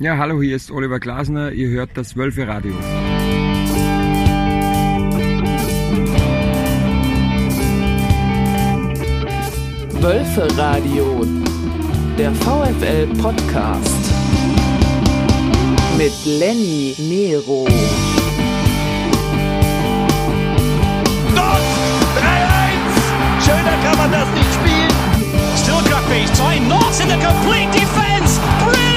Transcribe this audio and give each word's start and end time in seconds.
Ja, 0.00 0.16
hallo, 0.16 0.40
hier 0.40 0.54
ist 0.54 0.70
Oliver 0.70 1.00
Glasner. 1.00 1.50
Ihr 1.50 1.70
hört 1.70 1.90
das 1.94 2.16
Wölfe 2.16 2.46
Radio. 2.46 2.72
Wölfe 10.00 10.46
Radio, 10.56 11.26
der 12.16 12.32
VfL 12.32 13.08
Podcast 13.20 14.12
mit 15.96 16.12
Lenny 16.24 16.94
Nero. 16.98 17.66
Dort 21.34 21.60
3-1! 22.14 23.44
Schöner 23.44 23.76
kann 23.82 23.98
man 23.98 24.12
das 24.12 24.28
nicht 24.32 24.54
spielen. 24.54 24.92
Still 25.56 25.82
Grakby, 25.90 26.24
zwei 26.34 26.58
Knots 26.58 27.00
in 27.00 27.08
the 27.08 27.16
complete 27.16 27.72
defense. 27.72 28.38
Brilliant 28.64 28.87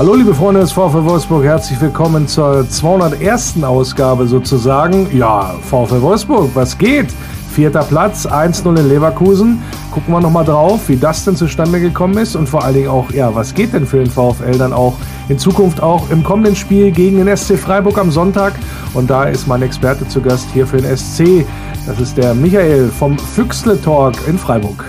Hallo 0.00 0.14
liebe 0.14 0.32
Freunde 0.32 0.60
des 0.60 0.72
VfL 0.72 1.04
Wolfsburg, 1.04 1.44
herzlich 1.44 1.78
willkommen 1.78 2.26
zur 2.26 2.66
201. 2.66 3.62
Ausgabe 3.62 4.26
sozusagen. 4.26 5.14
Ja, 5.14 5.56
VfL 5.60 6.00
Wolfsburg, 6.00 6.48
was 6.54 6.78
geht? 6.78 7.08
Vierter 7.52 7.82
Platz, 7.82 8.26
1-0 8.26 8.80
in 8.80 8.88
Leverkusen. 8.88 9.62
Gucken 9.90 10.14
wir 10.14 10.20
nochmal 10.20 10.46
drauf, 10.46 10.88
wie 10.88 10.96
das 10.96 11.26
denn 11.26 11.36
zustande 11.36 11.80
gekommen 11.80 12.16
ist 12.16 12.34
und 12.34 12.48
vor 12.48 12.64
allen 12.64 12.76
Dingen 12.76 12.88
auch, 12.88 13.10
ja, 13.12 13.34
was 13.34 13.52
geht 13.52 13.74
denn 13.74 13.86
für 13.86 13.98
den 13.98 14.10
VfL 14.10 14.56
dann 14.56 14.72
auch 14.72 14.96
in 15.28 15.38
Zukunft 15.38 15.82
auch 15.82 16.08
im 16.08 16.24
kommenden 16.24 16.56
Spiel 16.56 16.92
gegen 16.92 17.22
den 17.22 17.36
SC 17.36 17.58
Freiburg 17.58 17.98
am 17.98 18.10
Sonntag. 18.10 18.54
Und 18.94 19.10
da 19.10 19.24
ist 19.24 19.48
mein 19.48 19.60
Experte 19.60 20.08
zu 20.08 20.22
Gast 20.22 20.48
hier 20.54 20.66
für 20.66 20.78
den 20.78 20.96
SC. 20.96 21.44
Das 21.86 22.00
ist 22.00 22.16
der 22.16 22.32
Michael 22.32 22.88
vom 22.88 23.18
Füchsle 23.18 23.78
Talk 23.78 24.14
in 24.26 24.38
Freiburg. 24.38 24.82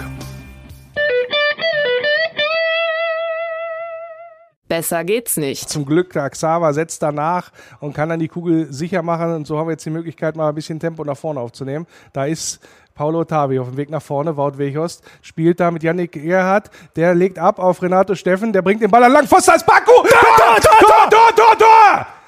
Besser 4.71 5.03
geht's 5.03 5.35
nicht. 5.35 5.67
Zum 5.67 5.85
Glück, 5.85 6.13
der 6.13 6.29
Xaver 6.29 6.73
setzt 6.73 7.03
danach 7.03 7.51
und 7.81 7.93
kann 7.93 8.07
dann 8.07 8.21
die 8.21 8.29
Kugel 8.29 8.71
sicher 8.71 9.01
machen. 9.01 9.35
Und 9.35 9.45
so 9.45 9.57
haben 9.57 9.67
wir 9.67 9.73
jetzt 9.73 9.85
die 9.85 9.89
Möglichkeit, 9.89 10.37
mal 10.37 10.47
ein 10.47 10.55
bisschen 10.55 10.79
Tempo 10.79 11.03
nach 11.03 11.17
vorne 11.17 11.41
aufzunehmen. 11.41 11.85
Da 12.13 12.23
ist 12.23 12.61
Paulo 12.95 13.19
Ottavi 13.19 13.59
auf 13.59 13.67
dem 13.67 13.75
Weg 13.75 13.89
nach 13.89 14.01
vorne. 14.01 14.37
Wout 14.37 14.57
Weghorst 14.57 15.03
spielt 15.23 15.59
da 15.59 15.71
mit 15.71 15.83
Yannick 15.83 16.15
Erhardt. 16.15 16.71
Der 16.95 17.13
legt 17.13 17.37
ab 17.37 17.59
auf 17.59 17.81
Renato 17.81 18.15
Steffen. 18.15 18.53
Der 18.53 18.61
bringt 18.61 18.81
den 18.81 18.89
Ball 18.89 19.03
an 19.03 19.11
Langpfosten 19.11 19.55
als 19.55 19.65
Baku. 19.65 19.91
Tor, 19.91 20.07
Tor, 20.07 20.55
Tor, 20.61 21.09
Tor, 21.09 21.35
Tor, 21.35 21.57
Tor! 21.57 22.20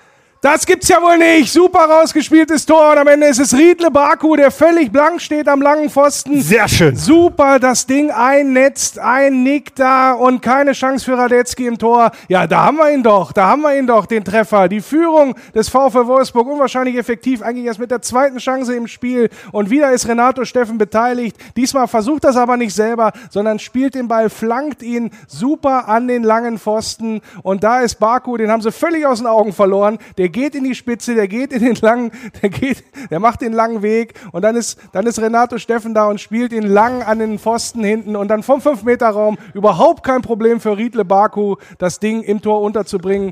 Das 0.43 0.65
gibt's 0.65 0.89
ja 0.89 1.01
wohl 1.01 1.17
nicht. 1.17 1.53
Super 1.53 1.85
rausgespieltes 1.89 2.65
Tor. 2.65 2.91
Und 2.91 2.97
am 2.97 3.07
Ende 3.07 3.27
ist 3.27 3.39
es 3.39 3.53
Riedle 3.53 3.89
Baku, 3.89 4.35
der 4.35 4.51
völlig 4.51 4.91
blank 4.91 5.21
steht 5.21 5.47
am 5.47 5.61
langen 5.61 5.89
Pfosten. 5.89 6.41
Sehr 6.41 6.67
schön. 6.67 6.97
Super, 6.97 7.59
das 7.59 7.85
Ding 7.85 8.11
einnetzt, 8.11 8.99
ein 8.99 9.43
Nick 9.43 9.73
da 9.75 10.11
und 10.11 10.41
keine 10.41 10.73
Chance 10.73 11.05
für 11.05 11.17
Radetzky 11.17 11.65
im 11.65 11.77
Tor. 11.77 12.11
Ja, 12.27 12.45
da 12.45 12.65
haben 12.65 12.75
wir 12.75 12.91
ihn 12.91 13.03
doch, 13.03 13.31
da 13.31 13.47
haben 13.47 13.61
wir 13.61 13.73
ihn 13.77 13.87
doch, 13.87 14.05
den 14.05 14.25
Treffer. 14.25 14.67
Die 14.67 14.81
Führung 14.81 15.33
des 15.55 15.69
VfL 15.69 16.07
Wolfsburg 16.07 16.45
unwahrscheinlich 16.49 16.97
effektiv, 16.97 17.41
eigentlich 17.41 17.67
erst 17.67 17.79
mit 17.79 17.89
der 17.89 18.01
zweiten 18.01 18.39
Chance 18.39 18.75
im 18.75 18.87
Spiel. 18.87 19.29
Und 19.53 19.69
wieder 19.69 19.93
ist 19.93 20.09
Renato 20.09 20.43
Steffen 20.43 20.77
beteiligt. 20.77 21.37
Diesmal 21.55 21.87
versucht 21.87 22.25
das 22.25 22.35
aber 22.35 22.57
nicht 22.57 22.75
selber, 22.75 23.13
sondern 23.29 23.59
spielt 23.59 23.95
den 23.95 24.09
Ball, 24.09 24.29
flankt 24.29 24.83
ihn 24.83 25.11
super 25.25 25.87
an 25.87 26.09
den 26.09 26.23
langen 26.23 26.59
Pfosten. 26.59 27.21
Und 27.43 27.63
da 27.63 27.79
ist 27.79 27.95
Baku, 27.95 28.35
den 28.35 28.51
haben 28.51 28.61
sie 28.61 28.73
völlig 28.73 29.05
aus 29.05 29.19
den 29.19 29.27
Augen 29.27 29.53
verloren. 29.53 29.99
Der 30.17 30.32
geht 30.33 30.55
in 30.55 30.65
die 30.65 30.75
Spitze, 30.75 31.15
der 31.15 31.29
geht 31.29 31.53
in 31.53 31.63
den 31.63 31.75
langen, 31.75 32.11
der 32.41 32.49
geht, 32.49 32.83
der 33.09 33.21
macht 33.21 33.39
den 33.39 33.53
langen 33.53 33.81
Weg 33.81 34.15
und 34.33 34.41
dann 34.41 34.57
ist, 34.57 34.77
dann 34.91 35.07
ist 35.07 35.21
Renato 35.21 35.57
Steffen 35.57 35.93
da 35.93 36.07
und 36.07 36.19
spielt 36.19 36.51
ihn 36.51 36.63
lang 36.63 37.01
an 37.03 37.19
den 37.19 37.39
Pfosten 37.39 37.81
hinten 37.85 38.17
und 38.17 38.27
dann 38.27 38.43
vom 38.43 38.59
5-Meter-Raum 38.59 39.37
überhaupt 39.53 40.03
kein 40.03 40.21
Problem 40.21 40.59
für 40.59 40.77
Riedle 40.77 41.05
Baku, 41.05 41.55
das 41.77 42.01
Ding 42.01 42.21
im 42.23 42.41
Tor 42.41 42.61
unterzubringen. 42.61 43.31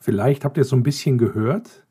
Vielleicht 0.00 0.44
habt 0.44 0.56
ihr 0.56 0.62
es 0.62 0.70
so 0.70 0.76
ein 0.76 0.82
bisschen 0.82 1.18
gehört. 1.18 1.84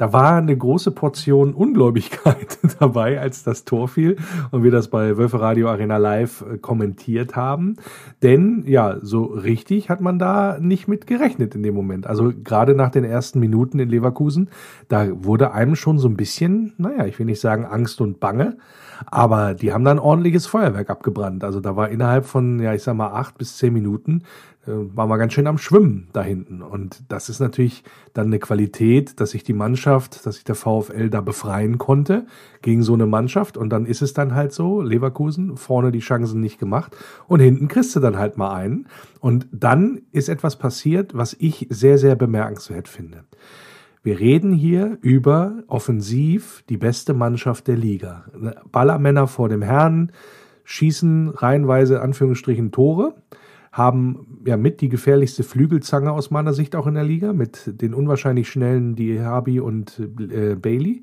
Da 0.00 0.14
war 0.14 0.36
eine 0.36 0.56
große 0.56 0.92
Portion 0.92 1.52
Ungläubigkeit 1.52 2.58
dabei, 2.80 3.20
als 3.20 3.42
das 3.42 3.66
Tor 3.66 3.86
fiel 3.86 4.16
und 4.50 4.62
wir 4.62 4.70
das 4.70 4.88
bei 4.88 5.18
Wölfe 5.18 5.42
Radio 5.42 5.68
Arena 5.68 5.98
Live 5.98 6.40
äh, 6.40 6.56
kommentiert 6.56 7.36
haben. 7.36 7.76
Denn 8.22 8.64
ja, 8.66 8.96
so 9.02 9.24
richtig 9.24 9.90
hat 9.90 10.00
man 10.00 10.18
da 10.18 10.56
nicht 10.58 10.88
mit 10.88 11.06
gerechnet 11.06 11.54
in 11.54 11.62
dem 11.62 11.74
Moment. 11.74 12.06
Also 12.06 12.32
gerade 12.32 12.74
nach 12.74 12.88
den 12.88 13.04
ersten 13.04 13.40
Minuten 13.40 13.78
in 13.78 13.90
Leverkusen, 13.90 14.48
da 14.88 15.06
wurde 15.22 15.52
einem 15.52 15.76
schon 15.76 15.98
so 15.98 16.08
ein 16.08 16.16
bisschen, 16.16 16.72
naja, 16.78 17.04
ich 17.04 17.18
will 17.18 17.26
nicht 17.26 17.40
sagen 17.40 17.66
Angst 17.66 18.00
und 18.00 18.20
Bange, 18.20 18.56
aber 19.04 19.52
die 19.52 19.74
haben 19.74 19.84
dann 19.84 19.98
ordentliches 19.98 20.46
Feuerwerk 20.46 20.88
abgebrannt. 20.88 21.44
Also 21.44 21.60
da 21.60 21.76
war 21.76 21.90
innerhalb 21.90 22.24
von, 22.24 22.58
ja, 22.58 22.72
ich 22.72 22.82
sag 22.82 22.94
mal, 22.94 23.08
acht 23.12 23.36
bis 23.36 23.58
zehn 23.58 23.74
Minuten 23.74 24.22
äh, 24.70 24.96
waren 24.96 25.08
wir 25.08 25.18
ganz 25.18 25.32
schön 25.32 25.46
am 25.46 25.58
Schwimmen 25.58 26.08
da 26.12 26.22
hinten. 26.22 26.62
Und 26.62 27.02
das 27.08 27.28
ist 27.28 27.40
natürlich 27.40 27.82
dann 28.14 28.26
eine 28.26 28.38
Qualität, 28.38 29.20
dass 29.20 29.30
sich 29.32 29.42
die 29.42 29.52
Mannschaft, 29.52 30.24
dass 30.24 30.36
sich 30.36 30.44
der 30.44 30.54
VfL 30.54 31.10
da 31.10 31.20
befreien 31.20 31.78
konnte 31.78 32.26
gegen 32.62 32.82
so 32.82 32.94
eine 32.94 33.06
Mannschaft. 33.06 33.56
Und 33.56 33.70
dann 33.70 33.84
ist 33.84 34.02
es 34.02 34.14
dann 34.14 34.34
halt 34.34 34.52
so, 34.52 34.80
Leverkusen, 34.80 35.56
vorne 35.56 35.90
die 35.90 35.98
Chancen 35.98 36.40
nicht 36.40 36.58
gemacht 36.58 36.96
und 37.26 37.40
hinten 37.40 37.68
kriegst 37.68 37.94
du 37.96 38.00
dann 38.00 38.18
halt 38.18 38.36
mal 38.36 38.54
einen. 38.54 38.86
Und 39.18 39.48
dann 39.52 40.02
ist 40.12 40.28
etwas 40.28 40.56
passiert, 40.56 41.14
was 41.14 41.36
ich 41.38 41.66
sehr, 41.70 41.98
sehr 41.98 42.16
bemerkenswert 42.16 42.88
finde. 42.88 43.24
Wir 44.02 44.18
reden 44.18 44.52
hier 44.52 44.96
über 45.02 45.62
offensiv 45.66 46.64
die 46.70 46.78
beste 46.78 47.12
Mannschaft 47.12 47.68
der 47.68 47.76
Liga. 47.76 48.24
Ballermänner 48.72 49.26
vor 49.26 49.50
dem 49.50 49.60
Herrn 49.60 50.12
schießen 50.64 51.28
reihenweise 51.28 52.00
Anführungsstrichen 52.00 52.70
Tore 52.70 53.14
haben 53.72 54.42
ja 54.44 54.56
mit 54.56 54.80
die 54.80 54.88
gefährlichste 54.88 55.44
Flügelzange 55.44 56.10
aus 56.10 56.30
meiner 56.30 56.52
Sicht 56.52 56.74
auch 56.74 56.86
in 56.86 56.94
der 56.94 57.04
Liga 57.04 57.32
mit 57.32 57.80
den 57.80 57.94
unwahrscheinlich 57.94 58.48
schnellen 58.48 58.96
Diaby 58.96 59.60
und 59.60 60.00
äh, 60.18 60.56
Bailey. 60.56 61.02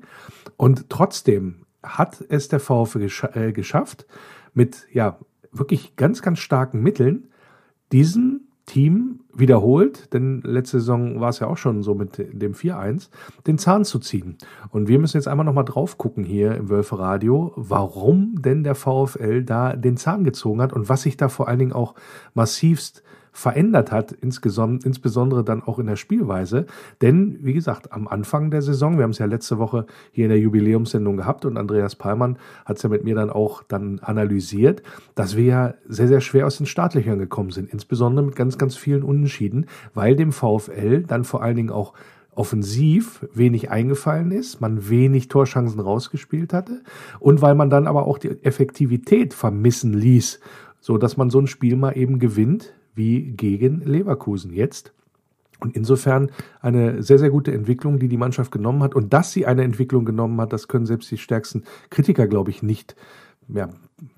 Und 0.56 0.90
trotzdem 0.90 1.66
hat 1.82 2.24
es 2.28 2.48
der 2.48 2.60
VfL 2.60 2.98
gesch 2.98 3.24
äh, 3.24 3.52
geschafft, 3.52 4.06
mit 4.52 4.86
ja 4.92 5.18
wirklich 5.50 5.96
ganz, 5.96 6.20
ganz 6.20 6.40
starken 6.40 6.82
Mitteln 6.82 7.28
diesen 7.92 8.47
Team 8.68 9.20
wiederholt, 9.34 10.12
denn 10.12 10.42
letzte 10.42 10.78
Saison 10.78 11.20
war 11.20 11.30
es 11.30 11.38
ja 11.40 11.46
auch 11.46 11.56
schon 11.56 11.82
so 11.82 11.94
mit 11.94 12.18
dem 12.18 12.52
4-1, 12.52 13.08
den 13.46 13.56
Zahn 13.56 13.84
zu 13.84 13.98
ziehen. 13.98 14.36
Und 14.70 14.88
wir 14.88 14.98
müssen 14.98 15.16
jetzt 15.16 15.26
einmal 15.26 15.46
nochmal 15.46 15.64
drauf 15.64 15.96
gucken 15.96 16.22
hier 16.22 16.54
im 16.54 16.68
Wölfe 16.68 16.98
Radio, 16.98 17.52
warum 17.56 18.42
denn 18.42 18.62
der 18.64 18.74
VfL 18.74 19.42
da 19.42 19.74
den 19.74 19.96
Zahn 19.96 20.22
gezogen 20.22 20.60
hat 20.60 20.72
und 20.72 20.88
was 20.88 21.02
sich 21.02 21.16
da 21.16 21.28
vor 21.28 21.48
allen 21.48 21.58
Dingen 21.58 21.72
auch 21.72 21.94
massivst 22.34 23.02
verändert 23.38 23.92
hat, 23.92 24.10
insbesondere 24.10 25.44
dann 25.44 25.62
auch 25.62 25.78
in 25.78 25.86
der 25.86 25.94
Spielweise. 25.94 26.66
Denn, 27.00 27.38
wie 27.40 27.52
gesagt, 27.52 27.92
am 27.92 28.08
Anfang 28.08 28.50
der 28.50 28.62
Saison, 28.62 28.96
wir 28.96 29.04
haben 29.04 29.12
es 29.12 29.18
ja 29.18 29.26
letzte 29.26 29.58
Woche 29.58 29.86
hier 30.10 30.24
in 30.24 30.30
der 30.30 30.40
Jubiläumssendung 30.40 31.16
gehabt 31.16 31.44
und 31.44 31.56
Andreas 31.56 31.94
Pallmann 31.94 32.36
hat 32.64 32.78
es 32.78 32.82
ja 32.82 32.88
mit 32.88 33.04
mir 33.04 33.14
dann 33.14 33.30
auch 33.30 33.62
dann 33.62 34.00
analysiert, 34.00 34.82
dass 35.14 35.36
wir 35.36 35.44
ja 35.44 35.74
sehr, 35.86 36.08
sehr 36.08 36.20
schwer 36.20 36.48
aus 36.48 36.56
den 36.56 36.66
Startlöchern 36.66 37.20
gekommen 37.20 37.50
sind, 37.50 37.72
insbesondere 37.72 38.26
mit 38.26 38.34
ganz, 38.34 38.58
ganz 38.58 38.74
vielen 38.74 39.04
Unentschieden, 39.04 39.66
weil 39.94 40.16
dem 40.16 40.32
VfL 40.32 41.04
dann 41.04 41.22
vor 41.22 41.40
allen 41.40 41.54
Dingen 41.54 41.70
auch 41.70 41.94
offensiv 42.34 43.24
wenig 43.32 43.70
eingefallen 43.70 44.32
ist, 44.32 44.60
man 44.60 44.88
wenig 44.88 45.28
Torschancen 45.28 45.78
rausgespielt 45.78 46.52
hatte 46.52 46.82
und 47.20 47.40
weil 47.40 47.54
man 47.54 47.70
dann 47.70 47.86
aber 47.86 48.04
auch 48.04 48.18
die 48.18 48.42
Effektivität 48.42 49.32
vermissen 49.32 49.92
ließ, 49.92 50.40
so 50.80 50.98
dass 50.98 51.16
man 51.16 51.30
so 51.30 51.38
ein 51.38 51.46
Spiel 51.46 51.76
mal 51.76 51.96
eben 51.96 52.18
gewinnt, 52.18 52.74
wie 52.98 53.32
gegen 53.32 53.80
Leverkusen 53.80 54.52
jetzt. 54.52 54.92
Und 55.60 55.74
insofern 55.74 56.30
eine 56.60 57.02
sehr, 57.02 57.18
sehr 57.18 57.30
gute 57.30 57.52
Entwicklung, 57.52 57.98
die 57.98 58.08
die 58.08 58.16
Mannschaft 58.16 58.52
genommen 58.52 58.82
hat. 58.82 58.94
Und 58.94 59.12
dass 59.12 59.32
sie 59.32 59.46
eine 59.46 59.64
Entwicklung 59.64 60.04
genommen 60.04 60.40
hat, 60.40 60.52
das 60.52 60.68
können 60.68 60.86
selbst 60.86 61.10
die 61.10 61.18
stärksten 61.18 61.64
Kritiker, 61.90 62.28
glaube 62.28 62.50
ich, 62.50 62.62
nicht 62.62 62.94
ja, 63.48 63.70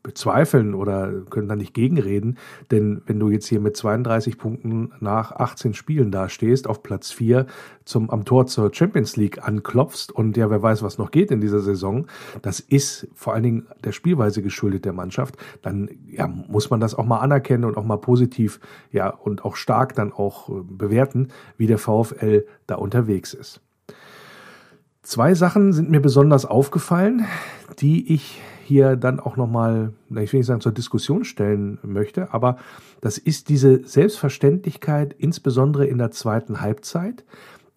bezweifeln 0.03 0.75
oder 0.75 1.11
können 1.31 1.49
da 1.49 1.57
nicht 1.57 1.75
gegenreden. 1.75 2.39
Denn 2.71 3.03
wenn 3.07 3.19
du 3.19 3.31
jetzt 3.31 3.47
hier 3.47 3.61
mit 3.61 3.77
32 3.77 4.39
Punkten 4.39 4.93
nach 5.01 5.33
18 5.33 5.75
Spielen 5.75 6.11
dastehst, 6.11 6.67
auf 6.67 6.83
Platz 6.83 7.11
4 7.13 7.47
zum, 7.85 8.11
am 8.11 8.25
Tor 8.25 8.47
zur 8.47 8.73
Champions 8.75 9.17
League 9.17 9.47
anklopfst 9.47 10.13
und 10.13 10.37
ja, 10.37 10.51
wer 10.51 10.63
weiß, 10.63 10.83
was 10.83 10.99
noch 10.99 11.11
geht 11.11 11.31
in 11.31 11.41
dieser 11.41 11.61
Saison, 11.61 12.07
das 12.43 12.61
ist 12.61 13.09
vor 13.15 13.35
allen 13.35 13.43
Dingen 13.43 13.67
der 13.85 13.93
Spielweise 13.93 14.43
geschuldet 14.43 14.85
der 14.85 14.93
Mannschaft, 14.93 15.37
dann 15.63 15.91
ja, 16.07 16.27
muss 16.27 16.71
man 16.71 16.81
das 16.81 16.95
auch 16.95 17.07
mal 17.07 17.21
anerkennen 17.21 17.65
und 17.65 17.77
auch 17.77 17.85
mal 17.85 17.99
positiv 17.99 18.61
ja, 18.93 19.09
und 19.09 19.45
auch 19.45 19.57
stark 19.57 19.95
dann 19.95 20.13
auch 20.13 20.49
äh, 20.49 20.63
bewerten, 20.63 21.29
wie 21.57 21.67
der 21.67 21.79
VfL 21.79 22.47
da 22.67 22.77
unterwegs 22.77 23.35
ist. 23.35 23.61
Zwei 25.03 25.35
Sachen 25.35 25.73
sind 25.73 25.91
mir 25.91 26.01
besonders 26.01 26.45
aufgefallen, 26.45 27.25
die 27.81 28.13
ich 28.13 28.41
hier 28.71 28.95
dann 28.95 29.19
auch 29.19 29.37
nochmal, 29.37 29.93
ich 30.11 30.33
will 30.33 30.39
nicht 30.39 30.47
sagen 30.47 30.61
zur 30.61 30.71
Diskussion 30.71 31.25
stellen 31.25 31.79
möchte, 31.83 32.33
aber 32.33 32.57
das 33.01 33.19
ist 33.19 33.49
diese 33.49 33.85
Selbstverständlichkeit, 33.85 35.13
insbesondere 35.19 35.87
in 35.87 35.99
der 35.99 36.13
zweiten 36.13 36.61
Halbzeit, 36.61 37.25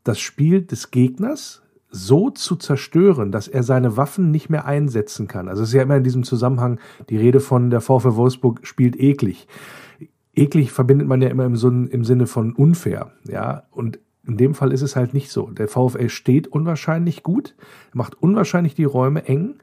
das 0.04 0.20
Spiel 0.20 0.62
des 0.62 0.92
Gegners 0.92 1.64
so 1.90 2.30
zu 2.30 2.56
zerstören, 2.56 3.32
dass 3.32 3.48
er 3.48 3.64
seine 3.64 3.98
Waffen 3.98 4.30
nicht 4.30 4.52
mehr 4.52 4.66
einsetzen 4.66 5.28
kann. 5.28 5.48
Also 5.48 5.64
es 5.64 5.70
ist 5.70 5.76
ja 5.76 5.82
immer 5.82 5.98
in 5.98 6.04
diesem 6.04 6.24
Zusammenhang 6.24 6.80
die 7.10 7.18
Rede 7.18 7.40
von 7.40 7.72
der 7.72 7.82
VfL 7.82 8.16
Wolfsburg 8.16 8.60
spielt 8.68 8.96
eklig. 9.00 9.48
eklig 10.36 10.72
verbindet 10.72 11.08
man 11.08 11.24
ja 11.24 11.30
immer 11.30 11.46
im, 11.46 11.88
im 11.88 12.04
Sinne 12.04 12.28
von 12.28 12.54
unfair, 12.54 13.14
ja. 13.28 13.64
Und 13.72 14.00
in 14.28 14.38
dem 14.38 14.54
Fall 14.54 14.72
ist 14.72 14.84
es 14.84 14.96
halt 14.96 15.16
nicht 15.16 15.32
so. 15.32 15.50
Der 15.50 15.68
VfL 15.68 16.10
steht 16.10 16.48
unwahrscheinlich 16.48 17.24
gut, 17.24 17.56
macht 17.94 18.22
unwahrscheinlich 18.22 18.76
die 18.76 18.84
Räume 18.84 19.26
eng 19.26 19.56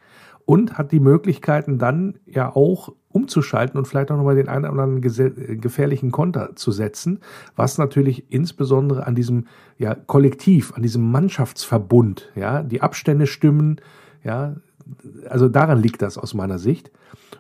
und 0.51 0.77
hat 0.77 0.91
die 0.91 0.99
Möglichkeiten 0.99 1.79
dann 1.79 2.19
ja 2.27 2.57
auch 2.57 2.93
umzuschalten 3.13 3.79
und 3.79 3.87
vielleicht 3.87 4.11
auch 4.11 4.17
nochmal 4.17 4.35
den 4.35 4.49
einen 4.49 4.65
oder 4.65 4.83
anderen 4.83 5.01
gefährlichen 5.01 6.11
Konter 6.11 6.57
zu 6.57 6.73
setzen, 6.73 7.21
was 7.55 7.79
natürlich 7.79 8.33
insbesondere 8.33 9.07
an 9.07 9.15
diesem 9.15 9.47
ja, 9.79 9.95
Kollektiv, 9.95 10.73
an 10.75 10.83
diesem 10.83 11.09
Mannschaftsverbund, 11.09 12.33
ja, 12.35 12.65
die 12.65 12.83
Abstände 12.83 13.29
stimmen, 13.29 13.81
ja, 14.25 14.57
also 15.29 15.49
daran 15.49 15.81
liegt 15.81 16.03
das 16.03 16.19
aus 16.19 16.35
meiner 16.35 16.59
Sicht. 16.59 16.91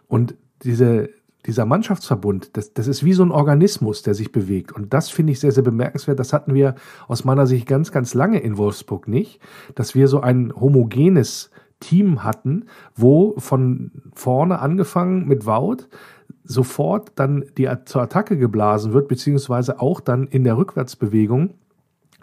Und 0.07 0.37
diese, 0.63 1.11
dieser 1.47 1.67
Mannschaftsverbund, 1.67 2.57
das, 2.57 2.75
das 2.75 2.87
ist 2.87 3.05
wie 3.05 3.13
so 3.13 3.25
ein 3.25 3.33
Organismus, 3.33 4.03
der 4.03 4.15
sich 4.15 4.31
bewegt. 4.31 4.71
Und 4.71 4.95
das 4.95 5.11
finde 5.11 5.33
ich 5.33 5.41
sehr, 5.41 5.51
sehr 5.51 5.65
bemerkenswert. 5.65 6.21
Das 6.21 6.33
hatten 6.33 6.55
wir 6.55 6.77
aus 7.09 7.25
meiner 7.25 7.49
Sicht 7.49 7.67
ganz, 7.67 7.91
ganz 7.91 8.15
lange 8.15 8.39
in 8.39 8.57
Wolfsburg 8.57 9.09
nicht, 9.09 9.41
dass 9.75 9.97
wir 9.97 10.07
so 10.07 10.21
ein 10.21 10.53
homogenes 10.55 11.51
Team 11.81 12.23
hatten, 12.23 12.67
wo 12.95 13.35
von 13.39 13.91
vorne 14.15 14.61
angefangen 14.61 15.27
mit 15.27 15.47
Wout 15.47 15.89
sofort 16.45 17.13
dann 17.17 17.45
die 17.57 17.69
zur 17.85 18.03
Attacke 18.03 18.37
geblasen 18.37 18.93
wird, 18.93 19.09
beziehungsweise 19.09 19.81
auch 19.81 20.01
dann 20.01 20.27
in 20.27 20.45
der 20.45 20.57
Rückwärtsbewegung 20.57 21.55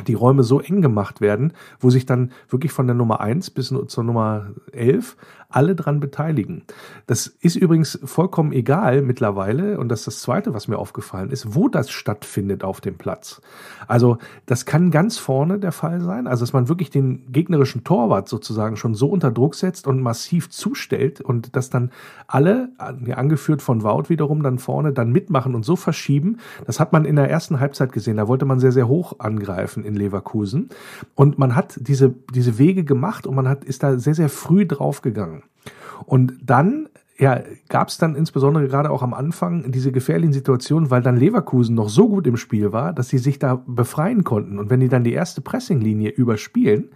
die 0.05 0.13
Räume 0.13 0.44
so 0.44 0.59
eng 0.59 0.81
gemacht 0.81 1.21
werden, 1.21 1.53
wo 1.79 1.89
sich 1.89 2.05
dann 2.05 2.31
wirklich 2.49 2.71
von 2.71 2.88
der 2.88 2.95
Nummer 2.95 3.21
eins 3.21 3.49
bis 3.49 3.73
zur 3.88 4.03
Nummer 4.03 4.47
elf 4.71 5.17
alle 5.49 5.75
dran 5.75 5.99
beteiligen. 5.99 6.63
Das 7.05 7.27
ist 7.27 7.55
übrigens 7.55 7.97
vollkommen 8.03 8.51
egal 8.51 9.01
mittlerweile, 9.01 9.79
und 9.79 9.89
das 9.89 10.01
ist 10.01 10.07
das 10.07 10.19
Zweite, 10.21 10.53
was 10.53 10.67
mir 10.67 10.77
aufgefallen 10.77 11.31
ist, 11.31 11.55
wo 11.55 11.69
das 11.69 11.89
stattfindet 11.89 12.63
auf 12.63 12.81
dem 12.81 12.97
Platz. 12.97 13.41
Also 13.88 14.17
das 14.45 14.65
kann 14.65 14.91
ganz 14.91 15.17
vorne 15.17 15.57
der 15.57 15.71
Fall 15.71 16.01
sein, 16.01 16.27
also 16.27 16.43
dass 16.43 16.51
man 16.51 16.67
wirklich 16.67 16.89
den 16.89 17.31
gegnerischen 17.31 17.85
Torwart 17.85 18.27
sozusagen 18.27 18.75
schon 18.75 18.93
so 18.93 19.07
unter 19.07 19.31
Druck 19.31 19.55
setzt 19.55 19.88
und 19.88 20.01
massiv 20.01 20.50
zustellt 20.50 21.21
und 21.21 21.55
dass 21.55 21.69
dann 21.69 21.91
alle, 22.27 22.69
angeführt 22.77 23.61
von 23.61 23.83
Wout 23.83 24.09
wiederum, 24.09 24.43
dann 24.43 24.59
vorne 24.59 24.91
dann 24.91 25.11
mitmachen 25.11 25.55
und 25.55 25.63
so 25.63 25.77
verschieben. 25.77 26.38
Das 26.65 26.79
hat 26.79 26.91
man 26.91 27.05
in 27.05 27.15
der 27.15 27.29
ersten 27.29 27.61
Halbzeit 27.61 27.93
gesehen, 27.93 28.17
da 28.17 28.27
wollte 28.27 28.45
man 28.45 28.59
sehr, 28.59 28.73
sehr 28.73 28.89
hoch 28.89 29.19
angreifen 29.19 29.85
in 29.88 29.95
Leverkusen 29.95 30.69
und 31.16 31.39
man 31.39 31.56
hat 31.56 31.80
diese, 31.81 32.13
diese 32.34 32.60
Wege 32.60 32.84
gemacht 32.84 33.25
und 33.25 33.36
man 33.36 33.48
hat, 33.48 33.63
ist 33.63 33.84
da 33.84 33.98
sehr, 33.98 34.16
sehr 34.16 34.30
früh 34.30 34.66
draufgegangen. 34.66 35.44
Und 36.06 36.38
dann 36.44 36.89
ja, 37.19 37.42
gab 37.69 37.88
es 37.88 37.98
dann 37.98 38.16
insbesondere 38.16 38.68
gerade 38.68 38.92
auch 38.92 39.01
am 39.01 39.13
Anfang 39.13 39.72
diese 39.72 39.92
gefährlichen 39.92 40.34
Situationen, 40.34 40.92
weil 40.92 41.01
dann 41.01 41.18
Leverkusen 41.18 41.74
noch 41.75 41.89
so 41.89 42.07
gut 42.07 42.28
im 42.28 42.38
Spiel 42.38 42.72
war, 42.72 42.94
dass 42.94 43.10
sie 43.10 43.18
sich 43.18 43.39
da 43.39 43.63
befreien 43.66 44.24
konnten. 44.24 44.60
Und 44.60 44.69
wenn 44.69 44.80
die 44.80 44.89
dann 44.89 45.04
die 45.04 45.13
erste 45.13 45.42
Pressinglinie 45.42 46.12
überspielen, 46.12 46.92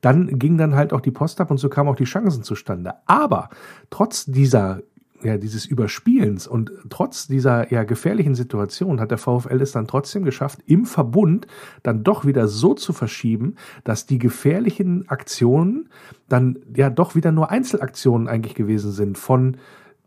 dann 0.00 0.38
ging 0.38 0.58
dann 0.58 0.74
halt 0.74 0.92
auch 0.92 1.00
die 1.00 1.12
Post 1.12 1.40
ab 1.40 1.50
und 1.52 1.58
so 1.58 1.68
kamen 1.68 1.88
auch 1.88 1.96
die 1.96 2.04
Chancen 2.04 2.42
zustande. 2.42 2.94
Aber 3.06 3.50
trotz 3.88 4.24
dieser 4.26 4.80
ja, 5.24 5.38
dieses 5.38 5.66
Überspielens 5.66 6.46
und 6.46 6.72
trotz 6.90 7.26
dieser 7.26 7.72
ja 7.72 7.84
gefährlichen 7.84 8.34
Situation 8.34 9.00
hat 9.00 9.10
der 9.10 9.18
VfL 9.18 9.60
es 9.60 9.72
dann 9.72 9.86
trotzdem 9.86 10.24
geschafft, 10.24 10.60
im 10.66 10.86
Verbund 10.86 11.46
dann 11.82 12.04
doch 12.04 12.24
wieder 12.24 12.48
so 12.48 12.74
zu 12.74 12.92
verschieben, 12.92 13.56
dass 13.84 14.06
die 14.06 14.18
gefährlichen 14.18 15.08
Aktionen 15.08 15.88
dann 16.28 16.58
ja 16.74 16.90
doch 16.90 17.14
wieder 17.14 17.32
nur 17.32 17.50
Einzelaktionen 17.50 18.28
eigentlich 18.28 18.54
gewesen 18.54 18.92
sind 18.92 19.18
von 19.18 19.56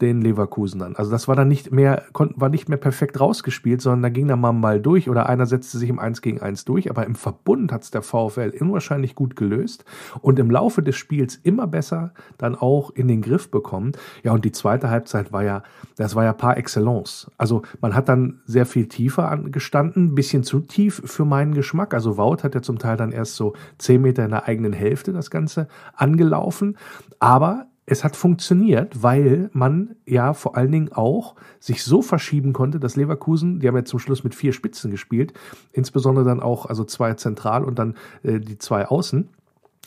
den 0.02 0.22
Leverkusenern. 0.22 0.96
Also 0.98 1.10
das 1.10 1.28
war 1.28 1.36
dann 1.36 1.48
nicht 1.48 1.72
mehr, 1.72 2.04
war 2.14 2.50
nicht 2.50 2.68
mehr 2.68 2.78
perfekt 2.78 3.20
rausgespielt, 3.20 3.82
sondern 3.82 4.02
da 4.04 4.10
ging 4.10 4.28
dann 4.28 4.42
mal 4.42 4.52
mal 4.52 4.82
durch 4.82 5.10
oder 5.10 5.30
einer 5.30 5.46
setzte 5.46 5.78
sich 5.78 5.90
im 5.90 6.00
1 6.00 6.22
gegen 6.22 6.42
1 6.42 6.66
durch, 6.66 6.90
aber 6.90 7.06
im 7.06 7.16
Verbund 7.16 7.72
hat 7.72 7.84
es 7.84 7.92
der 7.92 8.02
VfL 8.02 8.54
unwahrscheinlich 8.60 9.16
gut 9.16 9.38
gelöst 9.38 9.86
und 10.22 10.38
im 10.38 10.52
Laufe 10.52 10.84
des 10.84 10.98
Spiels 10.98 11.40
immer 11.44 11.66
besser 11.68 12.14
dann 12.38 12.56
auch 12.56 12.90
in 12.92 13.08
den 13.08 13.22
Griff 13.22 13.50
bekommen. 13.50 13.94
Ja, 14.24 14.34
und 14.34 14.44
die 14.44 14.52
zweite 14.52 14.90
Halbzeit 14.90 15.32
war 15.32 15.44
ja, 15.44 15.64
das 15.96 16.14
war 16.14 16.26
ja 16.26 16.34
par 16.34 16.58
excellence. 16.58 17.32
Also 17.38 17.62
man 17.80 17.96
hat 17.96 18.10
dann 18.10 18.42
sehr 18.46 18.66
viel 18.66 18.88
tiefer 18.88 19.38
gestanden, 19.46 20.14
bisschen 20.14 20.44
zu 20.44 20.60
tief 20.60 21.02
für 21.06 21.24
meinen 21.24 21.54
Geschmack. 21.54 21.94
Also 21.94 22.18
Wout 22.18 22.44
hat 22.44 22.54
ja 22.54 22.62
zum 22.62 22.80
Teil 22.80 22.98
dann 22.98 23.14
erst 23.14 23.36
so 23.36 23.54
zehn 23.78 24.02
Meter 24.02 24.26
in 24.26 24.32
der 24.32 24.46
eigenen 24.46 24.74
Hälfte 24.74 25.14
das 25.14 25.30
Ganze 25.30 25.70
angelaufen, 25.96 26.78
aber 27.20 27.68
es 27.86 28.04
hat 28.04 28.16
funktioniert, 28.16 29.04
weil 29.04 29.50
man 29.54 29.96
ja 30.06 30.34
vor 30.34 30.58
allen 30.58 30.72
Dingen 30.72 30.92
auch 30.92 31.36
sich 31.60 31.84
so 31.84 32.02
verschieben 32.02 32.54
konnte, 32.54 32.80
dass 32.80 32.96
Leverkusen, 32.96 33.60
die 33.60 33.68
haben 33.68 33.76
ja 33.76 33.86
zum 33.86 34.00
Schluss 34.00 34.24
mit 34.24 34.34
vier 34.34 34.54
Spitzen 34.54 34.90
gespielt, 34.92 35.34
insbesondere 35.72 36.26
dann 36.26 36.40
auch, 36.40 36.66
also 36.66 36.84
zwei 36.84 37.14
zentral 37.14 37.64
und 37.64 37.78
dann 37.78 37.96
äh, 38.24 38.40
die 38.40 38.58
zwei 38.58 38.88
außen, 38.88 39.30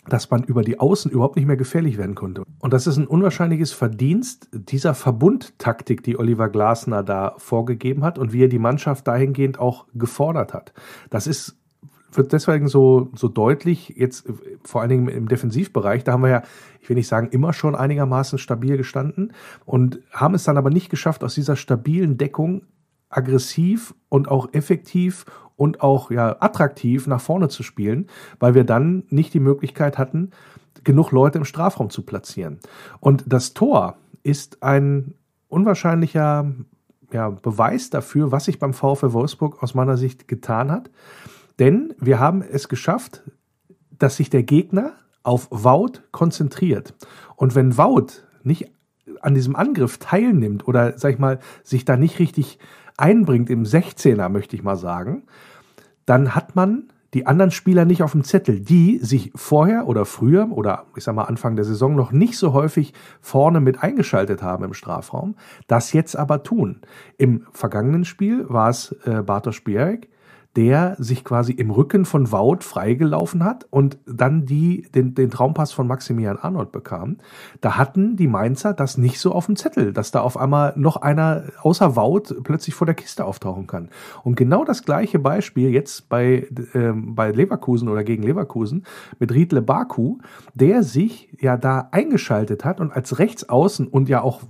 dass 0.09 0.31
man 0.31 0.45
über 0.45 0.63
die 0.63 0.81
Außen 0.81 1.11
überhaupt 1.11 1.37
nicht 1.37 1.47
mehr 1.47 1.57
gefährlich 1.57 1.99
werden 1.99 2.15
konnte. 2.15 2.45
Und 2.61 2.73
das 2.73 2.87
ist 2.87 2.97
ein 2.97 3.07
unwahrscheinliches 3.07 3.73
Verdienst 3.73 4.49
dieser 4.53 4.95
Verbundtaktik, 4.95 6.03
die 6.03 6.19
Oliver 6.19 6.49
Glasner 6.49 7.03
da 7.03 7.35
vorgegeben 7.39 8.05
hat 8.05 8.19
und 8.19 8.33
wie 8.33 8.45
er 8.45 8.49
die 8.49 8.59
Mannschaft 8.59 9.07
dahingehend 9.07 9.59
auch 9.59 9.87
gefordert 9.95 10.55
hat. 10.55 10.73
Das 11.11 11.27
ist 11.27 11.57
wird 12.13 12.33
deswegen 12.33 12.69
so, 12.69 13.11
so 13.15 13.29
deutlich, 13.29 13.95
jetzt 13.97 14.27
vor 14.63 14.81
allen 14.81 14.91
Dingen 14.91 15.09
im 15.09 15.29
Defensivbereich, 15.29 16.05
da 16.05 16.13
haben 16.13 16.23
wir 16.23 16.31
ja, 16.31 16.43
ich 16.81 16.89
will 16.89 16.97
nicht 16.97 17.09
sagen, 17.09 17.29
immer 17.31 17.53
schon 17.53 17.75
einigermaßen 17.75 18.39
stabil 18.39 18.77
gestanden 18.77 19.33
und 19.65 20.01
haben 20.13 20.35
es 20.35 20.45
dann 20.45 20.57
aber 20.57 20.71
nicht 20.71 20.91
geschafft, 20.91 21.23
aus 21.25 21.35
dieser 21.35 21.57
stabilen 21.57 22.17
Deckung 22.17 22.63
aggressiv 23.11 23.95
und 24.09 24.29
auch 24.29 24.53
effektiv 24.53 25.25
und 25.57 25.81
auch 25.81 26.11
ja 26.11 26.37
attraktiv 26.41 27.07
nach 27.07 27.21
vorne 27.21 27.49
zu 27.49 27.63
spielen, 27.63 28.07
weil 28.39 28.55
wir 28.55 28.65
dann 28.65 29.05
nicht 29.09 29.35
die 29.35 29.41
Möglichkeit 29.41 29.99
hatten, 29.99 30.31
genug 30.85 31.11
Leute 31.11 31.39
im 31.39 31.45
Strafraum 31.45 31.91
zu 31.91 32.03
platzieren. 32.03 32.61
Und 33.01 33.25
das 33.27 33.55
Tor 33.55 33.97
ist 34.23 34.63
ein 34.63 35.15
unwahrscheinlicher 35.49 36.53
ja, 37.13 37.31
Beweis 37.31 37.91
dafür, 37.91 38.33
was 38.33 38.45
sich 38.45 38.59
beim 38.59 38.75
VfL 38.75 39.13
Wolfsburg 39.13 39.63
aus 39.63 39.75
meiner 39.75 39.97
Sicht 39.97 40.29
getan 40.29 40.71
hat. 40.71 40.91
Denn 41.59 41.95
wir 41.99 42.19
haben 42.19 42.43
es 42.43 42.69
geschafft, 42.69 43.23
dass 43.99 44.17
sich 44.17 44.31
der 44.31 44.43
Gegner 44.43 44.93
auf 45.23 45.49
Wout 45.51 46.01
konzentriert. 46.13 46.95
Und 47.37 47.55
wenn 47.55 47.77
Wout 47.77 48.23
nicht 48.43 48.71
an 49.21 49.35
diesem 49.35 49.57
Angriff 49.57 49.99
teilnimmt 49.99 50.67
oder, 50.69 50.99
sag 50.99 51.13
ich 51.13 51.19
mal, 51.19 51.41
sich 51.63 51.85
da 51.85 51.97
nicht 51.97 52.19
richtig 52.19 52.59
einbringt 52.97 53.51
im 53.51 53.65
16er, 53.65 54.29
möchte 54.29 54.57
ich 54.57 54.63
mal 54.63 54.77
sagen, 54.77 55.25
dann 56.07 56.35
hat 56.35 56.57
man 56.57 56.89
die 57.15 57.27
anderen 57.27 57.51
Spieler 57.51 57.85
nicht 57.87 58.03
auf 58.03 58.13
dem 58.13 58.23
Zettel, 58.23 58.61
die 58.61 58.99
sich 58.99 59.33
vorher 59.35 59.87
oder 59.87 60.05
früher 60.05 60.49
oder 60.51 60.87
ich 60.95 61.05
sag 61.05 61.15
mal 61.15 61.25
Anfang 61.25 61.57
der 61.57 61.65
Saison 61.65 61.97
noch 61.97 62.13
nicht 62.13 62.37
so 62.37 62.53
häufig 62.53 62.93
vorne 63.21 63.61
mit 63.61 63.83
eingeschaltet 63.83 64.43
haben 64.43 64.65
im 64.65 64.75
Strafraum, 64.75 65.35
das 65.69 65.93
jetzt 65.95 66.17
aber 66.17 66.43
tun. 66.43 66.83
Im 67.17 67.47
vergangenen 67.53 68.05
Spiel 68.05 68.49
war 68.49 68.69
es 68.69 68.93
äh, 69.05 69.23
Bartosz 69.23 69.63
Bierek, 69.63 70.11
der 70.59 70.97
sich 70.99 71.23
quasi 71.23 71.53
im 71.53 71.71
Rücken 71.71 72.05
von 72.05 72.33
Wout 72.33 72.63
freigelaufen 72.63 73.45
hat 73.45 73.69
und 73.71 73.97
dann 74.07 74.45
die, 74.45 74.89
den, 74.93 75.15
den 75.15 75.31
Traumpass 75.31 75.71
von 75.71 75.87
Maximilian 75.87 76.37
Arnold 76.37 76.73
bekam. 76.73 77.19
Da 77.61 77.77
hatten 77.77 78.17
die 78.17 78.27
Mainzer 78.27 78.75
das 78.75 78.99
nicht 78.99 79.21
so 79.21 79.31
auf 79.31 79.47
dem 79.47 79.55
Zettel, 79.55 79.93
dass 79.93 80.11
da 80.11 80.21
auf 80.21 80.37
einmal 80.37 80.73
noch 80.75 80.97
einer 80.97 81.45
außer 81.63 81.95
Wout 81.95 82.43
plötzlich 82.43 82.75
vor 82.75 82.87
der 82.87 82.97
Kiste 82.97 83.25
auftauchen 83.25 83.69
kann. 83.69 83.91
Und 84.25 84.35
genau 84.35 84.65
das 84.65 84.83
gleiche 84.83 85.21
Beispiel 85.21 85.71
jetzt 85.71 86.09
bei, 86.09 86.49
äh, 86.73 86.93
bei 86.93 87.31
Leverkusen 87.31 87.89
oder 87.89 88.03
gegen 88.03 88.25
Leverkusen 88.25 88.85
mit 89.21 89.33
Riedle 89.33 89.63
Baku, 89.63 90.19
der 90.55 90.83
sich 90.83 91.29
ja 91.39 91.57
da 91.57 91.87
eingeschaltet 91.93 92.65
hat 92.65 92.81
und 92.81 92.91
als 92.91 93.21
Rechtsaußen 93.21 93.87
und 93.87 94.09
ja 94.09 94.23
auch 94.23 94.41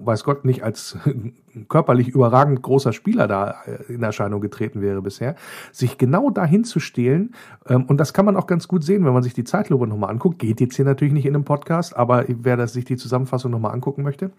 weiß 0.00 0.24
Gott, 0.24 0.44
nicht 0.44 0.62
als 0.62 0.96
körperlich 1.68 2.08
überragend 2.08 2.62
großer 2.62 2.92
Spieler 2.92 3.28
da 3.28 3.62
äh, 3.66 3.92
in 3.92 4.02
Erscheinung 4.02 4.40
getreten 4.40 4.80
wäre 4.80 5.02
bisher, 5.02 5.36
sich 5.72 5.98
genau 5.98 6.30
dahin 6.30 6.64
zu 6.64 6.80
stehlen. 6.80 7.34
Ähm, 7.66 7.84
und 7.86 7.98
das 7.98 8.12
kann 8.12 8.24
man 8.24 8.36
auch 8.36 8.46
ganz 8.46 8.68
gut 8.68 8.84
sehen, 8.84 9.04
wenn 9.04 9.12
man 9.12 9.22
sich 9.22 9.34
die 9.34 9.44
Zeitlupe 9.44 9.86
nochmal 9.86 10.10
anguckt. 10.10 10.38
Geht 10.38 10.60
jetzt 10.60 10.76
hier 10.76 10.84
natürlich 10.84 11.14
nicht 11.14 11.26
in 11.26 11.34
einem 11.34 11.44
Podcast, 11.44 11.96
aber 11.96 12.24
wer 12.28 12.56
das, 12.56 12.72
sich 12.72 12.84
die 12.84 12.96
Zusammenfassung 12.96 13.50
nochmal 13.50 13.72
angucken 13.72 14.02
möchte. 14.02 14.30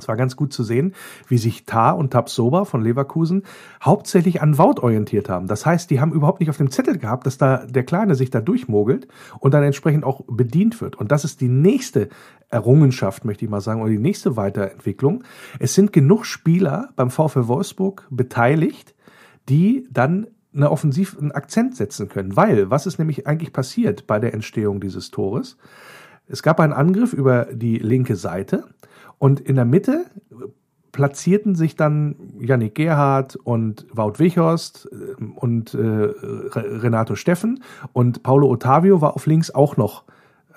Es 0.00 0.08
war 0.08 0.16
ganz 0.16 0.36
gut 0.36 0.52
zu 0.52 0.62
sehen, 0.62 0.94
wie 1.28 1.38
sich 1.38 1.66
Tar 1.66 1.96
und 1.96 2.12
Tabsoba 2.12 2.64
von 2.64 2.82
Leverkusen 2.82 3.42
hauptsächlich 3.82 4.40
an 4.42 4.58
Wout 4.58 4.80
orientiert 4.80 5.28
haben. 5.28 5.46
Das 5.46 5.66
heißt, 5.66 5.90
die 5.90 6.00
haben 6.00 6.12
überhaupt 6.12 6.40
nicht 6.40 6.48
auf 6.48 6.56
dem 6.56 6.70
Zettel 6.70 6.98
gehabt, 6.98 7.26
dass 7.26 7.38
da 7.38 7.66
der 7.66 7.84
Kleine 7.84 8.14
sich 8.14 8.30
da 8.30 8.40
durchmogelt 8.40 9.08
und 9.38 9.52
dann 9.52 9.62
entsprechend 9.62 10.04
auch 10.04 10.22
bedient 10.26 10.80
wird. 10.80 10.96
Und 10.96 11.12
das 11.12 11.24
ist 11.24 11.40
die 11.40 11.48
nächste 11.48 12.08
Errungenschaft, 12.50 13.24
möchte 13.24 13.44
ich 13.44 13.50
mal 13.50 13.60
sagen, 13.60 13.80
oder 13.80 13.90
die 13.90 13.98
nächste 13.98 14.36
Weiterentwicklung. 14.36 15.24
Es 15.58 15.74
sind 15.74 15.92
genug 15.92 16.24
Spieler 16.24 16.90
beim 16.96 17.10
VfL 17.10 17.46
Wolfsburg 17.46 18.06
beteiligt, 18.10 18.94
die 19.48 19.86
dann 19.90 20.26
eine 20.52 20.70
offensiven 20.70 21.32
Akzent 21.32 21.76
setzen 21.76 22.08
können. 22.08 22.36
Weil, 22.36 22.70
was 22.70 22.86
ist 22.86 22.98
nämlich 22.98 23.26
eigentlich 23.26 23.52
passiert 23.52 24.06
bei 24.06 24.18
der 24.18 24.34
Entstehung 24.34 24.80
dieses 24.80 25.10
Tores? 25.10 25.56
Es 26.26 26.42
gab 26.42 26.60
einen 26.60 26.72
Angriff 26.72 27.12
über 27.12 27.46
die 27.52 27.78
linke 27.78 28.16
Seite 28.16 28.64
und 29.18 29.40
in 29.40 29.56
der 29.56 29.64
Mitte 29.64 30.06
platzierten 30.92 31.54
sich 31.54 31.76
dann 31.76 32.16
Yannick 32.40 32.74
Gerhardt 32.74 33.36
und 33.36 33.86
Wout 33.92 34.18
Wichhorst 34.18 34.88
äh, 34.90 35.22
und 35.36 35.74
äh, 35.74 35.78
Renato 35.78 37.14
Steffen 37.14 37.62
und 37.92 38.22
Paulo 38.22 38.48
Ottavio 38.48 39.00
war 39.00 39.14
auf 39.14 39.26
links 39.26 39.50
auch 39.50 39.76
noch 39.76 40.04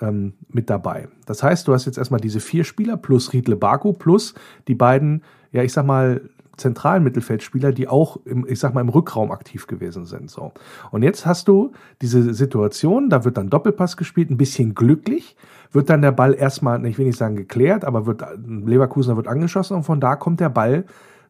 ähm, 0.00 0.34
mit 0.48 0.70
dabei. 0.70 1.08
Das 1.26 1.42
heißt, 1.42 1.68
du 1.68 1.72
hast 1.72 1.86
jetzt 1.86 1.98
erstmal 1.98 2.20
diese 2.20 2.40
vier 2.40 2.64
Spieler 2.64 2.96
plus 2.96 3.32
Riedle 3.32 3.56
Baku 3.56 3.92
plus 3.92 4.34
die 4.68 4.74
beiden, 4.74 5.22
ja, 5.52 5.62
ich 5.62 5.72
sag 5.72 5.86
mal, 5.86 6.20
zentralen 6.56 7.02
Mittelfeldspieler, 7.02 7.72
die 7.72 7.88
auch 7.88 8.18
im, 8.24 8.46
ich 8.48 8.58
sag 8.58 8.74
mal, 8.74 8.80
im 8.80 8.88
Rückraum 8.88 9.32
aktiv 9.32 9.66
gewesen 9.66 10.04
sind. 10.04 10.30
So. 10.30 10.52
Und 10.90 11.02
jetzt 11.02 11.26
hast 11.26 11.48
du 11.48 11.72
diese 12.00 12.34
Situation, 12.34 13.10
da 13.10 13.24
wird 13.24 13.36
dann 13.36 13.50
Doppelpass 13.50 13.96
gespielt, 13.96 14.30
ein 14.30 14.36
bisschen 14.36 14.74
glücklich, 14.74 15.36
wird 15.72 15.90
dann 15.90 16.02
der 16.02 16.12
Ball 16.12 16.34
erstmal, 16.34 16.84
ich 16.86 16.98
will 16.98 17.06
nicht 17.06 17.18
sagen 17.18 17.36
geklärt, 17.36 17.84
aber 17.84 18.06
wird, 18.06 18.22
Leverkusener 18.46 19.16
wird 19.16 19.28
angeschossen 19.28 19.76
und 19.76 19.82
von 19.82 20.00
da 20.00 20.16
kommt 20.16 20.40
der 20.40 20.50
Ball 20.50 20.84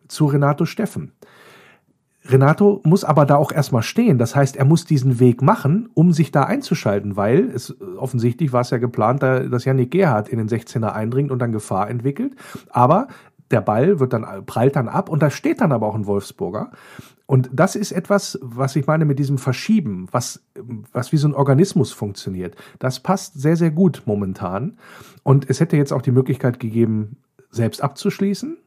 zu 0.09 0.27
Renato 0.27 0.67
Steffen. 0.67 1.13
Renato 2.27 2.81
muss 2.85 3.05
aber 3.05 3.27
da 3.27 3.37
auch 3.37 3.53
erstmal 3.53 3.83
stehen. 3.83 4.19
Das 4.19 4.35
heißt, 4.35 4.57
er 4.57 4.65
muss 4.65 4.87
diesen 4.87 5.21
Weg 5.21 5.43
machen, 5.43 5.91
um 5.95 6.13
sich 6.13 6.31
da 6.31 6.45
einzuschalten, 6.45 7.17
weil 7.17 7.51
es 7.51 7.77
offensichtlich 7.99 8.53
war 8.53 8.63
es 8.63 8.71
ja 8.71 8.79
geplant, 8.79 9.23
dass 9.23 9.65
Janik 9.65 9.91
Gerhardt 9.91 10.29
in 10.29 10.39
den 10.39 10.49
16er 10.49 10.93
eindringt 10.93 11.31
und 11.31 11.39
dann 11.41 11.53
Gefahr 11.53 11.91
entwickelt. 11.91 12.35
Aber 12.71 13.09
der 13.51 13.61
Ball 13.61 14.01
wird 14.01 14.15
dann, 14.15 14.47
prallt 14.47 14.77
dann 14.77 14.89
ab 14.89 15.09
und 15.09 15.23
da 15.23 15.31
steht 15.31 15.61
dann 15.61 15.73
aber 15.73 15.87
auch 15.87 15.95
ein 15.95 16.07
Wolfsburger. 16.07 16.71
Und 17.27 17.51
das 17.53 17.75
ist 17.77 17.93
etwas, 17.93 18.39
was 18.43 18.77
ich 18.77 18.87
meine 18.87 19.05
mit 19.05 19.19
diesem 19.19 19.39
Verschieben, 19.39 20.09
was, 20.11 20.43
was 20.93 21.13
wie 21.13 21.17
so 21.17 21.29
ein 21.29 21.35
Organismus 21.35 21.93
funktioniert. 21.93 22.55
Das 22.79 23.01
passt 23.01 23.41
sehr, 23.41 23.57
sehr 23.57 23.71
gut 23.71 24.03
momentan. 24.05 24.79
Und 25.23 25.49
es 25.49 25.61
hätte 25.61 25.77
jetzt 25.77 25.93
auch 25.93 26.03
die 26.03 26.11
Möglichkeit 26.11 26.61
gegeben, 26.61 27.17
selbst 27.51 27.83
abzuschließen. 27.83 28.59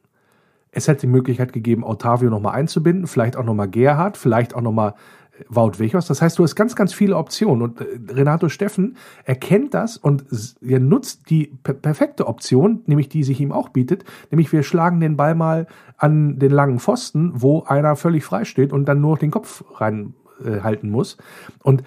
Es 0.77 0.87
hätte 0.87 1.01
die 1.01 1.07
Möglichkeit 1.07 1.53
gegeben, 1.53 1.83
Otavio 1.83 2.29
nochmal 2.29 2.53
einzubinden, 2.53 3.07
vielleicht 3.07 3.35
auch 3.35 3.43
nochmal 3.43 3.67
Gerhard, 3.67 4.15
vielleicht 4.15 4.53
auch 4.53 4.61
nochmal 4.61 4.93
äh, 5.39 5.43
Wout 5.49 5.79
Wechos. 5.79 6.05
Das 6.05 6.21
heißt, 6.21 6.37
du 6.37 6.43
hast 6.43 6.53
ganz, 6.55 6.75
ganz 6.75 6.93
viele 6.93 7.17
Optionen. 7.17 7.63
Und 7.63 7.81
äh, 7.81 7.85
Renato 8.13 8.47
Steffen 8.47 8.95
erkennt 9.25 9.73
das 9.73 9.97
und 9.97 10.25
er 10.61 10.79
nutzt 10.79 11.31
die 11.31 11.47
perfekte 11.63 12.27
Option, 12.27 12.83
nämlich 12.85 13.09
die 13.09 13.23
sich 13.23 13.41
ihm 13.41 13.51
auch 13.51 13.69
bietet, 13.69 14.05
nämlich 14.29 14.51
wir 14.51 14.61
schlagen 14.61 14.99
den 14.99 15.17
Ball 15.17 15.33
mal 15.33 15.65
an 15.97 16.37
den 16.37 16.51
langen 16.51 16.79
Pfosten, 16.79 17.31
wo 17.33 17.63
einer 17.63 17.95
völlig 17.95 18.23
frei 18.23 18.45
steht 18.45 18.71
und 18.71 18.85
dann 18.85 19.01
nur 19.01 19.17
den 19.17 19.31
Kopf 19.31 19.63
reinhalten 19.77 20.89
äh, 20.89 20.91
muss. 20.91 21.17
Und 21.63 21.81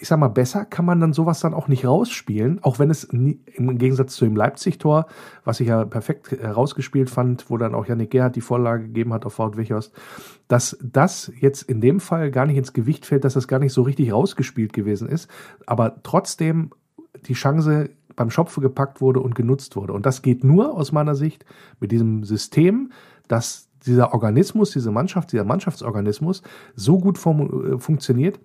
ich 0.00 0.08
sag 0.08 0.18
mal, 0.18 0.28
besser 0.28 0.64
kann 0.64 0.86
man 0.86 0.98
dann 0.98 1.12
sowas 1.12 1.40
dann 1.40 1.52
auch 1.52 1.68
nicht 1.68 1.84
rausspielen, 1.84 2.64
auch 2.64 2.78
wenn 2.78 2.88
es 2.88 3.12
nie, 3.12 3.38
im 3.52 3.76
Gegensatz 3.76 4.14
zu 4.14 4.24
dem 4.24 4.34
Leipzig-Tor, 4.34 5.06
was 5.44 5.60
ich 5.60 5.68
ja 5.68 5.84
perfekt 5.84 6.32
herausgespielt 6.32 7.10
fand, 7.10 7.50
wo 7.50 7.58
dann 7.58 7.74
auch 7.74 7.86
Janik 7.86 8.10
Gerhardt 8.10 8.34
die 8.34 8.40
Vorlage 8.40 8.84
gegeben 8.84 9.12
hat 9.12 9.26
auf 9.26 9.38
Wout 9.38 9.58
Wichhorst, 9.58 9.92
dass 10.48 10.78
das 10.82 11.30
jetzt 11.38 11.62
in 11.62 11.82
dem 11.82 12.00
Fall 12.00 12.30
gar 12.30 12.46
nicht 12.46 12.56
ins 12.56 12.72
Gewicht 12.72 13.04
fällt, 13.04 13.24
dass 13.24 13.34
das 13.34 13.46
gar 13.46 13.58
nicht 13.58 13.74
so 13.74 13.82
richtig 13.82 14.10
rausgespielt 14.10 14.72
gewesen 14.72 15.06
ist, 15.06 15.28
aber 15.66 16.02
trotzdem 16.02 16.70
die 17.26 17.34
Chance 17.34 17.90
beim 18.16 18.30
Schopfe 18.30 18.62
gepackt 18.62 19.02
wurde 19.02 19.20
und 19.20 19.34
genutzt 19.34 19.76
wurde. 19.76 19.92
Und 19.92 20.06
das 20.06 20.22
geht 20.22 20.44
nur 20.44 20.74
aus 20.74 20.92
meiner 20.92 21.14
Sicht 21.14 21.44
mit 21.78 21.92
diesem 21.92 22.24
System, 22.24 22.90
dass 23.28 23.68
dieser 23.86 24.14
Organismus, 24.14 24.70
diese 24.70 24.90
Mannschaft, 24.90 25.32
dieser 25.32 25.44
Mannschaftsorganismus 25.44 26.42
so 26.74 26.98
gut 26.98 27.18
äh, 27.18 27.78
funktioniert, 27.78 28.40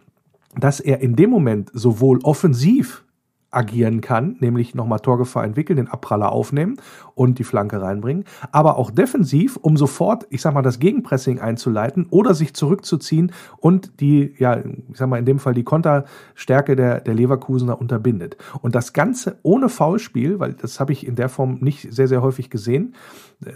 dass 0.59 0.79
er 0.79 1.01
in 1.01 1.15
dem 1.15 1.29
Moment 1.29 1.69
sowohl 1.73 2.19
offensiv 2.23 3.03
agieren 3.55 4.01
kann, 4.01 4.35
nämlich 4.39 4.75
nochmal 4.75 4.99
Torgefahr 4.99 5.43
entwickeln, 5.43 5.77
den 5.77 5.87
Abpraller 5.87 6.31
aufnehmen 6.31 6.77
und 7.13 7.39
die 7.39 7.43
Flanke 7.43 7.81
reinbringen, 7.81 8.25
aber 8.51 8.77
auch 8.77 8.91
defensiv, 8.91 9.57
um 9.57 9.77
sofort, 9.77 10.27
ich 10.29 10.41
sag 10.41 10.53
mal, 10.53 10.61
das 10.61 10.79
Gegenpressing 10.79 11.39
einzuleiten 11.39 12.07
oder 12.09 12.33
sich 12.33 12.53
zurückzuziehen 12.53 13.31
und 13.57 13.99
die, 13.99 14.33
ja, 14.37 14.57
ich 14.57 14.97
sag 14.97 15.07
mal, 15.09 15.17
in 15.17 15.25
dem 15.25 15.39
Fall 15.39 15.53
die 15.53 15.63
Konterstärke 15.63 16.75
der, 16.75 17.01
der 17.01 17.13
Leverkusener 17.13 17.79
unterbindet. 17.79 18.37
Und 18.61 18.75
das 18.75 18.93
Ganze 18.93 19.39
ohne 19.43 19.69
Foulspiel, 19.69 20.39
weil 20.39 20.53
das 20.53 20.79
habe 20.79 20.91
ich 20.91 21.07
in 21.07 21.15
der 21.15 21.29
Form 21.29 21.59
nicht 21.61 21.93
sehr, 21.93 22.07
sehr 22.07 22.21
häufig 22.21 22.49
gesehen, 22.49 22.95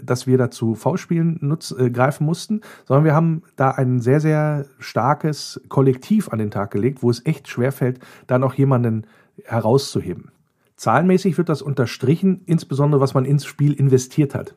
dass 0.02 0.26
wir 0.26 0.38
dazu 0.38 0.74
Foulspielen 0.74 1.38
nutz, 1.40 1.72
äh, 1.72 1.90
greifen 1.90 2.24
mussten, 2.24 2.60
sondern 2.86 3.04
wir 3.04 3.14
haben 3.14 3.42
da 3.56 3.70
ein 3.70 4.00
sehr, 4.00 4.20
sehr 4.20 4.66
starkes 4.78 5.60
Kollektiv 5.68 6.30
an 6.30 6.38
den 6.38 6.50
Tag 6.50 6.70
gelegt, 6.70 7.02
wo 7.02 7.10
es 7.10 7.24
echt 7.26 7.48
schwerfällt, 7.48 8.00
da 8.26 8.38
noch 8.38 8.54
jemanden 8.54 9.06
herauszuheben. 9.44 10.30
Zahlenmäßig 10.76 11.36
wird 11.36 11.48
das 11.48 11.62
unterstrichen, 11.62 12.42
insbesondere 12.46 13.00
was 13.00 13.14
man 13.14 13.24
ins 13.24 13.44
Spiel 13.44 13.74
investiert 13.74 14.34
hat. 14.34 14.54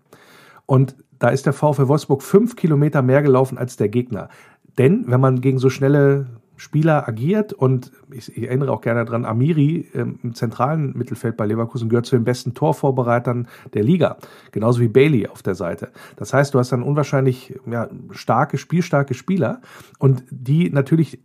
Und 0.65 0.95
da 1.19 1.29
ist 1.29 1.45
der 1.45 1.53
VfL 1.53 1.87
Wolfsburg 1.87 2.23
fünf 2.23 2.55
Kilometer 2.55 3.01
mehr 3.01 3.21
gelaufen 3.21 3.57
als 3.57 3.75
der 3.75 3.89
Gegner. 3.89 4.29
Denn 4.77 5.05
wenn 5.07 5.19
man 5.19 5.41
gegen 5.41 5.59
so 5.59 5.69
schnelle 5.69 6.27
Spieler 6.55 7.07
agiert 7.07 7.51
und 7.51 7.91
ich, 8.11 8.37
ich 8.37 8.43
erinnere 8.43 8.71
auch 8.71 8.81
gerne 8.81 9.03
daran, 9.05 9.25
Amiri 9.25 9.89
ähm, 9.93 10.19
im 10.23 10.35
zentralen 10.35 10.95
Mittelfeld 10.95 11.35
bei 11.35 11.45
Leverkusen 11.45 11.89
gehört 11.89 12.05
zu 12.05 12.15
den 12.15 12.23
besten 12.23 12.53
Torvorbereitern 12.53 13.47
der 13.73 13.83
Liga, 13.83 14.17
genauso 14.51 14.79
wie 14.79 14.87
Bailey 14.87 15.27
auf 15.27 15.41
der 15.41 15.55
Seite. 15.55 15.91
Das 16.15 16.33
heißt, 16.33 16.53
du 16.53 16.59
hast 16.59 16.71
dann 16.71 16.83
unwahrscheinlich 16.83 17.59
ja, 17.65 17.89
starke, 18.11 18.57
spielstarke 18.57 19.13
Spieler 19.13 19.61
und 19.99 20.23
die 20.29 20.69
natürlich 20.69 21.19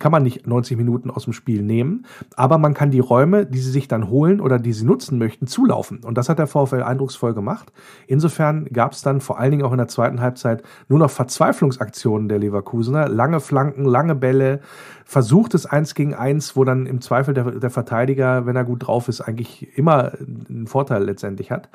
kann 0.00 0.10
man 0.10 0.24
nicht 0.24 0.46
90 0.46 0.76
Minuten 0.76 1.10
aus 1.10 1.24
dem 1.24 1.32
Spiel 1.32 1.62
nehmen, 1.62 2.06
aber 2.34 2.58
man 2.58 2.74
kann 2.74 2.90
die 2.90 2.98
Räume, 2.98 3.46
die 3.46 3.58
sie 3.58 3.70
sich 3.70 3.86
dann 3.86 4.10
holen 4.10 4.40
oder 4.40 4.58
die 4.58 4.72
sie 4.72 4.84
nutzen 4.84 5.18
möchten, 5.18 5.46
zulaufen. 5.46 6.02
Und 6.02 6.18
das 6.18 6.28
hat 6.28 6.40
der 6.40 6.48
VfL 6.48 6.82
eindrucksvoll 6.82 7.34
gemacht. 7.34 7.72
Insofern 8.08 8.64
gab 8.72 8.92
es 8.92 9.02
dann 9.02 9.20
vor 9.20 9.38
allen 9.38 9.52
Dingen 9.52 9.62
auch 9.62 9.72
in 9.72 9.78
der 9.78 9.88
zweiten 9.88 10.20
Halbzeit 10.20 10.62
nur 10.88 10.98
noch 10.98 11.10
Verzweiflungsaktionen 11.10 12.28
der 12.28 12.38
Leverkusener, 12.38 13.08
lange 13.08 13.38
Flanken, 13.40 13.84
lange 13.84 14.16
Bälle, 14.16 14.60
versuchtes 15.10 15.66
Eins 15.66 15.96
gegen 15.96 16.14
Eins, 16.14 16.54
wo 16.54 16.62
dann 16.62 16.86
im 16.86 17.00
Zweifel 17.00 17.34
der, 17.34 17.50
der 17.50 17.70
Verteidiger, 17.70 18.46
wenn 18.46 18.54
er 18.54 18.62
gut 18.62 18.86
drauf 18.86 19.08
ist, 19.08 19.20
eigentlich 19.20 19.76
immer 19.76 20.12
einen 20.48 20.68
Vorteil 20.68 21.02
letztendlich 21.02 21.50
hat. 21.50 21.68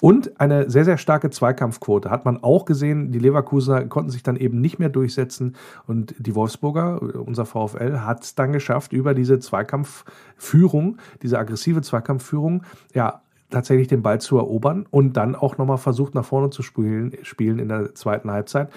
Und 0.00 0.40
eine 0.40 0.70
sehr, 0.70 0.86
sehr 0.86 0.96
starke 0.96 1.28
Zweikampfquote 1.28 2.08
hat 2.08 2.24
man 2.24 2.42
auch 2.42 2.64
gesehen. 2.64 3.12
Die 3.12 3.18
Leverkusener 3.18 3.84
konnten 3.84 4.08
sich 4.08 4.22
dann 4.22 4.36
eben 4.36 4.62
nicht 4.62 4.78
mehr 4.78 4.88
durchsetzen 4.88 5.56
und 5.86 6.14
die 6.18 6.34
Wolfsburger, 6.34 7.02
unser 7.02 7.44
VfL, 7.44 7.98
hat 7.98 8.24
es 8.24 8.34
dann 8.34 8.50
geschafft, 8.50 8.94
über 8.94 9.12
diese 9.12 9.38
Zweikampfführung, 9.38 10.96
diese 11.20 11.38
aggressive 11.38 11.82
Zweikampfführung, 11.82 12.62
ja, 12.94 13.20
tatsächlich 13.50 13.88
den 13.88 14.02
Ball 14.02 14.20
zu 14.20 14.36
erobern 14.38 14.86
und 14.90 15.16
dann 15.16 15.34
auch 15.34 15.58
nochmal 15.58 15.78
versucht, 15.78 16.14
nach 16.14 16.24
vorne 16.24 16.50
zu 16.50 16.62
spielen, 16.62 17.12
spielen 17.22 17.58
in 17.58 17.68
der 17.68 17.94
zweiten 17.94 18.30
Halbzeit. 18.30 18.70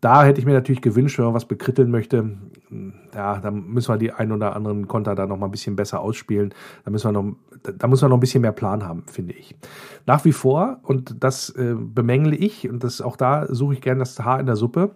Da 0.00 0.24
hätte 0.24 0.40
ich 0.40 0.46
mir 0.46 0.52
natürlich 0.52 0.82
gewünscht, 0.82 1.18
wenn 1.18 1.24
man 1.24 1.34
was 1.34 1.46
bekritteln 1.46 1.90
möchte, 1.90 2.36
ja, 3.14 3.38
da 3.38 3.50
müssen 3.50 3.92
wir 3.92 3.98
die 3.98 4.12
ein 4.12 4.32
oder 4.32 4.54
anderen 4.54 4.86
Konter 4.86 5.14
da 5.14 5.26
nochmal 5.26 5.48
ein 5.48 5.52
bisschen 5.52 5.76
besser 5.76 6.00
ausspielen. 6.00 6.54
Da 6.84 6.90
müssen 6.90 7.08
wir 7.08 7.12
noch, 7.12 7.36
da 7.76 7.88
müssen 7.88 8.02
wir 8.02 8.08
noch 8.08 8.16
ein 8.18 8.20
bisschen 8.20 8.42
mehr 8.42 8.52
Plan 8.52 8.84
haben, 8.84 9.04
finde 9.06 9.34
ich. 9.34 9.56
Nach 10.06 10.24
wie 10.24 10.32
vor, 10.32 10.80
und 10.82 11.22
das 11.22 11.50
äh, 11.50 11.74
bemängle 11.76 12.36
ich, 12.36 12.68
und 12.68 12.84
das 12.84 13.00
auch 13.00 13.16
da 13.16 13.46
suche 13.52 13.74
ich 13.74 13.80
gerne 13.80 14.00
das 14.00 14.18
Haar 14.20 14.40
in 14.40 14.46
der 14.46 14.56
Suppe, 14.56 14.94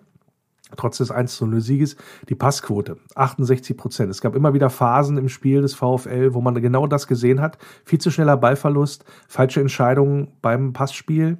trotz 0.76 0.98
des 0.98 1.10
1 1.10 1.36
zu 1.36 1.46
0 1.46 1.60
Sieges, 1.60 1.96
die 2.28 2.34
Passquote. 2.34 2.96
68 3.14 3.76
Prozent. 3.76 4.10
Es 4.10 4.20
gab 4.20 4.34
immer 4.34 4.54
wieder 4.54 4.70
Phasen 4.70 5.18
im 5.18 5.28
Spiel 5.28 5.62
des 5.62 5.74
VfL, 5.74 6.34
wo 6.34 6.40
man 6.40 6.60
genau 6.60 6.86
das 6.86 7.06
gesehen 7.06 7.40
hat. 7.40 7.58
Viel 7.84 8.00
zu 8.00 8.10
schneller 8.10 8.36
Ballverlust, 8.36 9.04
falsche 9.28 9.60
Entscheidungen 9.60 10.28
beim 10.40 10.72
Passspiel. 10.72 11.38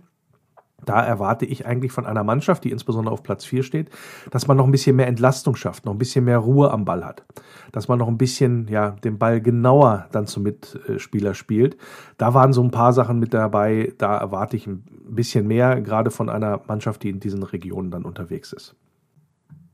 Da 0.84 1.00
erwarte 1.00 1.46
ich 1.46 1.66
eigentlich 1.66 1.92
von 1.92 2.06
einer 2.06 2.24
Mannschaft, 2.24 2.64
die 2.64 2.70
insbesondere 2.70 3.12
auf 3.12 3.22
Platz 3.22 3.44
4 3.44 3.62
steht, 3.62 3.90
dass 4.30 4.48
man 4.48 4.56
noch 4.56 4.64
ein 4.64 4.72
bisschen 4.72 4.96
mehr 4.96 5.06
Entlastung 5.06 5.54
schafft, 5.54 5.84
noch 5.84 5.92
ein 5.92 5.98
bisschen 5.98 6.24
mehr 6.24 6.38
Ruhe 6.38 6.70
am 6.72 6.84
Ball 6.84 7.04
hat. 7.04 7.24
Dass 7.70 7.88
man 7.88 7.98
noch 7.98 8.08
ein 8.08 8.18
bisschen, 8.18 8.66
ja, 8.68 8.90
den 8.90 9.18
Ball 9.18 9.40
genauer 9.40 10.08
dann 10.12 10.26
zum 10.26 10.42
Mitspieler 10.42 11.34
spielt. 11.34 11.76
Da 12.18 12.34
waren 12.34 12.52
so 12.52 12.62
ein 12.62 12.72
paar 12.72 12.92
Sachen 12.92 13.18
mit 13.18 13.32
dabei, 13.32 13.92
da 13.98 14.16
erwarte 14.16 14.56
ich 14.56 14.66
ein 14.66 14.82
bisschen 15.08 15.46
mehr, 15.46 15.80
gerade 15.80 16.10
von 16.10 16.28
einer 16.28 16.60
Mannschaft, 16.66 17.02
die 17.04 17.10
in 17.10 17.20
diesen 17.20 17.44
Regionen 17.44 17.90
dann 17.90 18.04
unterwegs 18.04 18.52
ist 18.52 18.74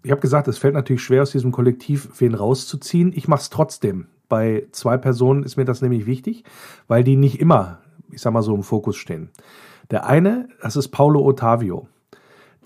ich 0.03 0.11
habe 0.11 0.21
gesagt, 0.21 0.49
es 0.49 0.59
fällt 0.59 0.75
natürlich 0.75 1.03
schwer, 1.03 1.23
aus 1.23 1.33
diesem 1.33 1.53
Kollektiv 1.53 2.09
wen 2.19 2.35
rauszuziehen. 2.35 3.13
Ich 3.15 3.29
mache 3.29 3.41
es 3.41 3.51
trotzdem. 3.51 4.07
Bei 4.29 4.67
zwei 4.73 4.97
Personen 4.97 5.43
ist 5.43 5.57
mir 5.57 5.65
das 5.65 5.83
nämlich 5.83 6.07
wichtig, 6.07 6.45
weil 6.87 7.03
die 7.03 7.17
nicht 7.17 7.41
immer, 7.41 7.79
ich 8.11 8.21
sag 8.21 8.33
mal 8.33 8.43
so, 8.43 8.55
im 8.55 8.63
Fokus 8.63 8.97
stehen. 8.97 9.31
Der 9.91 10.07
eine, 10.07 10.49
das 10.61 10.77
ist 10.77 10.89
Paulo 10.89 11.25
Ottavio 11.25 11.89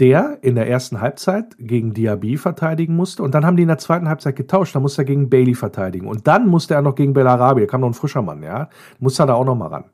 der 0.03 0.39
in 0.43 0.57
der 0.57 0.69
ersten 0.69 1.01
Halbzeit 1.01 1.55
gegen 1.61 1.95
Diaby 1.95 2.37
verteidigen 2.37 2.97
musste 2.97 3.23
und 3.23 3.37
dann 3.37 3.47
haben 3.47 3.57
die 3.57 3.63
in 3.63 3.69
der 3.69 3.79
zweiten 3.79 4.09
Halbzeit 4.09 4.35
getauscht, 4.35 4.75
da 4.75 4.81
musste 4.81 5.03
er 5.03 5.05
gegen 5.05 5.31
Bailey 5.31 5.55
verteidigen 5.55 6.09
und 6.09 6.27
dann 6.27 6.49
musste 6.49 6.75
er 6.75 6.83
noch 6.83 6.97
gegen 6.97 7.13
Bellarabi, 7.13 7.69
kam 7.69 7.83
noch 7.83 7.87
ein 7.87 7.95
frischer 7.95 8.21
Mann, 8.21 8.43
ja, 8.43 8.69
musste 8.99 9.23
er 9.23 9.27
da 9.27 9.35
auch 9.35 9.45
noch 9.45 9.55
mal 9.55 9.69
ran. 9.69 9.85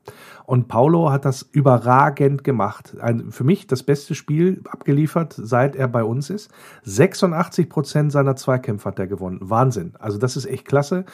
Und 0.47 0.67
Paulo 0.67 1.11
hat 1.11 1.25
das 1.25 1.43
überragend 1.51 2.43
gemacht. 2.43 2.97
Ein, 2.99 3.29
für 3.29 3.43
mich 3.43 3.67
das 3.67 3.83
beste 3.83 4.15
Spiel 4.15 4.63
abgeliefert, 4.67 5.35
seit 5.37 5.75
er 5.75 5.87
bei 5.87 6.03
uns 6.03 6.31
ist. 6.31 6.49
86 6.85 7.69
Prozent 7.69 8.11
seiner 8.11 8.35
Zweikämpfe 8.35 8.89
hat 8.89 8.97
er 8.97 9.05
gewonnen. 9.05 9.37
Wahnsinn. 9.43 9.93
Also 9.99 10.17
das 10.17 10.35
ist 10.35 10.47
echt 10.47 10.65
klasse. 10.65 11.05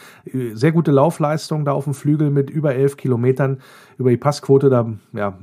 Sehr 0.54 0.72
gute 0.72 0.92
Laufleistung 0.92 1.66
da 1.66 1.74
auf 1.74 1.84
dem 1.84 1.94
Flügel 1.94 2.30
mit 2.30 2.50
über 2.50 2.76
elf 2.76 2.96
Kilometern. 2.96 3.58
Über 3.98 4.10
die 4.10 4.16
Passquote, 4.16 4.70
da 4.70 4.88
ja, 5.12 5.38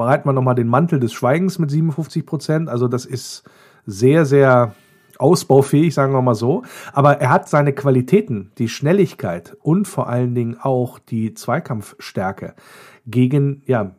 Breit 0.00 0.24
man 0.24 0.34
nochmal 0.34 0.54
den 0.54 0.66
Mantel 0.66 0.98
des 0.98 1.12
Schweigens 1.12 1.58
mit 1.58 1.70
57 1.70 2.24
Prozent. 2.24 2.70
Also 2.70 2.88
das 2.88 3.04
ist 3.04 3.44
sehr, 3.84 4.24
sehr 4.24 4.74
ausbaufähig, 5.18 5.92
sagen 5.92 6.14
wir 6.14 6.22
mal 6.22 6.34
so. 6.34 6.62
Aber 6.94 7.20
er 7.20 7.28
hat 7.28 7.50
seine 7.50 7.74
Qualitäten, 7.74 8.50
die 8.56 8.70
Schnelligkeit 8.70 9.58
und 9.60 9.86
vor 9.86 10.08
allen 10.08 10.34
Dingen 10.34 10.56
auch 10.58 10.98
die 10.98 11.34
Zweikampfstärke 11.34 12.54
gegen 13.06 13.62
ja, 13.66 13.90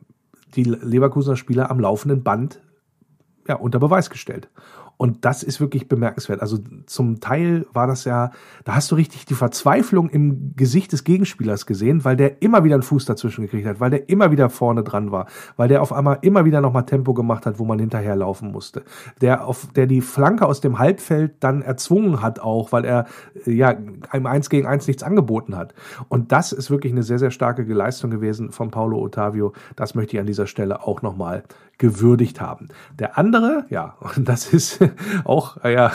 die 0.55 0.63
Leverkusener 0.63 1.38
Spieler 1.38 1.70
am 1.70 1.79
laufenden 1.79 2.24
Band 2.24 2.60
ja, 3.48 3.53
unter 3.53 3.77
Beweis 3.77 4.10
gestellt. 4.10 4.50
Und 5.01 5.25
das 5.25 5.41
ist 5.41 5.60
wirklich 5.60 5.88
bemerkenswert. 5.88 6.43
Also 6.43 6.60
zum 6.86 7.20
Teil 7.22 7.65
war 7.74 7.88
das 7.88 8.05
ja, 8.05 8.29
da 8.65 8.75
hast 8.75 8.91
du 8.91 8.96
richtig 8.96 9.25
die 9.25 9.34
Verzweiflung 9.34 10.12
im 10.12 10.55
Gesicht 10.55 10.91
des 10.91 11.03
Gegenspielers 11.03 11.65
gesehen, 11.65 12.05
weil 12.05 12.15
der 12.15 12.43
immer 12.43 12.63
wieder 12.63 12.75
einen 12.75 12.84
Fuß 12.84 13.05
dazwischen 13.05 13.41
gekriegt 13.41 13.65
hat, 13.65 13.79
weil 13.79 13.89
der 13.89 14.10
immer 14.10 14.29
wieder 14.29 14.51
vorne 14.51 14.84
dran 14.84 15.12
war, 15.12 15.25
weil 15.58 15.70
der 15.70 15.81
auf 15.81 15.91
einmal 15.91 16.20
immer 16.22 16.46
wieder 16.46 16.62
nochmal 16.62 16.86
Tempo 16.86 17.15
gemacht 17.15 17.48
hat, 17.48 17.58
wo 17.58 17.65
man 17.65 17.79
hinterherlaufen 17.79 18.51
musste. 18.51 18.84
Der 19.22 19.48
auf, 19.48 19.70
der 19.75 19.88
die 19.88 20.01
Flanke 20.01 20.46
aus 20.46 20.62
dem 20.62 20.77
Halbfeld 20.77 21.34
dann 21.39 21.63
erzwungen 21.63 22.22
hat 22.22 22.39
auch, 22.39 22.72
weil 22.72 22.86
er, 22.86 23.08
ja, 23.48 23.75
einem 24.12 24.27
Eins 24.27 24.51
gegen 24.51 24.67
Eins 24.67 24.86
nichts 24.86 25.01
angeboten 25.01 25.58
hat. 25.58 25.74
Und 26.10 26.31
das 26.31 26.51
ist 26.51 26.70
wirklich 26.70 26.93
eine 26.93 27.01
sehr, 27.01 27.17
sehr 27.17 27.31
starke 27.31 27.63
Leistung 27.63 28.12
gewesen 28.12 28.51
von 28.51 28.70
Paulo 28.70 29.01
Ottavio. 29.01 29.53
Das 29.75 29.96
möchte 29.96 30.15
ich 30.15 30.20
an 30.20 30.27
dieser 30.27 30.46
Stelle 30.46 30.84
auch 30.84 31.01
nochmal 31.01 31.41
gewürdigt 31.81 32.39
haben. 32.39 32.67
Der 33.00 33.17
andere, 33.17 33.65
ja, 33.70 33.96
und 34.15 34.29
das 34.29 34.53
ist 34.53 34.79
auch, 35.24 35.63
äh, 35.63 35.74
ja, 35.74 35.91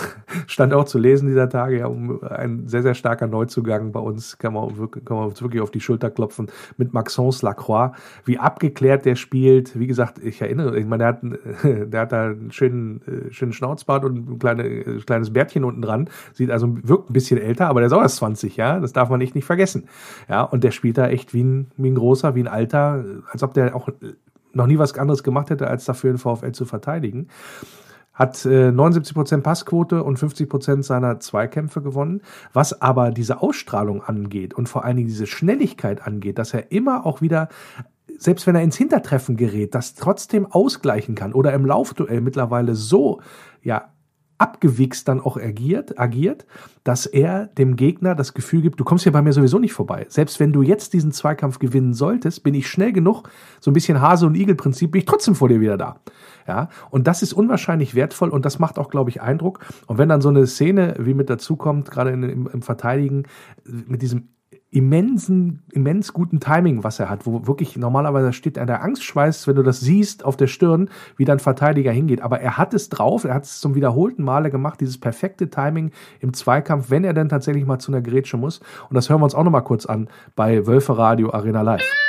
stand 0.46 0.72
auch 0.74 0.84
zu 0.84 0.98
lesen 0.98 1.28
dieser 1.28 1.48
Tage, 1.48 1.78
ja, 1.78 1.86
um 1.86 2.22
ein 2.22 2.68
sehr, 2.68 2.82
sehr 2.82 2.94
starker 2.94 3.26
Neuzugang 3.26 3.92
bei 3.92 4.00
uns, 4.00 4.38
kann 4.38 4.52
man, 4.52 4.76
wirklich, 4.76 5.04
kann 5.04 5.16
man 5.16 5.26
uns 5.26 5.42
wirklich 5.42 5.62
auf 5.62 5.70
die 5.70 5.80
Schulter 5.80 6.10
klopfen, 6.10 6.48
mit 6.76 6.92
Maxence 6.92 7.42
Lacroix, 7.42 7.96
wie 8.24 8.38
abgeklärt 8.38 9.04
der 9.04 9.16
spielt. 9.16 9.78
Wie 9.78 9.86
gesagt, 9.86 10.18
ich 10.22 10.40
erinnere, 10.40 10.78
ich 10.78 10.86
meine, 10.86 11.04
der 11.04 11.08
hat, 11.08 11.20
der 11.92 12.00
hat 12.00 12.12
da 12.12 12.26
einen 12.26 12.52
schönen, 12.52 13.00
äh, 13.06 13.32
schönen 13.32 13.52
Schnauzbart 13.52 14.04
und 14.04 14.28
ein 14.30 14.38
kleine, 14.38 14.64
äh, 14.64 15.00
kleines 15.00 15.32
Bärtchen 15.32 15.64
unten 15.64 15.82
dran, 15.82 16.08
sieht 16.32 16.50
also, 16.50 16.76
wirkt 16.82 17.10
ein 17.10 17.12
bisschen 17.12 17.40
älter, 17.40 17.68
aber 17.68 17.80
der 17.80 17.88
ist 17.88 17.92
auch 17.92 18.02
erst 18.02 18.16
20, 18.16 18.56
ja, 18.56 18.80
das 18.80 18.92
darf 18.92 19.08
man 19.08 19.20
echt 19.20 19.34
nicht 19.34 19.44
vergessen. 19.44 19.88
Ja, 20.28 20.42
und 20.42 20.64
der 20.64 20.70
spielt 20.70 20.98
da 20.98 21.08
echt 21.08 21.34
wie 21.34 21.42
ein, 21.42 21.70
wie 21.76 21.90
ein 21.90 21.94
großer, 21.94 22.34
wie 22.34 22.40
ein 22.40 22.48
alter, 22.48 23.04
als 23.32 23.42
ob 23.42 23.54
der 23.54 23.74
auch 23.74 23.88
noch 24.56 24.66
nie 24.66 24.78
was 24.78 24.96
anderes 24.98 25.22
gemacht 25.22 25.50
hätte, 25.50 25.68
als 25.68 25.84
dafür 25.84 26.12
den 26.12 26.18
VfL 26.18 26.52
zu 26.52 26.64
verteidigen. 26.64 27.28
Hat 28.16 28.44
äh, 28.44 28.70
79% 28.70 29.42
Passquote 29.42 30.02
und 30.02 30.18
50% 30.18 30.82
seiner 30.82 31.20
Zweikämpfe 31.20 31.82
gewonnen. 31.82 32.22
Was 32.52 32.82
aber 32.82 33.12
diese 33.12 33.40
Ausstrahlung 33.40 34.02
angeht 34.02 34.54
und 34.54 34.68
vor 34.68 34.84
allen 34.84 34.96
Dingen 34.96 35.08
diese 35.08 35.28
Schnelligkeit 35.28 36.04
angeht, 36.04 36.38
dass 36.38 36.52
er 36.52 36.72
immer 36.72 37.06
auch 37.06 37.20
wieder 37.20 37.48
selbst 38.18 38.46
wenn 38.46 38.54
er 38.54 38.62
ins 38.62 38.76
Hintertreffen 38.76 39.36
gerät, 39.36 39.74
das 39.74 39.94
trotzdem 39.94 40.46
ausgleichen 40.46 41.14
kann 41.14 41.34
oder 41.34 41.52
im 41.52 41.66
Laufduell 41.66 42.22
mittlerweile 42.22 42.74
so 42.74 43.20
ja 43.62 43.90
abgewichst 44.38 45.08
dann 45.08 45.20
auch 45.20 45.36
agiert, 45.36 45.98
agiert, 45.98 46.46
dass 46.84 47.06
er 47.06 47.46
dem 47.46 47.76
Gegner 47.76 48.14
das 48.14 48.34
Gefühl 48.34 48.62
gibt, 48.62 48.78
du 48.78 48.84
kommst 48.84 49.04
hier 49.04 49.12
bei 49.12 49.22
mir 49.22 49.32
sowieso 49.32 49.58
nicht 49.58 49.72
vorbei. 49.72 50.06
Selbst 50.08 50.38
wenn 50.40 50.52
du 50.52 50.62
jetzt 50.62 50.92
diesen 50.92 51.12
Zweikampf 51.12 51.58
gewinnen 51.58 51.94
solltest, 51.94 52.42
bin 52.42 52.54
ich 52.54 52.68
schnell 52.68 52.92
genug, 52.92 53.28
so 53.60 53.70
ein 53.70 53.74
bisschen 53.74 54.00
Hase- 54.00 54.26
und 54.26 54.34
Igel-Prinzip, 54.34 54.90
bin 54.90 55.00
ich 55.00 55.06
trotzdem 55.06 55.34
vor 55.34 55.48
dir 55.48 55.60
wieder 55.60 55.76
da. 55.76 56.00
Ja, 56.46 56.68
und 56.90 57.06
das 57.06 57.22
ist 57.22 57.32
unwahrscheinlich 57.32 57.94
wertvoll 57.94 58.28
und 58.28 58.44
das 58.44 58.58
macht 58.58 58.78
auch, 58.78 58.88
glaube 58.88 59.10
ich, 59.10 59.20
Eindruck. 59.20 59.60
Und 59.86 59.98
wenn 59.98 60.08
dann 60.08 60.20
so 60.20 60.28
eine 60.28 60.46
Szene 60.46 60.94
wie 60.98 61.14
mit 61.14 61.28
dazu 61.28 61.56
kommt, 61.56 61.90
gerade 61.90 62.10
im, 62.10 62.46
im 62.46 62.62
Verteidigen, 62.62 63.24
mit 63.64 64.02
diesem 64.02 64.28
immensen, 64.70 65.62
immens 65.72 66.12
guten 66.12 66.40
Timing, 66.40 66.82
was 66.84 66.98
er 66.98 67.08
hat, 67.08 67.24
wo 67.24 67.46
wirklich 67.46 67.76
normalerweise 67.76 68.32
steht 68.32 68.56
er 68.56 68.66
der 68.66 68.82
Angstschweiß, 68.82 69.46
wenn 69.46 69.56
du 69.56 69.62
das 69.62 69.80
siehst 69.80 70.24
auf 70.24 70.36
der 70.36 70.48
Stirn, 70.48 70.90
wie 71.16 71.24
dein 71.24 71.38
Verteidiger 71.38 71.92
hingeht. 71.92 72.20
Aber 72.20 72.40
er 72.40 72.58
hat 72.58 72.74
es 72.74 72.88
drauf, 72.88 73.24
er 73.24 73.34
hat 73.34 73.44
es 73.44 73.60
zum 73.60 73.74
wiederholten 73.74 74.22
Male 74.22 74.50
gemacht, 74.50 74.80
dieses 74.80 74.98
perfekte 74.98 75.48
Timing 75.48 75.92
im 76.20 76.34
Zweikampf, 76.34 76.90
wenn 76.90 77.04
er 77.04 77.14
dann 77.14 77.28
tatsächlich 77.28 77.64
mal 77.64 77.78
zu 77.78 77.92
einer 77.92 78.02
Grätsche 78.02 78.36
muss. 78.36 78.60
Und 78.88 78.94
das 78.94 79.08
hören 79.08 79.20
wir 79.20 79.24
uns 79.24 79.34
auch 79.34 79.44
nochmal 79.44 79.64
kurz 79.64 79.86
an 79.86 80.08
bei 80.34 80.66
Wölfe 80.66 80.98
Radio 80.98 81.32
Arena 81.32 81.62
Live. 81.62 82.05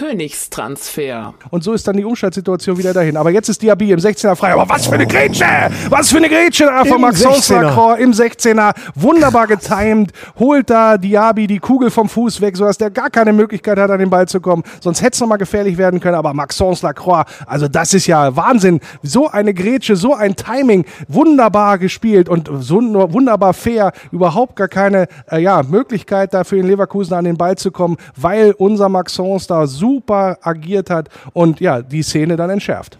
Königstransfer. 0.00 1.34
Und 1.50 1.62
so 1.62 1.74
ist 1.74 1.86
dann 1.86 1.94
die 1.94 2.06
Umschaltsituation 2.06 2.78
wieder 2.78 2.94
dahin. 2.94 3.18
Aber 3.18 3.28
jetzt 3.28 3.50
ist 3.50 3.60
Diaby 3.60 3.92
im 3.92 3.98
16er 3.98 4.34
frei. 4.34 4.54
Aber 4.54 4.66
was 4.66 4.86
für 4.86 4.94
eine 4.94 5.06
Grätsche! 5.06 5.44
Was 5.90 6.08
für 6.08 6.16
eine 6.16 6.30
Grätsche 6.30 6.64
da 6.64 6.86
von 6.86 7.02
Maxence 7.02 7.50
Lacroix 7.50 8.00
im 8.00 8.12
16er. 8.12 8.72
Wunderbar 8.94 9.46
getimed. 9.46 10.12
Holt 10.38 10.70
da 10.70 10.96
Diaby 10.96 11.46
die 11.46 11.58
Kugel 11.58 11.90
vom 11.90 12.08
Fuß 12.08 12.40
weg, 12.40 12.56
sodass 12.56 12.78
der 12.78 12.88
gar 12.88 13.10
keine 13.10 13.34
Möglichkeit 13.34 13.78
hat, 13.78 13.90
an 13.90 13.98
den 13.98 14.08
Ball 14.08 14.26
zu 14.26 14.40
kommen. 14.40 14.62
Sonst 14.80 15.02
hätte 15.02 15.16
es 15.16 15.20
nochmal 15.20 15.36
gefährlich 15.36 15.76
werden 15.76 16.00
können. 16.00 16.14
Aber 16.14 16.32
Maxence 16.32 16.80
Lacroix, 16.80 17.26
also 17.44 17.68
das 17.68 17.92
ist 17.92 18.06
ja 18.06 18.34
Wahnsinn. 18.34 18.80
So 19.02 19.28
eine 19.28 19.52
Grätsche, 19.52 19.96
so 19.96 20.14
ein 20.14 20.34
Timing. 20.34 20.86
Wunderbar 21.08 21.76
gespielt 21.76 22.30
und 22.30 22.48
so 22.60 22.80
wunderbar 22.80 23.52
fair. 23.52 23.92
Überhaupt 24.12 24.56
gar 24.56 24.68
keine 24.68 25.08
äh, 25.30 25.42
ja, 25.42 25.62
Möglichkeit 25.62 26.32
da 26.32 26.44
für 26.44 26.56
den 26.56 26.66
Leverkusen 26.66 27.12
an 27.12 27.26
den 27.26 27.36
Ball 27.36 27.58
zu 27.58 27.70
kommen, 27.70 27.98
weil 28.16 28.52
unser 28.52 28.88
Maxence 28.88 29.46
da 29.46 29.66
super 29.66 29.89
super 29.90 30.38
agiert 30.42 30.88
hat 30.90 31.08
und 31.32 31.60
ja, 31.60 31.82
die 31.82 32.02
Szene 32.02 32.36
dann 32.36 32.50
entschärft. 32.50 32.98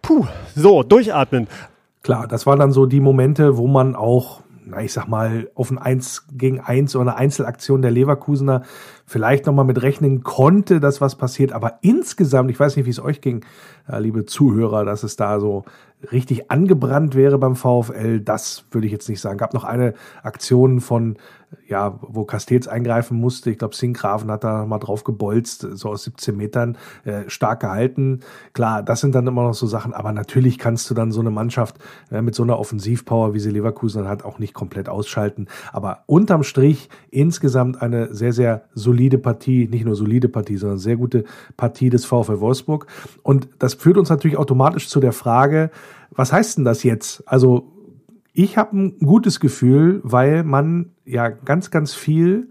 Puh, 0.00 0.26
so, 0.54 0.82
durchatmen. 0.82 1.48
Klar, 2.02 2.26
das 2.26 2.46
waren 2.46 2.58
dann 2.58 2.72
so 2.72 2.86
die 2.86 3.00
Momente, 3.00 3.56
wo 3.56 3.66
man 3.66 3.94
auch, 3.94 4.40
na, 4.64 4.80
ich 4.80 4.92
sag 4.92 5.06
mal, 5.06 5.50
auf 5.54 5.70
ein 5.70 5.78
1 5.78 6.28
gegen 6.32 6.60
1 6.60 6.96
oder 6.96 7.10
eine 7.10 7.16
Einzelaktion 7.16 7.82
der 7.82 7.90
Leverkusener 7.90 8.62
vielleicht 9.06 9.44
nochmal 9.46 9.64
mit 9.66 9.82
rechnen 9.82 10.22
konnte, 10.22 10.80
dass 10.80 11.00
was 11.00 11.16
passiert. 11.16 11.52
Aber 11.52 11.78
insgesamt, 11.82 12.50
ich 12.50 12.58
weiß 12.58 12.76
nicht, 12.76 12.86
wie 12.86 12.90
es 12.90 13.00
euch 13.00 13.20
ging, 13.20 13.44
liebe 13.98 14.24
Zuhörer, 14.24 14.84
dass 14.84 15.02
es 15.02 15.16
da 15.16 15.40
so 15.40 15.64
richtig 16.12 16.50
angebrannt 16.50 17.14
wäre 17.14 17.38
beim 17.38 17.56
VfL, 17.56 18.20
das 18.20 18.64
würde 18.70 18.86
ich 18.86 18.92
jetzt 18.92 19.08
nicht 19.08 19.20
sagen. 19.20 19.38
Gab 19.38 19.54
noch 19.54 19.64
eine 19.64 19.94
Aktion 20.22 20.80
von 20.80 21.16
ja, 21.68 21.98
wo 22.00 22.24
Castells 22.24 22.68
eingreifen 22.68 23.18
musste. 23.18 23.50
Ich 23.50 23.58
glaube, 23.58 23.74
Sinkgrafen 23.74 24.30
hat 24.30 24.44
da 24.44 24.66
mal 24.66 24.78
drauf 24.78 25.04
gebolzt, 25.04 25.66
so 25.72 25.90
aus 25.90 26.04
17 26.04 26.36
Metern, 26.36 26.76
äh, 27.04 27.22
stark 27.28 27.60
gehalten. 27.60 28.20
Klar, 28.52 28.82
das 28.82 29.00
sind 29.00 29.14
dann 29.14 29.26
immer 29.26 29.42
noch 29.42 29.54
so 29.54 29.66
Sachen, 29.66 29.94
aber 29.94 30.12
natürlich 30.12 30.58
kannst 30.58 30.90
du 30.90 30.94
dann 30.94 31.12
so 31.12 31.20
eine 31.20 31.30
Mannschaft 31.30 31.76
äh, 32.10 32.22
mit 32.22 32.34
so 32.34 32.42
einer 32.42 32.58
Offensivpower, 32.58 33.34
wie 33.34 33.40
sie 33.40 33.50
Leverkusen 33.50 34.08
hat, 34.08 34.24
auch 34.24 34.38
nicht 34.38 34.54
komplett 34.54 34.88
ausschalten. 34.88 35.46
Aber 35.72 36.04
unterm 36.06 36.42
Strich 36.42 36.88
insgesamt 37.10 37.80
eine 37.80 38.14
sehr, 38.14 38.32
sehr 38.32 38.64
solide 38.74 39.18
Partie, 39.18 39.68
nicht 39.68 39.84
nur 39.84 39.96
solide 39.96 40.28
Partie, 40.28 40.56
sondern 40.56 40.78
sehr 40.78 40.96
gute 40.96 41.24
Partie 41.56 41.90
des 41.90 42.04
VfL 42.04 42.40
Wolfsburg. 42.40 42.86
Und 43.22 43.48
das 43.58 43.74
führt 43.74 43.96
uns 43.96 44.10
natürlich 44.10 44.36
automatisch 44.36 44.88
zu 44.88 45.00
der 45.00 45.12
Frage, 45.12 45.70
was 46.14 46.32
heißt 46.32 46.58
denn 46.58 46.64
das 46.64 46.82
jetzt? 46.82 47.22
Also 47.26 47.72
ich 48.32 48.58
habe 48.58 48.76
ein 48.76 48.98
gutes 48.98 49.40
Gefühl, 49.40 50.00
weil 50.02 50.42
man 50.42 50.90
ja 51.04 51.28
ganz, 51.28 51.70
ganz 51.70 51.94
viel 51.94 52.50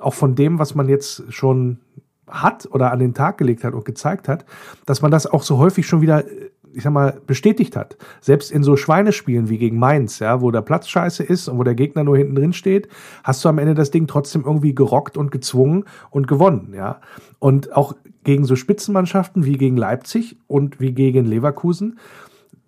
auch 0.00 0.14
von 0.14 0.34
dem, 0.34 0.58
was 0.58 0.74
man 0.74 0.88
jetzt 0.88 1.24
schon 1.32 1.80
hat 2.28 2.68
oder 2.70 2.92
an 2.92 2.98
den 2.98 3.14
Tag 3.14 3.38
gelegt 3.38 3.64
hat 3.64 3.74
und 3.74 3.84
gezeigt 3.84 4.28
hat, 4.28 4.44
dass 4.86 5.02
man 5.02 5.10
das 5.10 5.26
auch 5.26 5.42
so 5.42 5.58
häufig 5.58 5.86
schon 5.86 6.02
wieder, 6.02 6.24
ich 6.72 6.82
sag 6.82 6.92
mal, 6.92 7.20
bestätigt 7.26 7.74
hat. 7.74 7.96
Selbst 8.20 8.52
in 8.52 8.62
so 8.62 8.76
Schweinespielen 8.76 9.48
wie 9.48 9.58
gegen 9.58 9.78
Mainz, 9.78 10.18
ja, 10.18 10.40
wo 10.40 10.50
der 10.50 10.62
Platz 10.62 10.88
scheiße 10.88 11.24
ist 11.24 11.48
und 11.48 11.58
wo 11.58 11.64
der 11.64 11.74
Gegner 11.74 12.04
nur 12.04 12.16
hinten 12.16 12.34
drin 12.34 12.52
steht, 12.52 12.88
hast 13.24 13.44
du 13.44 13.48
am 13.48 13.58
Ende 13.58 13.74
das 13.74 13.90
Ding 13.90 14.06
trotzdem 14.06 14.44
irgendwie 14.44 14.74
gerockt 14.74 15.16
und 15.16 15.30
gezwungen 15.30 15.84
und 16.10 16.28
gewonnen, 16.28 16.74
ja. 16.76 17.00
Und 17.38 17.74
auch 17.74 17.94
gegen 18.24 18.44
so 18.44 18.56
Spitzenmannschaften 18.56 19.44
wie 19.44 19.56
gegen 19.56 19.76
Leipzig 19.76 20.36
und 20.46 20.80
wie 20.80 20.92
gegen 20.92 21.24
Leverkusen, 21.24 21.98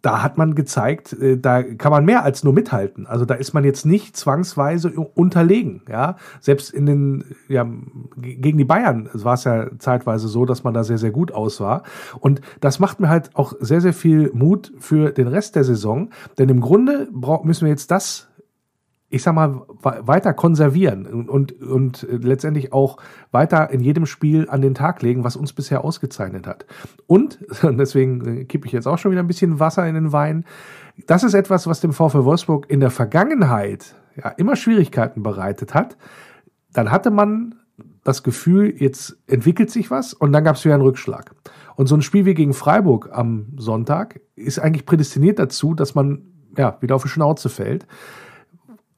da 0.02 0.22
hat 0.22 0.38
man 0.38 0.54
gezeigt, 0.54 1.12
äh, 1.12 1.38
da 1.38 1.62
kann 1.62 1.92
man 1.92 2.04
mehr 2.04 2.24
als 2.24 2.44
nur 2.44 2.52
mithalten. 2.52 3.06
Also 3.06 3.24
da 3.24 3.34
ist 3.34 3.52
man 3.52 3.64
jetzt 3.64 3.84
nicht 3.84 4.16
zwangsweise 4.16 4.90
unterlegen. 4.90 5.82
Ja, 5.88 6.16
selbst 6.40 6.70
in 6.70 6.86
den 6.86 7.24
ja, 7.48 7.66
gegen 8.16 8.58
die 8.58 8.64
Bayern 8.64 9.08
war 9.12 9.34
es 9.34 9.44
ja 9.44 9.66
zeitweise 9.78 10.28
so, 10.28 10.44
dass 10.44 10.64
man 10.64 10.74
da 10.74 10.84
sehr 10.84 10.98
sehr 10.98 11.10
gut 11.10 11.32
aus 11.32 11.60
war. 11.60 11.82
Und 12.18 12.40
das 12.60 12.78
macht 12.78 13.00
mir 13.00 13.08
halt 13.08 13.30
auch 13.34 13.54
sehr 13.60 13.80
sehr 13.80 13.94
viel 13.94 14.30
Mut 14.32 14.72
für 14.78 15.10
den 15.10 15.28
Rest 15.28 15.56
der 15.56 15.64
Saison, 15.64 16.10
denn 16.38 16.48
im 16.48 16.60
Grunde 16.60 17.08
müssen 17.42 17.64
wir 17.66 17.70
jetzt 17.70 17.90
das 17.90 18.29
ich 19.10 19.24
sag 19.24 19.34
mal, 19.34 19.62
weiter 19.82 20.32
konservieren 20.32 21.04
und, 21.04 21.28
und, 21.28 21.60
und 21.60 22.06
letztendlich 22.08 22.72
auch 22.72 22.98
weiter 23.32 23.70
in 23.70 23.80
jedem 23.80 24.06
Spiel 24.06 24.48
an 24.48 24.62
den 24.62 24.74
Tag 24.74 25.02
legen, 25.02 25.24
was 25.24 25.34
uns 25.34 25.52
bisher 25.52 25.84
ausgezeichnet 25.84 26.46
hat. 26.46 26.64
Und, 27.08 27.40
deswegen 27.62 28.46
kippe 28.46 28.66
ich 28.66 28.72
jetzt 28.72 28.86
auch 28.86 28.98
schon 28.98 29.10
wieder 29.10 29.22
ein 29.22 29.26
bisschen 29.26 29.58
Wasser 29.58 29.86
in 29.86 29.96
den 29.96 30.12
Wein, 30.12 30.44
das 31.06 31.24
ist 31.24 31.34
etwas, 31.34 31.66
was 31.66 31.80
dem 31.80 31.92
VfL 31.92 32.24
Wolfsburg 32.24 32.70
in 32.70 32.80
der 32.80 32.90
Vergangenheit 32.90 33.94
ja 34.16 34.30
immer 34.30 34.54
Schwierigkeiten 34.54 35.22
bereitet 35.22 35.74
hat. 35.74 35.96
Dann 36.72 36.90
hatte 36.90 37.10
man 37.10 37.56
das 38.04 38.22
Gefühl, 38.22 38.74
jetzt 38.78 39.18
entwickelt 39.26 39.70
sich 39.70 39.90
was 39.90 40.14
und 40.14 40.32
dann 40.32 40.44
gab 40.44 40.56
es 40.56 40.64
wieder 40.64 40.74
einen 40.74 40.84
Rückschlag. 40.84 41.34
Und 41.76 41.86
so 41.86 41.96
ein 41.96 42.02
Spiel 42.02 42.26
wie 42.26 42.34
gegen 42.34 42.54
Freiburg 42.54 43.08
am 43.12 43.46
Sonntag 43.56 44.20
ist 44.36 44.58
eigentlich 44.58 44.86
prädestiniert 44.86 45.38
dazu, 45.38 45.74
dass 45.74 45.94
man 45.94 46.22
ja 46.56 46.76
wieder 46.80 46.94
auf 46.94 47.02
die 47.02 47.08
Schnauze 47.08 47.48
fällt 47.48 47.86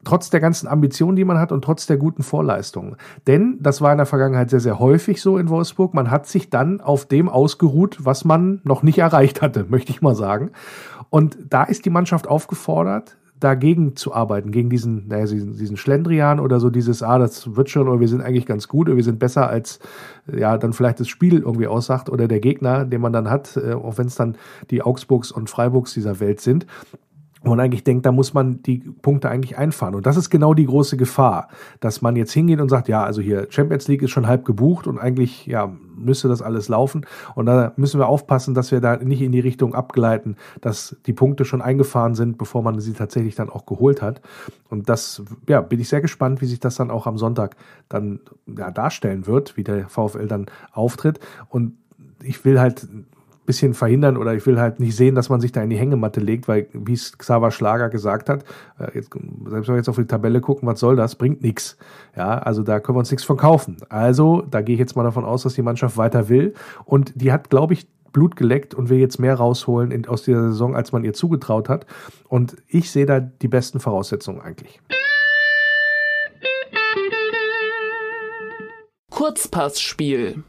trotz 0.05 0.31
der 0.31 0.41
ganzen 0.41 0.67
Ambitionen, 0.67 1.17
die 1.17 1.25
man 1.25 1.39
hat 1.39 1.53
und 1.53 1.63
trotz 1.63 1.87
der 1.87 1.97
guten 1.97 2.23
Vorleistungen. 2.23 2.97
Denn 3.27 3.59
das 3.61 3.81
war 3.81 3.93
in 3.93 3.99
der 3.99 4.07
Vergangenheit 4.07 4.51
sehr, 4.51 4.61
sehr 4.61 4.79
häufig 4.79 5.23
so 5.23 5.39
in 5.39 5.49
Wolfsburg. 5.49 5.95
Man 5.95 6.11
hat 6.11 6.27
sich 6.27 6.51
dann 6.51 6.81
auf 6.81 7.07
dem 7.07 7.29
ausgeruht, 7.29 7.99
was 8.01 8.25
man 8.25 8.61
noch 8.65 8.83
nicht 8.83 8.99
erreicht 8.99 9.43
hatte, 9.43 9.67
möchte 9.69 9.93
ich 9.93 10.03
mal 10.03 10.15
sagen. 10.15 10.51
Und 11.11 11.39
da 11.51 11.65
ist 11.65 11.85
die 11.85 11.91
Mannschaft 11.91 12.27
aufgefordert, 12.27 13.17
dagegen 13.43 13.97
zu 13.97 14.15
arbeiten, 14.15 14.53
gegen 14.53 14.71
diesen, 14.71 15.09
naja, 15.09 15.27
diesen, 15.27 15.77
Schlendrian 15.77 16.39
oder 16.39 16.61
so 16.61 16.71
dieses, 16.71 17.03
ah, 17.03 17.19
das 17.19 17.57
wird 17.57 17.71
schon, 17.71 17.89
oder 17.89 17.99
wir 17.99 18.07
sind 18.07 18.23
eigentlich 18.23 18.47
ganz 18.47 18.69
gut, 18.69 18.89
oder 18.89 18.97
wir 18.97 19.05
sind 19.05 19.19
besser 19.19 19.49
als, 19.49 19.81
ja, 20.33 20.57
dann 20.59 20.73
vielleicht 20.73 21.01
das 21.01 21.09
Spiel 21.09 21.41
irgendwie 21.41 21.67
aussagt 21.67 22.09
oder 22.09 22.29
der 22.29 22.39
Gegner, 22.39 22.85
den 22.85 23.01
man 23.01 23.13
dann 23.13 23.29
hat, 23.29 23.57
äh, 23.57 23.73
auch 23.73 23.99
wenn 23.99 24.07
es 24.07 24.15
dann 24.15 24.37
die 24.71 24.83
Augsburgs 24.83 25.33
und 25.33 25.51
Freiburgs 25.51 25.93
dieser 25.93 26.21
Welt 26.21 26.41
sind 26.41 26.67
wo 27.45 27.51
man 27.51 27.61
eigentlich 27.61 27.85
denkt, 27.85 28.07
da 28.07 28.13
muss 28.13 28.35
man 28.35 28.63
die 28.63 28.79
Punkte 28.79 29.29
eigentlich 29.29 29.59
einfahren. 29.59 29.95
Und 29.95 30.07
das 30.07 30.17
ist 30.17 30.31
genau 30.31 30.55
die 30.55 30.67
große 30.67 30.97
Gefahr, 30.97 31.49
dass 31.81 32.03
man 32.03 32.17
jetzt 32.17 32.33
hingeht 32.33 32.61
und 32.61 32.69
sagt, 32.69 32.89
ja, 32.89 33.03
also 33.03 33.21
hier 33.21 33.47
Champions 33.51 33.89
League 33.89 34.03
ist 34.03 34.11
schon 34.11 34.27
halb 34.27 34.45
gebucht 34.45 34.87
und 34.87 34.99
eigentlich, 34.99 35.47
ja, 35.47 35.73
müsste 35.97 36.29
das 36.29 36.43
alles 36.43 36.69
laufen. 36.69 37.07
Und 37.35 37.47
da 37.47 37.73
müssen 37.77 38.01
wir 38.01 38.09
aufpassen, 38.09 38.55
dass 38.55 38.71
wir 38.71 38.81
da 38.81 38.97
nicht 38.97 39.23
in 39.23 39.33
die 39.33 39.41
Richtung 39.41 39.75
abgleiten, 39.75 40.37
dass 40.61 40.97
die 41.07 41.13
Punkte 41.13 41.45
schon 41.45 41.63
eingefahren 41.63 42.15
sind, 42.15 42.39
bevor 42.39 42.63
man 42.63 42.81
sie 42.81 42.93
tatsächlich 42.93 43.35
dann 43.35 43.51
auch 43.51 43.67
geholt 43.67 44.03
hat. 44.03 44.21
Und 44.69 44.89
das, 44.89 45.23
ja, 45.49 45.61
bin 45.61 45.81
ich 45.81 45.89
sehr 45.89 46.01
gespannt, 46.01 46.41
wie 46.41 46.47
sich 46.47 46.61
das 46.61 46.77
dann 46.77 46.91
auch 46.91 47.07
am 47.07 47.19
Sonntag 47.19 47.57
dann 47.89 48.21
ja, 48.47 48.71
darstellen 48.71 49.27
wird, 49.27 49.57
wie 49.57 49.65
der 49.65 49.89
VfL 49.89 50.27
dann 50.27 50.47
auftritt. 50.73 51.21
Und 51.49 51.75
ich 52.23 52.45
will 52.45 52.61
halt 52.61 52.87
bisschen 53.45 53.75
verhindern 53.75 54.17
oder 54.17 54.35
ich 54.35 54.47
will 54.47 54.61
halt 54.61 54.81
nicht 54.81 54.97
sehen, 54.97 55.15
dass 55.15 55.29
man 55.29 55.41
sich 55.41 55.53
da 55.53 55.63
in 55.63 55.71
die 55.71 55.77
Hängematte 55.77 56.21
legt, 56.21 56.49
weil, 56.49 56.69
wie 56.73 56.93
es 56.93 57.17
Xaver 57.19 57.51
Schlager 57.51 57.89
gesagt 57.89 58.29
hat, 58.29 58.45
äh, 58.79 58.95
jetzt, 58.95 59.11
selbst 59.13 59.69
wenn 59.69 59.75
wir 59.75 59.77
jetzt 59.77 59.89
auf 59.89 59.97
die 59.97 60.07
Tabelle 60.07 60.41
gucken, 60.41 60.69
was 60.69 60.81
soll 60.81 60.97
das, 60.97 61.17
bringt 61.17 61.43
nichts. 61.43 61.77
Ja, 62.17 62.39
also 62.39 62.63
da 62.63 62.81
können 62.81 62.97
wir 62.97 63.01
uns 63.01 63.11
nichts 63.11 63.25
von 63.25 63.37
kaufen. 63.37 63.79
Also, 63.89 64.43
da 64.43 64.61
gehe 64.61 64.75
ich 64.75 64.81
jetzt 64.81 64.97
mal 64.97 65.03
davon 65.03 65.25
aus, 65.25 65.43
dass 65.43 65.55
die 65.55 65.63
Mannschaft 65.63 65.97
weiter 65.97 66.29
will 66.29 66.55
und 66.85 67.13
die 67.17 67.33
hat, 67.33 67.51
glaube 67.51 67.75
ich, 67.75 67.87
Blut 68.13 68.37
geleckt 68.37 68.75
und 68.75 68.91
will 68.91 68.99
jetzt 68.99 69.19
mehr 69.19 69.35
rausholen 69.35 69.91
in, 69.91 70.07
aus 70.07 70.23
dieser 70.23 70.49
Saison, 70.49 70.77
als 70.77 70.93
man 70.93 71.03
ihr 71.03 71.15
zugetraut 71.15 71.69
hat. 71.69 71.87
Und 72.29 72.57
ich 72.69 72.91
sehe 72.91 73.07
da 73.07 73.21
die 73.21 73.49
besten 73.49 73.81
Voraussetzungen 73.81 74.41
eigentlich. 74.41 74.81
Kurzpassspiel. 79.11 80.43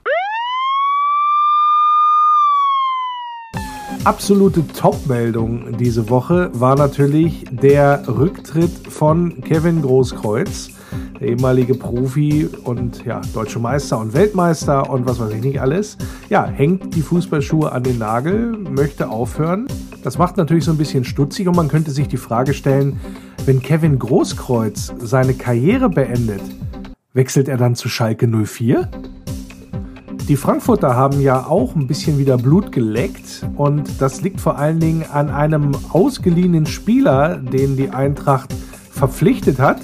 Absolute 4.05 4.67
Top-Meldung 4.67 5.77
diese 5.77 6.09
Woche 6.09 6.49
war 6.53 6.75
natürlich 6.75 7.45
der 7.51 8.03
Rücktritt 8.07 8.71
von 8.89 9.41
Kevin 9.41 9.81
Großkreuz, 9.81 10.71
der 11.19 11.29
ehemalige 11.29 11.75
Profi 11.75 12.49
und 12.65 13.05
ja, 13.05 13.21
deutsche 13.33 13.59
Meister 13.59 13.99
und 13.99 14.13
Weltmeister 14.13 14.89
und 14.89 15.05
was 15.05 15.19
weiß 15.19 15.31
ich 15.33 15.41
nicht 15.41 15.61
alles. 15.61 15.97
Ja, 16.29 16.45
hängt 16.45 16.95
die 16.95 17.01
Fußballschuhe 17.01 17.71
an 17.71 17.83
den 17.83 17.97
Nagel, 17.97 18.57
möchte 18.57 19.09
aufhören. 19.09 19.67
Das 20.03 20.17
macht 20.17 20.35
natürlich 20.35 20.65
so 20.65 20.71
ein 20.71 20.77
bisschen 20.77 21.05
stutzig 21.05 21.47
und 21.47 21.55
man 21.55 21.69
könnte 21.69 21.91
sich 21.91 22.09
die 22.09 22.17
Frage 22.17 22.53
stellen, 22.53 22.99
wenn 23.45 23.61
Kevin 23.61 23.99
Großkreuz 23.99 24.93
seine 24.99 25.33
Karriere 25.33 25.89
beendet, 25.89 26.41
wechselt 27.13 27.47
er 27.47 27.57
dann 27.57 27.75
zu 27.75 27.87
Schalke 27.87 28.27
04? 28.27 28.89
Die 30.29 30.37
Frankfurter 30.37 30.95
haben 30.95 31.19
ja 31.19 31.47
auch 31.47 31.75
ein 31.75 31.85
bisschen 31.85 32.17
wieder 32.17 32.37
Blut 32.37 32.71
geleckt 32.71 33.45
und 33.57 34.01
das 34.01 34.21
liegt 34.21 34.39
vor 34.39 34.57
allen 34.57 34.79
Dingen 34.79 35.03
an 35.11 35.29
einem 35.29 35.73
ausgeliehenen 35.89 36.65
Spieler, 36.65 37.37
den 37.37 37.75
die 37.75 37.89
Eintracht 37.89 38.53
verpflichtet 38.89 39.59
hat. 39.59 39.81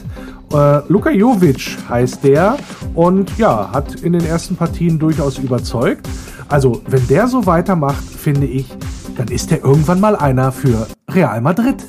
Äh, 0.54 0.80
Luka 0.88 1.10
Jovic 1.10 1.78
heißt 1.90 2.24
der 2.24 2.56
und 2.96 3.38
ja, 3.38 3.70
hat 3.74 3.96
in 3.96 4.14
den 4.14 4.26
ersten 4.26 4.56
Partien 4.56 4.98
durchaus 4.98 5.38
überzeugt. 5.40 6.08
Also, 6.48 6.82
wenn 6.88 7.06
der 7.08 7.28
so 7.28 7.46
weitermacht, 7.46 8.04
finde 8.04 8.48
ich, 8.48 8.74
dann 9.18 9.28
ist 9.28 9.52
er 9.52 9.62
irgendwann 9.62 10.00
mal 10.00 10.16
einer 10.16 10.54
für 10.54 10.88
Real 11.12 11.42
Madrid. 11.42 11.86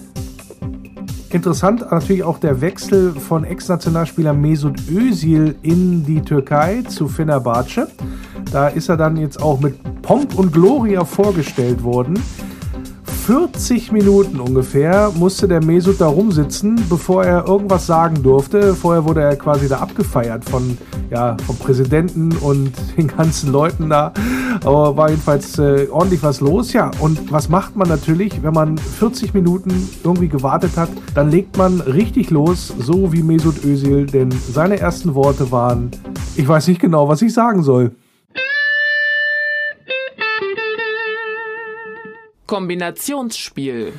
Interessant 1.31 1.87
natürlich 1.93 2.25
auch 2.25 2.39
der 2.39 2.61
Wechsel 2.61 3.13
von 3.13 3.45
Ex-Nationalspieler 3.45 4.33
Mesut 4.33 4.81
Özil 4.91 5.55
in 5.63 6.05
die 6.05 6.23
Türkei 6.23 6.83
zu 6.89 7.07
Fenerbahce. 7.07 7.87
Da 8.53 8.69
ist 8.69 8.89
er 8.89 8.97
dann 8.97 9.17
jetzt 9.17 9.41
auch 9.41 9.61
mit 9.61 9.79
Pomp 10.03 10.37
und 10.37 10.53
Gloria 10.53 11.05
vorgestellt 11.05 11.85
worden. 11.85 12.21
40 13.27 13.93
Minuten 13.93 14.41
ungefähr 14.41 15.13
musste 15.15 15.47
der 15.47 15.63
Mesut 15.63 16.01
da 16.01 16.09
rumsitzen, 16.09 16.83
bevor 16.89 17.25
er 17.25 17.47
irgendwas 17.47 17.87
sagen 17.87 18.25
durfte. 18.25 18.75
Vorher 18.75 19.05
wurde 19.05 19.21
er 19.21 19.37
quasi 19.37 19.69
da 19.69 19.79
abgefeiert 19.79 20.45
von, 20.45 20.77
ja, 21.11 21.37
vom 21.47 21.57
Präsidenten 21.57 22.33
und 22.41 22.73
den 22.97 23.07
ganzen 23.07 23.53
Leuten 23.53 23.89
da. 23.89 24.13
Aber 24.65 24.97
war 24.97 25.11
jedenfalls 25.11 25.59
äh, 25.61 25.87
ordentlich 25.93 26.25
was 26.25 26.41
los. 26.41 26.73
Ja, 26.73 26.91
und 26.99 27.31
was 27.31 27.49
macht 27.49 27.77
man 27.77 27.89
natürlich, 27.89 28.43
wenn 28.43 28.55
man 28.55 28.77
40 28.79 29.33
Minuten 29.33 29.89
irgendwie 30.03 30.29
gewartet 30.29 30.77
hat? 30.77 30.89
Dann 31.15 31.31
legt 31.31 31.57
man 31.57 31.81
richtig 31.83 32.31
los, 32.31 32.75
so 32.81 33.13
wie 33.13 33.23
Mesut 33.23 33.65
Özil, 33.65 34.07
denn 34.07 34.33
seine 34.33 34.81
ersten 34.81 35.15
Worte 35.15 35.53
waren, 35.53 35.93
ich 36.35 36.49
weiß 36.49 36.67
nicht 36.67 36.81
genau, 36.81 37.07
was 37.07 37.23
ich 37.23 37.33
sagen 37.33 37.63
soll. 37.63 37.93
Kombinationsspiel. 42.51 43.93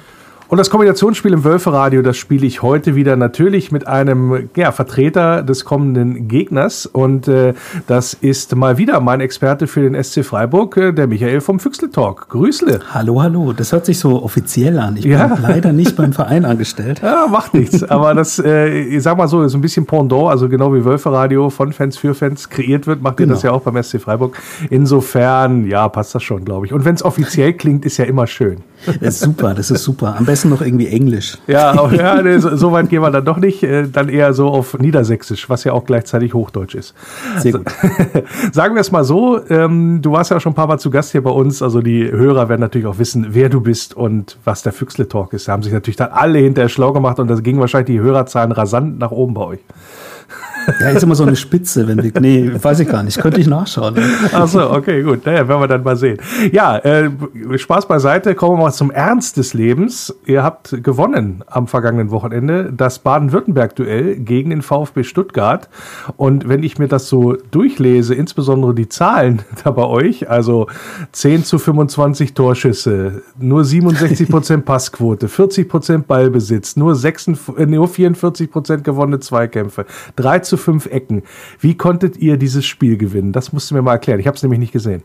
Und 0.51 0.57
das 0.57 0.69
Kombinationsspiel 0.69 1.31
im 1.31 1.45
Wölferadio, 1.45 2.01
das 2.01 2.17
spiele 2.17 2.45
ich 2.45 2.61
heute 2.61 2.93
wieder 2.93 3.15
natürlich 3.15 3.71
mit 3.71 3.87
einem 3.87 4.49
ja, 4.57 4.73
Vertreter 4.73 5.43
des 5.43 5.63
kommenden 5.63 6.27
Gegners. 6.27 6.85
Und 6.85 7.29
äh, 7.29 7.53
das 7.87 8.13
ist 8.15 8.53
mal 8.57 8.77
wieder 8.77 8.99
mein 8.99 9.21
Experte 9.21 9.65
für 9.67 9.79
den 9.89 10.03
SC 10.03 10.25
Freiburg, 10.25 10.75
äh, 10.75 10.91
der 10.91 11.07
Michael 11.07 11.39
vom 11.39 11.61
Füchsle-Talk. 11.61 12.27
Grüßle. 12.27 12.81
Hallo, 12.93 13.21
hallo. 13.23 13.53
Das 13.53 13.71
hört 13.71 13.85
sich 13.85 13.97
so 13.97 14.21
offiziell 14.21 14.77
an. 14.77 14.97
Ich 14.97 15.05
Ja. 15.05 15.27
bin 15.27 15.41
leider 15.41 15.71
nicht 15.71 15.95
beim 15.95 16.11
Verein 16.11 16.43
angestellt. 16.43 16.99
Ja, 17.11 17.27
macht 17.27 17.53
nichts. 17.53 17.85
Aber 17.85 18.13
das, 18.13 18.37
äh, 18.37 18.77
ich 18.77 19.01
sag 19.03 19.17
mal 19.17 19.29
so, 19.29 19.43
ist 19.43 19.53
ein 19.55 19.61
bisschen 19.61 19.85
Pendant, 19.85 20.27
also 20.27 20.49
genau 20.49 20.73
wie 20.73 20.83
Wölferadio 20.83 21.49
von 21.49 21.71
Fans 21.71 21.97
für 21.97 22.13
Fans 22.13 22.49
kreiert 22.49 22.87
wird, 22.87 23.01
macht 23.01 23.21
ihr 23.21 23.25
Genau. 23.25 23.35
das 23.35 23.43
ja 23.43 23.51
auch 23.51 23.61
beim 23.61 23.81
SC 23.81 24.01
Freiburg. 24.01 24.37
Insofern, 24.69 25.65
ja, 25.67 25.87
passt 25.87 26.13
das 26.13 26.23
schon, 26.23 26.43
glaube 26.43 26.65
ich. 26.65 26.73
Und 26.73 26.83
wenn 26.83 26.95
es 26.95 27.05
offiziell 27.05 27.53
klingt, 27.53 27.85
ist 27.85 27.95
ja 27.95 28.03
immer 28.03 28.27
schön. 28.27 28.57
Das 28.85 29.15
ist 29.15 29.19
super, 29.21 29.53
das 29.53 29.71
ist 29.71 29.83
super. 29.83 30.15
Am 30.17 30.25
besten 30.25 30.49
noch 30.49 30.61
irgendwie 30.61 30.87
Englisch. 30.87 31.37
Ja, 31.47 31.77
auch, 31.79 31.91
ja 31.91 32.21
nee, 32.21 32.37
so, 32.39 32.55
so 32.55 32.71
weit 32.71 32.89
gehen 32.89 33.01
wir 33.01 33.11
dann 33.11 33.25
doch 33.25 33.37
nicht. 33.37 33.63
Äh, 33.63 33.87
dann 33.87 34.09
eher 34.09 34.33
so 34.33 34.47
auf 34.47 34.77
Niedersächsisch, 34.77 35.49
was 35.49 35.63
ja 35.63 35.73
auch 35.73 35.85
gleichzeitig 35.85 36.33
Hochdeutsch 36.33 36.75
ist. 36.75 36.93
Sehr 37.37 37.53
gut. 37.53 37.67
Sagen 38.51 38.75
wir 38.75 38.81
es 38.81 38.91
mal 38.91 39.03
so, 39.03 39.39
ähm, 39.49 40.01
du 40.01 40.11
warst 40.11 40.31
ja 40.31 40.39
schon 40.39 40.53
ein 40.53 40.55
paar 40.55 40.67
Mal 40.67 40.79
zu 40.79 40.89
Gast 40.89 41.11
hier 41.11 41.23
bei 41.23 41.29
uns. 41.29 41.61
Also 41.61 41.81
die 41.81 42.09
Hörer 42.09 42.49
werden 42.49 42.61
natürlich 42.61 42.87
auch 42.87 42.97
wissen, 42.97 43.27
wer 43.31 43.49
du 43.49 43.61
bist 43.61 43.95
und 43.95 44.37
was 44.43 44.63
der 44.63 44.73
Füchsle-Talk 44.73 45.33
ist. 45.33 45.47
Da 45.47 45.53
haben 45.53 45.63
sich 45.63 45.73
natürlich 45.73 45.97
dann 45.97 46.11
alle 46.11 46.39
hinterher 46.39 46.69
schlau 46.69 46.91
gemacht 46.93 47.19
und 47.19 47.29
das 47.29 47.43
ging 47.43 47.59
wahrscheinlich 47.59 47.95
die 47.95 48.01
Hörerzahlen 48.01 48.51
rasant 48.51 48.99
nach 48.99 49.11
oben 49.11 49.33
bei 49.33 49.41
euch. 49.41 49.59
Ja, 50.79 50.89
ist 50.89 51.03
immer 51.03 51.15
so 51.15 51.23
eine 51.23 51.35
Spitze, 51.35 51.87
wenn 51.87 52.01
wir. 52.01 52.11
Nee, 52.19 52.51
weiß 52.61 52.79
ich 52.81 52.89
gar 52.89 53.03
nicht. 53.03 53.19
Könnte 53.19 53.39
ich 53.39 53.47
nachschauen. 53.47 53.95
Ach 54.31 54.47
so, 54.47 54.69
okay, 54.71 55.01
gut. 55.01 55.25
Naja, 55.25 55.47
werden 55.47 55.61
wir 55.61 55.67
dann 55.67 55.83
mal 55.83 55.95
sehen. 55.95 56.19
Ja, 56.51 56.77
äh, 56.77 57.09
Spaß 57.55 57.87
beiseite. 57.87 58.35
Kommen 58.35 58.57
wir 58.57 58.65
mal 58.65 58.71
zum 58.71 58.91
Ernst 58.91 59.37
des 59.37 59.53
Lebens. 59.53 60.15
Ihr 60.25 60.43
habt 60.43 60.83
gewonnen 60.83 61.43
am 61.47 61.67
vergangenen 61.67 62.11
Wochenende 62.11 62.71
das 62.75 62.99
Baden-Württemberg-Duell 62.99 64.17
gegen 64.17 64.51
den 64.51 64.61
VfB 64.61 65.03
Stuttgart. 65.03 65.69
Und 66.17 66.47
wenn 66.47 66.63
ich 66.63 66.77
mir 66.77 66.87
das 66.87 67.07
so 67.07 67.35
durchlese, 67.51 68.13
insbesondere 68.13 68.75
die 68.75 68.89
Zahlen 68.89 69.41
da 69.63 69.71
bei 69.71 69.85
euch, 69.85 70.29
also 70.29 70.67
10 71.11 71.43
zu 71.43 71.57
25 71.59 72.33
Torschüsse, 72.33 73.23
nur 73.39 73.65
67 73.65 74.29
Prozent 74.29 74.65
Passquote, 74.71 75.27
40 75.27 75.67
Prozent 75.67 76.07
Ballbesitz, 76.07 76.75
nur, 76.75 76.95
46, 76.95 77.57
äh, 77.57 77.65
nur 77.65 77.87
44 77.87 78.51
Prozent 78.51 78.83
gewonnene 78.83 79.19
Zweikämpfe, 79.19 79.85
3 80.21 80.39
zu 80.39 80.57
5 80.57 80.85
Ecken. 80.87 81.23
Wie 81.59 81.75
konntet 81.75 82.17
ihr 82.17 82.37
dieses 82.37 82.65
Spiel 82.65 82.97
gewinnen? 82.97 83.31
Das 83.31 83.53
musst 83.53 83.71
du 83.71 83.75
mir 83.75 83.81
mal 83.81 83.93
erklären. 83.93 84.19
Ich 84.19 84.27
habe 84.27 84.37
es 84.37 84.43
nämlich 84.43 84.59
nicht 84.59 84.73
gesehen. 84.73 85.03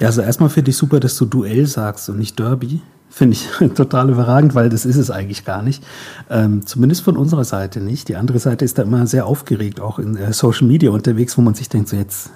Ja, 0.00 0.08
also 0.08 0.22
erstmal 0.22 0.48
finde 0.50 0.70
ich 0.70 0.76
super, 0.76 1.00
dass 1.00 1.16
du 1.16 1.24
Duell 1.24 1.66
sagst 1.66 2.08
und 2.08 2.18
nicht 2.18 2.38
Derby. 2.38 2.80
Finde 3.10 3.36
ich 3.36 3.48
total 3.74 4.10
überragend, 4.10 4.54
weil 4.54 4.68
das 4.68 4.84
ist 4.84 4.96
es 4.96 5.10
eigentlich 5.10 5.44
gar 5.44 5.62
nicht. 5.62 5.84
Ähm, 6.28 6.66
zumindest 6.66 7.02
von 7.02 7.16
unserer 7.16 7.44
Seite 7.44 7.80
nicht. 7.80 8.08
Die 8.08 8.16
andere 8.16 8.40
Seite 8.40 8.64
ist 8.64 8.76
da 8.78 8.82
immer 8.82 9.06
sehr 9.06 9.26
aufgeregt, 9.26 9.80
auch 9.80 9.98
in 9.98 10.16
äh, 10.16 10.32
Social 10.32 10.66
Media 10.66 10.90
unterwegs, 10.90 11.38
wo 11.38 11.42
man 11.42 11.54
sich 11.54 11.68
denkt, 11.68 11.88
so 11.88 11.96
jetzt 11.96 12.30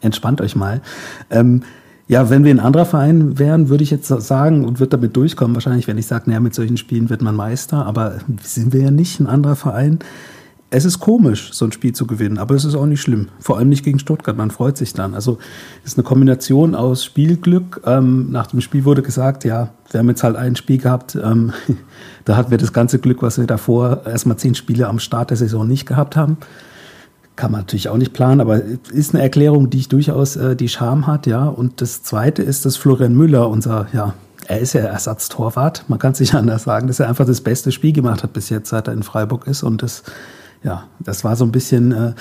entspannt 0.00 0.40
euch 0.40 0.56
mal. 0.56 0.80
Ähm, 1.30 1.62
ja, 2.08 2.28
wenn 2.30 2.44
wir 2.44 2.50
ein 2.52 2.60
anderer 2.60 2.84
Verein 2.84 3.38
wären, 3.38 3.68
würde 3.68 3.84
ich 3.84 3.90
jetzt 3.90 4.08
sagen 4.08 4.64
und 4.64 4.80
würde 4.80 4.90
damit 4.90 5.16
durchkommen, 5.16 5.54
wahrscheinlich, 5.54 5.86
wenn 5.86 5.98
ich 5.98 6.06
sage, 6.06 6.24
naja, 6.28 6.40
mit 6.40 6.54
solchen 6.54 6.76
Spielen 6.76 7.10
wird 7.10 7.22
man 7.22 7.36
Meister, 7.36 7.86
aber 7.86 8.16
sind 8.42 8.72
wir 8.72 8.82
ja 8.82 8.90
nicht 8.90 9.20
ein 9.20 9.26
anderer 9.26 9.56
Verein. 9.56 10.00
Es 10.74 10.86
ist 10.86 11.00
komisch, 11.00 11.50
so 11.52 11.66
ein 11.66 11.72
Spiel 11.72 11.92
zu 11.92 12.06
gewinnen, 12.06 12.38
aber 12.38 12.54
es 12.54 12.64
ist 12.64 12.74
auch 12.74 12.86
nicht 12.86 13.02
schlimm. 13.02 13.28
Vor 13.38 13.58
allem 13.58 13.68
nicht 13.68 13.84
gegen 13.84 13.98
Stuttgart, 13.98 14.38
man 14.38 14.50
freut 14.50 14.78
sich 14.78 14.94
dann. 14.94 15.14
Also 15.14 15.36
ist 15.84 15.98
eine 15.98 16.02
Kombination 16.02 16.74
aus 16.74 17.04
Spielglück. 17.04 17.82
Ähm, 17.84 18.30
nach 18.30 18.46
dem 18.46 18.62
Spiel 18.62 18.86
wurde 18.86 19.02
gesagt, 19.02 19.44
ja, 19.44 19.68
wir 19.90 19.98
haben 20.00 20.08
jetzt 20.08 20.24
halt 20.24 20.34
ein 20.34 20.56
Spiel 20.56 20.78
gehabt, 20.78 21.14
ähm, 21.14 21.52
da 22.24 22.36
hatten 22.36 22.50
wir 22.50 22.56
das 22.56 22.72
ganze 22.72 22.98
Glück, 22.98 23.20
was 23.20 23.38
wir 23.38 23.46
davor 23.46 24.06
erstmal 24.06 24.38
zehn 24.38 24.54
Spiele 24.54 24.88
am 24.88 24.98
Start 24.98 25.28
der 25.28 25.36
Saison 25.36 25.68
nicht 25.68 25.84
gehabt 25.84 26.16
haben. 26.16 26.38
Kann 27.36 27.52
man 27.52 27.60
natürlich 27.60 27.90
auch 27.90 27.98
nicht 27.98 28.14
planen, 28.14 28.40
aber 28.40 28.62
ist 28.62 29.14
eine 29.14 29.22
Erklärung, 29.22 29.68
die 29.68 29.78
ich 29.78 29.88
durchaus 29.90 30.36
äh, 30.36 30.56
die 30.56 30.70
Charme 30.70 31.06
hat, 31.06 31.26
ja. 31.26 31.48
Und 31.48 31.82
das 31.82 32.02
zweite 32.02 32.42
ist, 32.42 32.64
dass 32.64 32.78
Florian 32.78 33.14
Müller, 33.14 33.50
unser, 33.50 33.88
ja, 33.92 34.14
er 34.46 34.60
ist 34.60 34.72
ja 34.72 34.80
Ersatztorwart, 34.80 35.84
man 35.88 35.98
kann 35.98 36.12
es 36.12 36.20
nicht 36.20 36.34
anders 36.34 36.62
sagen, 36.62 36.86
dass 36.86 36.98
er 36.98 37.10
einfach 37.10 37.26
das 37.26 37.42
beste 37.42 37.72
Spiel 37.72 37.92
gemacht 37.92 38.22
hat 38.22 38.32
bis 38.32 38.48
jetzt, 38.48 38.70
seit 38.70 38.88
er 38.88 38.94
in 38.94 39.02
Freiburg 39.02 39.46
ist 39.46 39.62
und 39.62 39.82
das 39.82 40.02
ja, 40.64 40.84
das 41.00 41.24
war 41.24 41.36
so 41.36 41.44
ein 41.44 41.52
bisschen 41.52 41.92
äh, 41.92 42.12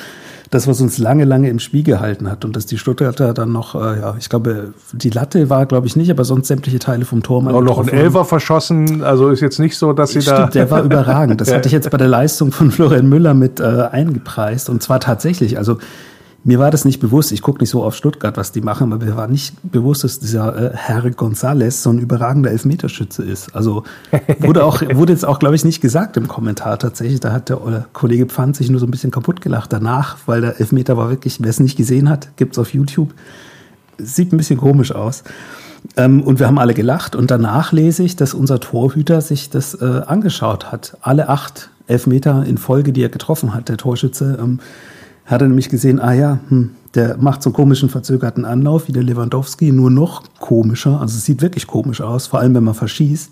das, 0.49 0.67
was 0.67 0.81
uns 0.81 0.97
lange, 0.97 1.25
lange 1.25 1.49
im 1.49 1.59
Spiel 1.59 1.83
gehalten 1.83 2.29
hat. 2.29 2.43
Und 2.43 2.55
dass 2.55 2.65
die 2.65 2.77
Stuttgarter 2.77 3.33
dann 3.33 3.51
noch, 3.51 3.75
äh, 3.75 3.99
ja, 3.99 4.15
ich 4.19 4.29
glaube, 4.29 4.73
die 4.91 5.09
Latte 5.09 5.49
war, 5.49 5.65
glaube 5.65 5.87
ich, 5.87 5.95
nicht, 5.95 6.11
aber 6.11 6.25
sonst 6.25 6.47
sämtliche 6.47 6.79
Teile 6.79 7.05
vom 7.05 7.23
Tor. 7.23 7.45
Auch 7.47 7.61
noch 7.61 7.79
ein 7.79 7.87
Elfer 7.87 8.25
verschossen, 8.25 9.03
also 9.03 9.29
ist 9.29 9.41
jetzt 9.41 9.59
nicht 9.59 9.77
so, 9.77 9.93
dass 9.93 10.11
sie 10.11 10.21
Stimmt, 10.21 10.39
da. 10.39 10.45
der 10.47 10.71
war 10.71 10.83
überragend. 10.83 11.39
Das 11.39 11.51
hatte 11.53 11.67
ich 11.67 11.73
jetzt 11.73 11.89
bei 11.89 11.97
der 11.97 12.07
Leistung 12.07 12.51
von 12.51 12.71
Florian 12.71 13.07
Müller 13.07 13.33
mit 13.33 13.59
äh, 13.59 13.63
eingepreist. 13.63 14.69
Und 14.69 14.83
zwar 14.83 14.99
tatsächlich, 14.99 15.57
also 15.57 15.77
mir 16.43 16.57
war 16.57 16.71
das 16.71 16.85
nicht 16.85 16.99
bewusst, 16.99 17.31
ich 17.31 17.41
gucke 17.41 17.59
nicht 17.59 17.69
so 17.69 17.83
auf 17.83 17.95
Stuttgart, 17.95 18.35
was 18.35 18.51
die 18.51 18.61
machen, 18.61 18.91
aber 18.91 19.05
mir 19.05 19.15
war 19.15 19.27
nicht 19.27 19.55
bewusst, 19.63 20.03
dass 20.03 20.19
dieser 20.19 20.73
äh, 20.73 20.75
Herr 20.75 21.03
González 21.03 21.83
so 21.83 21.91
ein 21.91 21.99
überragender 21.99 22.49
Elfmeterschütze 22.49 23.23
ist. 23.23 23.55
Also 23.55 23.83
wurde 24.39 24.63
auch, 24.63 24.81
wurde 24.93 25.13
jetzt 25.13 25.25
auch, 25.25 25.37
glaube 25.37 25.55
ich, 25.55 25.63
nicht 25.63 25.81
gesagt 25.81 26.17
im 26.17 26.27
Kommentar 26.27 26.79
tatsächlich. 26.79 27.19
Da 27.19 27.31
hat 27.31 27.49
der 27.49 27.57
äh, 27.57 27.81
Kollege 27.93 28.25
Pfand 28.25 28.55
sich 28.55 28.69
nur 28.69 28.79
so 28.79 28.87
ein 28.87 28.91
bisschen 28.91 29.11
kaputt 29.11 29.41
gelacht 29.41 29.71
danach, 29.71 30.17
weil 30.25 30.41
der 30.41 30.59
Elfmeter 30.59 30.97
war 30.97 31.09
wirklich, 31.09 31.37
wer 31.41 31.49
es 31.49 31.59
nicht 31.59 31.77
gesehen 31.77 32.09
hat, 32.09 32.35
gibt's 32.37 32.57
auf 32.57 32.73
YouTube. 32.73 33.13
Sieht 33.99 34.33
ein 34.33 34.37
bisschen 34.37 34.57
komisch 34.57 34.93
aus. 34.93 35.23
Ähm, 35.95 36.23
und 36.23 36.39
wir 36.39 36.47
haben 36.47 36.57
alle 36.57 36.73
gelacht 36.73 37.15
und 37.15 37.29
danach 37.29 37.71
lese 37.71 38.03
ich, 38.03 38.15
dass 38.15 38.33
unser 38.33 38.59
Torhüter 38.59 39.21
sich 39.21 39.51
das 39.51 39.75
äh, 39.75 40.01
angeschaut 40.07 40.71
hat. 40.71 40.97
Alle 41.01 41.29
acht 41.29 41.69
Elfmeter 41.85 42.45
in 42.45 42.57
Folge, 42.57 42.93
die 42.93 43.03
er 43.03 43.09
getroffen 43.09 43.53
hat, 43.53 43.69
der 43.69 43.77
Torschütze. 43.77 44.39
Ähm, 44.41 44.59
hat 45.31 45.41
er 45.41 45.47
nämlich 45.47 45.69
gesehen, 45.69 45.99
ah 45.99 46.13
ja, 46.13 46.39
hm, 46.49 46.71
der 46.93 47.17
macht 47.17 47.41
so 47.41 47.49
einen 47.49 47.55
komischen 47.55 47.89
verzögerten 47.89 48.45
Anlauf 48.45 48.87
wie 48.87 48.91
der 48.91 49.03
Lewandowski, 49.03 49.71
nur 49.71 49.89
noch 49.89 50.23
komischer. 50.39 50.99
Also 50.99 51.17
es 51.17 51.25
sieht 51.25 51.41
wirklich 51.41 51.67
komisch 51.67 52.01
aus, 52.01 52.27
vor 52.27 52.39
allem 52.39 52.53
wenn 52.53 52.63
man 52.63 52.73
verschießt. 52.73 53.31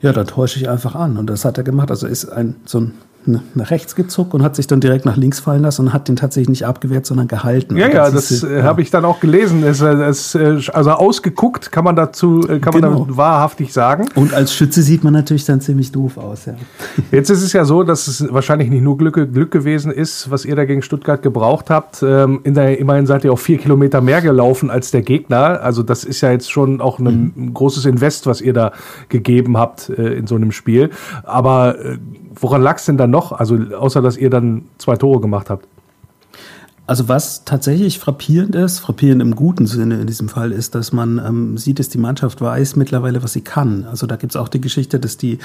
Ja, 0.00 0.12
dann 0.12 0.26
täusche 0.26 0.58
ich 0.60 0.68
einfach 0.68 0.94
an. 0.94 1.16
Und 1.16 1.28
das 1.28 1.44
hat 1.44 1.58
er 1.58 1.64
gemacht. 1.64 1.90
Also 1.90 2.06
ist 2.06 2.26
ein 2.26 2.56
so 2.64 2.80
ein 2.80 2.94
nach 3.26 3.70
rechts 3.70 3.94
gezuckt 3.94 4.34
und 4.34 4.42
hat 4.42 4.56
sich 4.56 4.66
dann 4.66 4.80
direkt 4.80 5.04
nach 5.04 5.16
links 5.16 5.40
fallen 5.40 5.62
lassen 5.62 5.86
und 5.86 5.92
hat 5.92 6.08
den 6.08 6.16
tatsächlich 6.16 6.48
nicht 6.48 6.66
abgewehrt, 6.66 7.06
sondern 7.06 7.28
gehalten. 7.28 7.76
Ja, 7.76 7.88
ja, 7.88 8.10
das, 8.10 8.28
das 8.28 8.42
äh, 8.42 8.62
habe 8.62 8.82
ich 8.82 8.90
dann 8.90 9.04
auch 9.04 9.20
gelesen. 9.20 9.62
Es, 9.64 9.80
es, 9.80 10.34
äh, 10.34 10.58
also 10.72 10.90
ausgeguckt 10.90 11.72
kann 11.72 11.84
man 11.84 11.96
dazu, 11.96 12.40
äh, 12.40 12.58
kann 12.58 12.72
genau. 12.72 12.90
man 12.90 12.98
damit 12.98 13.16
wahrhaftig 13.16 13.72
sagen. 13.72 14.06
Und 14.14 14.34
als 14.34 14.54
Schütze 14.54 14.82
sieht 14.82 15.04
man 15.04 15.12
natürlich 15.12 15.44
dann 15.44 15.60
ziemlich 15.60 15.92
doof 15.92 16.18
aus. 16.18 16.46
Ja. 16.46 16.54
Jetzt 17.10 17.30
ist 17.30 17.42
es 17.42 17.52
ja 17.52 17.64
so, 17.64 17.82
dass 17.82 18.08
es 18.08 18.32
wahrscheinlich 18.32 18.70
nicht 18.70 18.82
nur 18.82 18.96
Glück, 18.96 19.14
Glück 19.32 19.50
gewesen 19.50 19.92
ist, 19.92 20.30
was 20.30 20.44
ihr 20.44 20.56
da 20.56 20.64
gegen 20.64 20.82
Stuttgart 20.82 21.22
gebraucht 21.22 21.70
habt. 21.70 22.02
Ähm, 22.02 22.40
in 22.44 22.54
der, 22.54 22.78
immerhin 22.78 23.06
seid 23.06 23.24
ihr 23.24 23.32
auch 23.32 23.38
vier 23.38 23.58
Kilometer 23.58 24.00
mehr 24.00 24.20
gelaufen 24.20 24.70
als 24.70 24.90
der 24.90 25.02
Gegner. 25.02 25.62
Also 25.62 25.82
das 25.82 26.04
ist 26.04 26.20
ja 26.20 26.30
jetzt 26.30 26.50
schon 26.50 26.80
auch 26.80 26.98
ein 26.98 27.32
mhm. 27.34 27.54
großes 27.54 27.84
Invest, 27.84 28.26
was 28.26 28.40
ihr 28.40 28.52
da 28.52 28.72
gegeben 29.08 29.56
habt 29.56 29.90
äh, 29.90 30.14
in 30.14 30.26
so 30.26 30.34
einem 30.34 30.52
Spiel. 30.52 30.90
Aber 31.22 31.78
äh, 31.78 31.98
woran 32.40 32.62
lag 32.62 32.78
es 32.78 32.86
denn 32.86 32.96
dann 32.96 33.10
noch? 33.10 33.32
Also 33.32 33.56
außer 33.56 34.02
dass 34.02 34.16
ihr 34.16 34.30
dann 34.30 34.62
zwei 34.78 34.96
Tore 34.96 35.20
gemacht 35.20 35.50
habt. 35.50 35.66
Also 36.86 37.08
was 37.08 37.44
tatsächlich 37.44 37.98
frappierend 37.98 38.54
ist, 38.54 38.80
frappierend 38.80 39.22
im 39.22 39.36
guten 39.36 39.66
Sinne 39.66 40.00
in 40.00 40.06
diesem 40.06 40.28
Fall, 40.28 40.52
ist, 40.52 40.74
dass 40.74 40.92
man 40.92 41.18
ähm, 41.24 41.56
sieht, 41.56 41.78
dass 41.78 41.88
die 41.88 41.98
Mannschaft 41.98 42.40
weiß 42.40 42.76
mittlerweile, 42.76 43.22
was 43.22 43.32
sie 43.32 43.40
kann. 43.40 43.84
Also 43.84 44.06
da 44.06 44.16
gibt 44.16 44.32
es 44.32 44.36
auch 44.36 44.48
die 44.48 44.60
Geschichte, 44.60 44.98
dass 44.98 45.16
die, 45.16 45.38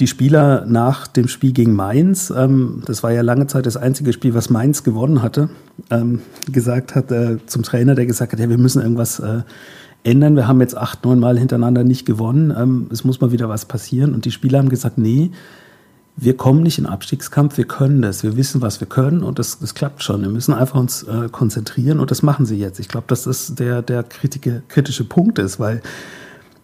die 0.00 0.06
Spieler 0.06 0.64
nach 0.66 1.06
dem 1.06 1.28
Spiel 1.28 1.52
gegen 1.52 1.74
Mainz, 1.74 2.32
ähm, 2.34 2.82
das 2.86 3.02
war 3.02 3.12
ja 3.12 3.20
lange 3.20 3.48
Zeit 3.48 3.66
das 3.66 3.76
einzige 3.76 4.14
Spiel, 4.14 4.34
was 4.34 4.48
Mainz 4.48 4.82
gewonnen 4.82 5.22
hatte, 5.22 5.50
ähm, 5.90 6.20
gesagt 6.50 6.94
hat 6.94 7.12
äh, 7.12 7.36
zum 7.44 7.62
Trainer, 7.62 7.94
der 7.94 8.06
gesagt 8.06 8.32
hat, 8.32 8.40
ja, 8.40 8.48
wir 8.48 8.58
müssen 8.58 8.80
irgendwas 8.80 9.20
äh, 9.20 9.42
ändern. 10.04 10.36
Wir 10.36 10.48
haben 10.48 10.60
jetzt 10.60 10.76
acht, 10.76 11.04
neun 11.04 11.20
Mal 11.20 11.38
hintereinander 11.38 11.84
nicht 11.84 12.06
gewonnen. 12.06 12.52
Ähm, 12.56 12.88
es 12.90 13.04
muss 13.04 13.20
mal 13.20 13.32
wieder 13.32 13.48
was 13.48 13.66
passieren. 13.66 14.14
Und 14.14 14.24
die 14.24 14.30
Spieler 14.30 14.58
haben 14.58 14.68
gesagt, 14.68 14.98
nee, 14.98 15.30
wir 16.16 16.36
kommen 16.36 16.62
nicht 16.62 16.78
in 16.78 16.86
Abstiegskampf, 16.86 17.56
wir 17.56 17.64
können 17.64 18.02
das, 18.02 18.22
wir 18.22 18.36
wissen, 18.36 18.60
was 18.60 18.80
wir 18.80 18.86
können 18.86 19.22
und 19.22 19.38
das, 19.38 19.58
das 19.58 19.74
klappt 19.74 20.02
schon. 20.02 20.22
Wir 20.22 20.28
müssen 20.28 20.52
einfach 20.52 20.78
uns 20.78 21.02
äh, 21.04 21.28
konzentrieren 21.30 21.98
und 21.98 22.10
das 22.10 22.22
machen 22.22 22.46
sie 22.46 22.58
jetzt. 22.58 22.78
Ich 22.78 22.88
glaube, 22.88 23.06
dass 23.08 23.24
das 23.24 23.54
der, 23.54 23.82
der 23.82 24.02
kritische, 24.02 24.62
kritische 24.68 25.04
Punkt 25.04 25.38
ist, 25.38 25.58
weil 25.58 25.80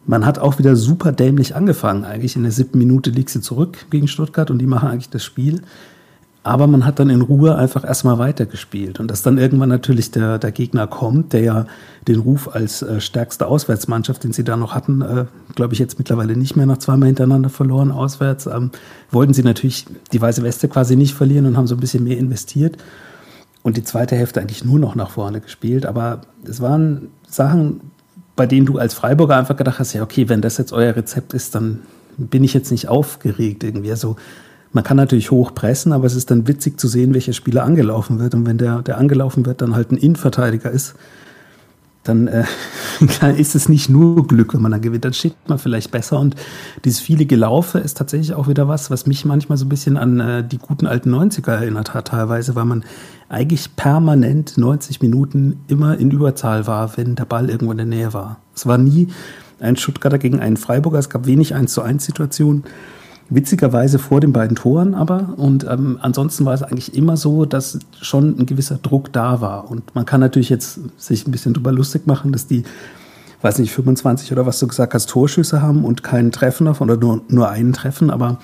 man 0.06 0.24
hat 0.24 0.38
auch 0.38 0.58
wieder 0.58 0.76
super 0.76 1.10
dämlich 1.12 1.56
angefangen. 1.56 2.04
Eigentlich 2.04 2.36
in 2.36 2.42
der 2.42 2.52
siebten 2.52 2.78
Minute 2.78 3.10
liegt 3.10 3.30
sie 3.30 3.40
zurück 3.40 3.86
gegen 3.90 4.08
Stuttgart 4.08 4.50
und 4.50 4.58
die 4.58 4.66
machen 4.66 4.88
eigentlich 4.88 5.10
das 5.10 5.24
Spiel. 5.24 5.62
Aber 6.46 6.68
man 6.68 6.84
hat 6.84 7.00
dann 7.00 7.10
in 7.10 7.22
Ruhe 7.22 7.56
einfach 7.56 7.82
erstmal 7.82 8.20
weitergespielt. 8.20 9.00
Und 9.00 9.10
dass 9.10 9.24
dann 9.24 9.36
irgendwann 9.36 9.68
natürlich 9.68 10.12
der, 10.12 10.38
der 10.38 10.52
Gegner 10.52 10.86
kommt, 10.86 11.32
der 11.32 11.40
ja 11.40 11.66
den 12.06 12.20
Ruf 12.20 12.54
als 12.54 12.82
äh, 12.82 13.00
stärkste 13.00 13.48
Auswärtsmannschaft, 13.48 14.22
den 14.22 14.32
sie 14.32 14.44
da 14.44 14.56
noch 14.56 14.72
hatten, 14.72 15.02
äh, 15.02 15.24
glaube 15.56 15.74
ich 15.74 15.80
jetzt 15.80 15.98
mittlerweile 15.98 16.36
nicht 16.36 16.54
mehr 16.54 16.66
nach 16.66 16.78
zweimal 16.78 17.08
hintereinander 17.08 17.48
verloren 17.50 17.90
auswärts, 17.90 18.46
ähm, 18.46 18.70
wollten 19.10 19.34
sie 19.34 19.42
natürlich 19.42 19.86
die 20.12 20.20
weiße 20.20 20.44
Weste 20.44 20.68
quasi 20.68 20.94
nicht 20.94 21.14
verlieren 21.14 21.46
und 21.46 21.56
haben 21.56 21.66
so 21.66 21.74
ein 21.74 21.80
bisschen 21.80 22.04
mehr 22.04 22.16
investiert. 22.16 22.76
Und 23.64 23.76
die 23.76 23.82
zweite 23.82 24.14
Hälfte 24.14 24.40
eigentlich 24.40 24.64
nur 24.64 24.78
noch 24.78 24.94
nach 24.94 25.10
vorne 25.10 25.40
gespielt. 25.40 25.84
Aber 25.84 26.20
es 26.48 26.60
waren 26.60 27.08
Sachen, 27.28 27.80
bei 28.36 28.46
denen 28.46 28.66
du 28.66 28.78
als 28.78 28.94
Freiburger 28.94 29.36
einfach 29.36 29.56
gedacht 29.56 29.80
hast, 29.80 29.94
ja, 29.94 30.02
okay, 30.04 30.28
wenn 30.28 30.42
das 30.42 30.58
jetzt 30.58 30.72
euer 30.72 30.94
Rezept 30.94 31.34
ist, 31.34 31.56
dann 31.56 31.80
bin 32.16 32.44
ich 32.44 32.54
jetzt 32.54 32.70
nicht 32.70 32.86
aufgeregt 32.86 33.64
irgendwie. 33.64 33.90
Also 33.90 34.14
man 34.76 34.84
kann 34.84 34.98
natürlich 34.98 35.30
hoch 35.30 35.54
pressen, 35.54 35.94
aber 35.94 36.04
es 36.04 36.14
ist 36.14 36.30
dann 36.30 36.46
witzig 36.46 36.78
zu 36.78 36.86
sehen, 36.86 37.14
welcher 37.14 37.32
Spieler 37.32 37.64
angelaufen 37.64 38.18
wird. 38.18 38.34
Und 38.34 38.44
wenn 38.44 38.58
der, 38.58 38.82
der 38.82 38.98
angelaufen 38.98 39.46
wird, 39.46 39.62
dann 39.62 39.74
halt 39.74 39.90
ein 39.90 39.96
Innenverteidiger 39.96 40.70
ist, 40.70 40.94
dann 42.04 42.26
äh, 42.26 42.44
ist 43.38 43.54
es 43.54 43.70
nicht 43.70 43.88
nur 43.88 44.26
Glück, 44.26 44.52
wenn 44.52 44.60
man 44.60 44.72
dann 44.72 44.82
gewinnt, 44.82 45.06
dann 45.06 45.14
steht 45.14 45.34
man 45.48 45.58
vielleicht 45.58 45.92
besser. 45.92 46.20
Und 46.20 46.36
dieses 46.84 47.00
viele 47.00 47.24
Gelaufe 47.24 47.78
ist 47.78 47.96
tatsächlich 47.96 48.34
auch 48.34 48.48
wieder 48.48 48.68
was, 48.68 48.90
was 48.90 49.06
mich 49.06 49.24
manchmal 49.24 49.56
so 49.56 49.64
ein 49.64 49.70
bisschen 49.70 49.96
an 49.96 50.20
äh, 50.20 50.46
die 50.46 50.58
guten 50.58 50.86
alten 50.86 51.12
90er 51.12 51.52
erinnert 51.52 51.94
hat, 51.94 52.08
teilweise, 52.08 52.54
weil 52.54 52.66
man 52.66 52.84
eigentlich 53.30 53.76
permanent 53.76 54.58
90 54.58 55.00
Minuten 55.00 55.64
immer 55.68 55.96
in 55.96 56.10
Überzahl 56.10 56.66
war, 56.66 56.98
wenn 56.98 57.14
der 57.14 57.24
Ball 57.24 57.48
irgendwo 57.48 57.72
in 57.72 57.78
der 57.78 57.86
Nähe 57.86 58.12
war. 58.12 58.40
Es 58.54 58.66
war 58.66 58.76
nie 58.76 59.08
ein 59.58 59.76
Stuttgarter 59.76 60.18
gegen 60.18 60.38
einen 60.38 60.58
Freiburger, 60.58 60.98
es 60.98 61.08
gab 61.08 61.24
wenig 61.24 61.54
1 61.54 61.72
zu 61.72 61.80
1 61.80 62.04
Situationen. 62.04 62.64
Witzigerweise 63.28 63.98
vor 63.98 64.20
den 64.20 64.32
beiden 64.32 64.56
Toren 64.56 64.94
aber. 64.94 65.34
Und 65.36 65.66
ähm, 65.68 65.98
ansonsten 66.00 66.44
war 66.44 66.54
es 66.54 66.62
eigentlich 66.62 66.94
immer 66.94 67.16
so, 67.16 67.44
dass 67.44 67.78
schon 68.00 68.38
ein 68.38 68.46
gewisser 68.46 68.78
Druck 68.80 69.12
da 69.12 69.40
war. 69.40 69.68
Und 69.68 69.94
man 69.96 70.06
kann 70.06 70.20
natürlich 70.20 70.48
jetzt 70.48 70.78
sich 70.96 71.26
ein 71.26 71.32
bisschen 71.32 71.52
drüber 71.52 71.72
lustig 71.72 72.06
machen, 72.06 72.30
dass 72.30 72.46
die, 72.46 72.62
weiß 73.42 73.58
nicht, 73.58 73.72
25 73.72 74.30
oder 74.30 74.46
was 74.46 74.60
du 74.60 74.68
gesagt 74.68 74.94
hast, 74.94 75.10
Torschüsse 75.10 75.60
haben 75.60 75.84
und 75.84 76.04
keinen 76.04 76.30
Treffen 76.30 76.66
davon 76.66 76.88
oder 76.88 77.00
nur, 77.00 77.22
nur 77.28 77.48
einen 77.48 77.72
Treffen. 77.72 78.10
Aber 78.10 78.38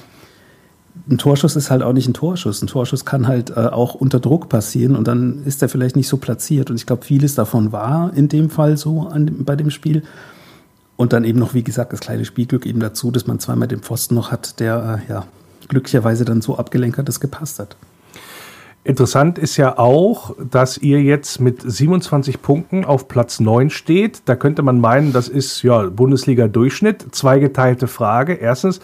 ein 1.08 1.18
Torschuss 1.18 1.54
ist 1.54 1.70
halt 1.70 1.82
auch 1.82 1.92
nicht 1.92 2.08
ein 2.08 2.14
Torschuss. 2.14 2.60
Ein 2.60 2.66
Torschuss 2.66 3.04
kann 3.04 3.28
halt 3.28 3.50
äh, 3.50 3.66
auch 3.66 3.94
unter 3.94 4.18
Druck 4.18 4.48
passieren 4.48 4.96
und 4.96 5.06
dann 5.06 5.44
ist 5.44 5.62
er 5.62 5.68
vielleicht 5.68 5.94
nicht 5.94 6.08
so 6.08 6.16
platziert. 6.16 6.70
Und 6.70 6.76
ich 6.76 6.86
glaube, 6.86 7.04
vieles 7.04 7.36
davon 7.36 7.70
war 7.70 8.12
in 8.14 8.28
dem 8.28 8.50
Fall 8.50 8.76
so 8.76 9.02
an, 9.02 9.44
bei 9.44 9.54
dem 9.54 9.70
Spiel. 9.70 10.02
Und 10.96 11.12
dann 11.12 11.24
eben 11.24 11.38
noch, 11.38 11.54
wie 11.54 11.64
gesagt, 11.64 11.92
das 11.92 12.00
kleine 12.00 12.24
Spielglück 12.24 12.66
eben 12.66 12.80
dazu, 12.80 13.10
dass 13.10 13.26
man 13.26 13.38
zweimal 13.40 13.68
den 13.68 13.80
Pfosten 13.80 14.14
noch 14.14 14.30
hat, 14.30 14.60
der 14.60 15.02
äh, 15.08 15.12
ja 15.12 15.26
glücklicherweise 15.68 16.24
dann 16.24 16.42
so 16.42 16.58
abgelenkt 16.58 16.98
hat, 16.98 17.08
dass 17.08 17.20
gepasst 17.20 17.58
hat. 17.58 17.76
Interessant 18.84 19.38
ist 19.38 19.56
ja 19.58 19.78
auch, 19.78 20.34
dass 20.38 20.76
ihr 20.76 21.00
jetzt 21.00 21.40
mit 21.40 21.62
27 21.62 22.42
Punkten 22.42 22.84
auf 22.84 23.06
Platz 23.06 23.38
9 23.38 23.70
steht. 23.70 24.22
Da 24.24 24.34
könnte 24.34 24.62
man 24.62 24.80
meinen, 24.80 25.12
das 25.12 25.28
ist 25.28 25.62
ja 25.62 25.84
Bundesliga-Durchschnitt. 25.84 27.14
Zweigeteilte 27.14 27.86
Frage. 27.86 28.34
Erstens, 28.34 28.80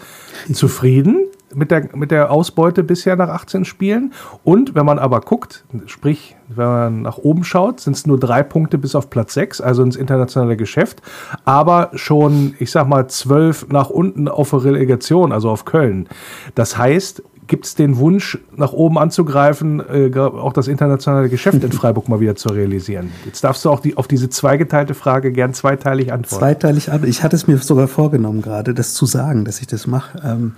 zufrieden? 0.53 1.28
Mit 1.53 1.71
der, 1.71 1.89
mit 1.95 2.11
der 2.11 2.31
Ausbeute 2.31 2.83
bisher 2.83 3.15
nach 3.15 3.29
18 3.29 3.65
Spielen. 3.65 4.13
Und 4.43 4.75
wenn 4.75 4.85
man 4.85 4.99
aber 4.99 5.21
guckt, 5.21 5.65
sprich, 5.85 6.35
wenn 6.47 6.67
man 6.67 7.01
nach 7.03 7.17
oben 7.17 7.43
schaut, 7.43 7.79
sind 7.79 7.95
es 7.95 8.05
nur 8.05 8.19
drei 8.19 8.43
Punkte 8.43 8.77
bis 8.77 8.95
auf 8.95 9.09
Platz 9.09 9.33
6, 9.33 9.61
also 9.61 9.83
ins 9.83 9.95
internationale 9.95 10.57
Geschäft, 10.57 11.01
aber 11.45 11.91
schon, 11.93 12.55
ich 12.59 12.71
sag 12.71 12.87
mal, 12.87 13.07
zwölf 13.07 13.67
nach 13.69 13.89
unten 13.89 14.27
auf 14.27 14.53
Relegation, 14.53 15.31
also 15.31 15.49
auf 15.49 15.65
Köln. 15.65 16.07
Das 16.55 16.77
heißt, 16.77 17.23
gibt 17.49 17.65
es 17.65 17.75
den 17.75 17.97
Wunsch, 17.97 18.37
nach 18.55 18.71
oben 18.71 18.97
anzugreifen, 18.97 19.81
äh, 19.81 20.17
auch 20.17 20.53
das 20.53 20.69
internationale 20.69 21.27
Geschäft 21.29 21.63
in 21.63 21.71
Freiburg 21.73 22.07
mal 22.07 22.21
wieder 22.21 22.35
zu 22.35 22.49
realisieren? 22.49 23.11
Jetzt 23.25 23.43
darfst 23.43 23.65
du 23.65 23.69
auch 23.69 23.81
die, 23.81 23.97
auf 23.97 24.07
diese 24.07 24.29
zweigeteilte 24.29 24.93
Frage 24.93 25.33
gern 25.33 25.53
zweiteilig 25.53 26.13
antworten. 26.13 26.39
Zweiteilig 26.39 26.91
antworten. 26.91 27.09
Ich 27.09 27.23
hatte 27.23 27.35
es 27.35 27.47
mir 27.47 27.57
sogar 27.57 27.87
vorgenommen, 27.87 28.41
gerade 28.41 28.73
das 28.73 28.93
zu 28.93 29.05
sagen, 29.05 29.43
dass 29.43 29.59
ich 29.59 29.67
das 29.67 29.87
mache. 29.87 30.21
Ähm 30.23 30.53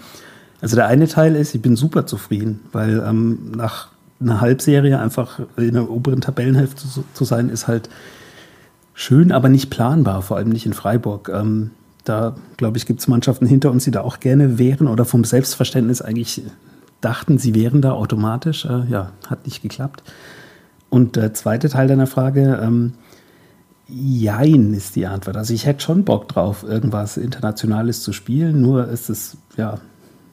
Also 0.62 0.76
der 0.76 0.88
eine 0.88 1.08
Teil 1.08 1.36
ist, 1.36 1.56
ich 1.56 1.62
bin 1.62 1.76
super 1.76 2.06
zufrieden, 2.06 2.62
weil 2.72 3.04
ähm, 3.06 3.52
nach 3.56 3.90
einer 4.20 4.40
Halbserie 4.40 5.00
einfach 5.00 5.40
in 5.58 5.74
der 5.74 5.90
oberen 5.90 6.22
Tabellenhälfte 6.22 6.88
zu, 6.88 7.04
zu 7.14 7.26
sein, 7.26 7.50
ist 7.50 7.68
halt 7.68 7.90
schön, 8.94 9.32
aber 9.32 9.50
nicht 9.50 9.72
planbar, 9.72 10.22
vor 10.22 10.38
allem 10.38 10.50
nicht 10.50 10.68
in 10.68 10.74
Freiburg. 10.74 11.30
Ähm, 11.34 11.72
da, 12.04 12.36
glaube 12.58 12.78
ich, 12.78 12.86
gibt 12.86 13.00
es 13.00 13.08
Mannschaften 13.08 13.48
hinter 13.48 13.72
uns, 13.72 13.84
die 13.84 13.92
da 13.92 14.02
auch 14.02 14.20
gerne 14.20 14.60
wären 14.60 14.88
oder 14.88 15.06
vom 15.06 15.24
Selbstverständnis 15.24 16.02
eigentlich 16.02 16.44
dachten, 17.00 17.40
sie 17.40 17.56
wären 17.56 17.82
da 17.82 17.94
automatisch. 17.94 18.66
Äh, 18.66 18.86
ja, 18.90 19.12
hat 19.28 19.46
nicht 19.46 19.64
geklappt. 19.64 20.04
Und 20.90 21.16
der 21.16 21.34
zweite 21.34 21.70
Teil 21.70 21.88
deiner 21.88 22.08
Frage, 22.08 22.60
ähm, 22.62 22.94
Jein 23.88 24.74
ist 24.74 24.96
die 24.96 25.06
Antwort. 25.06 25.36
Also 25.36 25.54
ich 25.54 25.66
hätte 25.66 25.82
schon 25.82 26.06
Bock 26.06 26.30
drauf, 26.30 26.64
irgendwas 26.64 27.18
Internationales 27.18 28.02
zu 28.02 28.14
spielen, 28.14 28.62
nur 28.62 28.88
ist 28.88 29.10
es, 29.10 29.38
ja, 29.58 29.80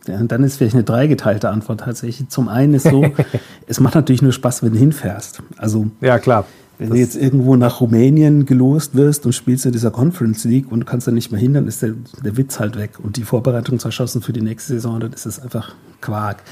ja, 0.09 0.23
dann 0.23 0.43
ist 0.45 0.57
vielleicht 0.57 0.75
eine 0.75 0.85
dreigeteilte 0.85 1.49
Antwort 1.49 1.81
tatsächlich. 1.81 2.29
Zum 2.29 2.49
einen 2.49 2.75
ist 2.75 2.89
so, 2.89 3.05
es 3.67 3.81
macht 3.81 3.95
natürlich 3.95 4.23
nur 4.23 4.33
Spaß, 4.33 4.63
wenn 4.63 4.73
du 4.73 4.79
hinfährst. 4.79 5.43
Also 5.57 5.87
Ja, 6.01 6.19
klar. 6.19 6.47
wenn 6.79 6.91
du 6.91 6.97
jetzt 6.97 7.17
irgendwo 7.17 7.57
nach 7.57 7.81
Rumänien 7.81 8.47
gelost 8.47 8.95
wirst 8.95 9.27
und 9.27 9.33
spielst 9.33 9.67
in 9.67 9.73
dieser 9.73 9.91
Conference 9.91 10.45
League 10.45 10.71
und 10.71 10.87
kannst 10.87 11.07
dann 11.07 11.15
nicht 11.15 11.31
mehr 11.31 11.41
hin, 11.41 11.55
dann 11.55 11.67
ist 11.67 11.83
der, 11.83 11.95
der 12.25 12.37
Witz 12.37 12.59
halt 12.61 12.77
weg. 12.77 12.93
Und 13.03 13.17
die 13.17 13.25
Vorbereitung 13.25 13.79
zerschossen 13.79 14.23
für 14.23 14.33
die 14.33 14.43
nächste 14.43 14.75
Saison, 14.75 15.01
dann 15.01 15.13
ist 15.13 15.27
es 15.27 15.41
einfach 15.41 15.75
Quark. 16.01 16.43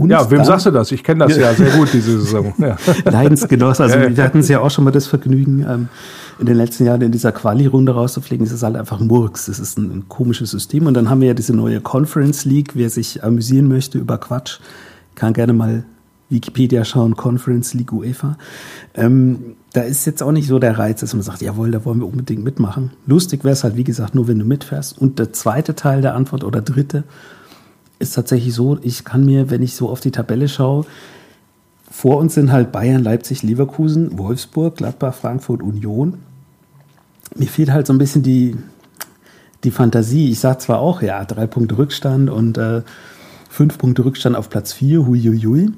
Und 0.00 0.08
Ja, 0.08 0.30
wem 0.30 0.42
sagst 0.44 0.64
du 0.64 0.70
das? 0.70 0.90
Ich 0.92 1.04
kenne 1.04 1.26
das 1.26 1.36
ja 1.36 1.52
sehr 1.52 1.76
gut, 1.76 1.92
diese 1.92 2.18
Saison. 2.20 2.54
Ja. 2.58 2.76
Leidensgenosse. 3.04 3.82
Also 3.82 3.98
wir 3.98 4.24
hatten 4.24 4.38
es 4.38 4.48
ja 4.48 4.60
auch 4.60 4.70
schon 4.70 4.84
mal 4.84 4.92
das 4.92 5.06
Vergnügen, 5.06 5.66
ähm, 5.68 5.88
in 6.38 6.46
den 6.46 6.56
letzten 6.56 6.86
Jahren 6.86 7.02
in 7.02 7.12
dieser 7.12 7.32
Quali-Runde 7.32 7.92
rauszufliegen. 7.92 8.46
Es 8.46 8.50
ist 8.50 8.62
halt 8.62 8.76
einfach 8.76 8.98
Murks. 8.98 9.48
Es 9.48 9.58
ist 9.58 9.76
ein, 9.76 9.90
ein 9.90 10.08
komisches 10.08 10.52
System. 10.52 10.86
Und 10.86 10.94
dann 10.94 11.10
haben 11.10 11.20
wir 11.20 11.28
ja 11.28 11.34
diese 11.34 11.54
neue 11.54 11.82
Conference 11.82 12.46
League. 12.46 12.70
Wer 12.74 12.88
sich 12.88 13.22
amüsieren 13.22 13.68
möchte 13.68 13.98
über 13.98 14.16
Quatsch, 14.16 14.60
kann 15.16 15.34
gerne 15.34 15.52
mal 15.52 15.84
Wikipedia 16.30 16.86
schauen, 16.86 17.14
Conference 17.14 17.74
League 17.74 17.92
UEFA. 17.92 18.38
Ähm, 18.94 19.56
da 19.74 19.82
ist 19.82 20.06
jetzt 20.06 20.22
auch 20.22 20.32
nicht 20.32 20.48
so 20.48 20.58
der 20.58 20.78
Reiz, 20.78 21.00
dass 21.00 21.12
man 21.12 21.22
sagt, 21.22 21.42
jawohl, 21.42 21.70
da 21.72 21.84
wollen 21.84 22.00
wir 22.00 22.06
unbedingt 22.06 22.42
mitmachen. 22.42 22.92
Lustig 23.06 23.44
wäre 23.44 23.52
es 23.52 23.64
halt, 23.64 23.76
wie 23.76 23.84
gesagt, 23.84 24.14
nur 24.14 24.28
wenn 24.28 24.38
du 24.38 24.46
mitfährst. 24.46 24.98
Und 24.98 25.18
der 25.18 25.34
zweite 25.34 25.74
Teil 25.74 26.00
der 26.00 26.14
Antwort 26.14 26.42
oder 26.42 26.62
dritte 26.62 27.04
ist 28.00 28.14
tatsächlich 28.14 28.54
so, 28.54 28.78
ich 28.82 29.04
kann 29.04 29.24
mir, 29.24 29.50
wenn 29.50 29.62
ich 29.62 29.74
so 29.74 29.88
auf 29.88 30.00
die 30.00 30.10
Tabelle 30.10 30.48
schaue, 30.48 30.86
vor 31.90 32.16
uns 32.18 32.34
sind 32.34 32.50
halt 32.50 32.72
Bayern, 32.72 33.02
Leipzig, 33.02 33.42
Leverkusen, 33.42 34.18
Wolfsburg, 34.18 34.76
Gladbach, 34.76 35.14
Frankfurt, 35.14 35.62
Union. 35.62 36.14
Mir 37.36 37.48
fehlt 37.48 37.70
halt 37.70 37.86
so 37.86 37.92
ein 37.92 37.98
bisschen 37.98 38.22
die, 38.22 38.56
die 39.64 39.70
Fantasie. 39.70 40.30
Ich 40.30 40.40
sage 40.40 40.58
zwar 40.58 40.78
auch, 40.78 41.02
ja, 41.02 41.24
drei 41.24 41.46
Punkte 41.46 41.78
Rückstand 41.78 42.30
und 42.30 42.58
äh, 42.58 42.82
fünf 43.48 43.76
Punkte 43.76 44.04
Rückstand 44.04 44.36
auf 44.36 44.48
Platz 44.48 44.72
vier, 44.72 45.06
huiuiui. 45.06 45.72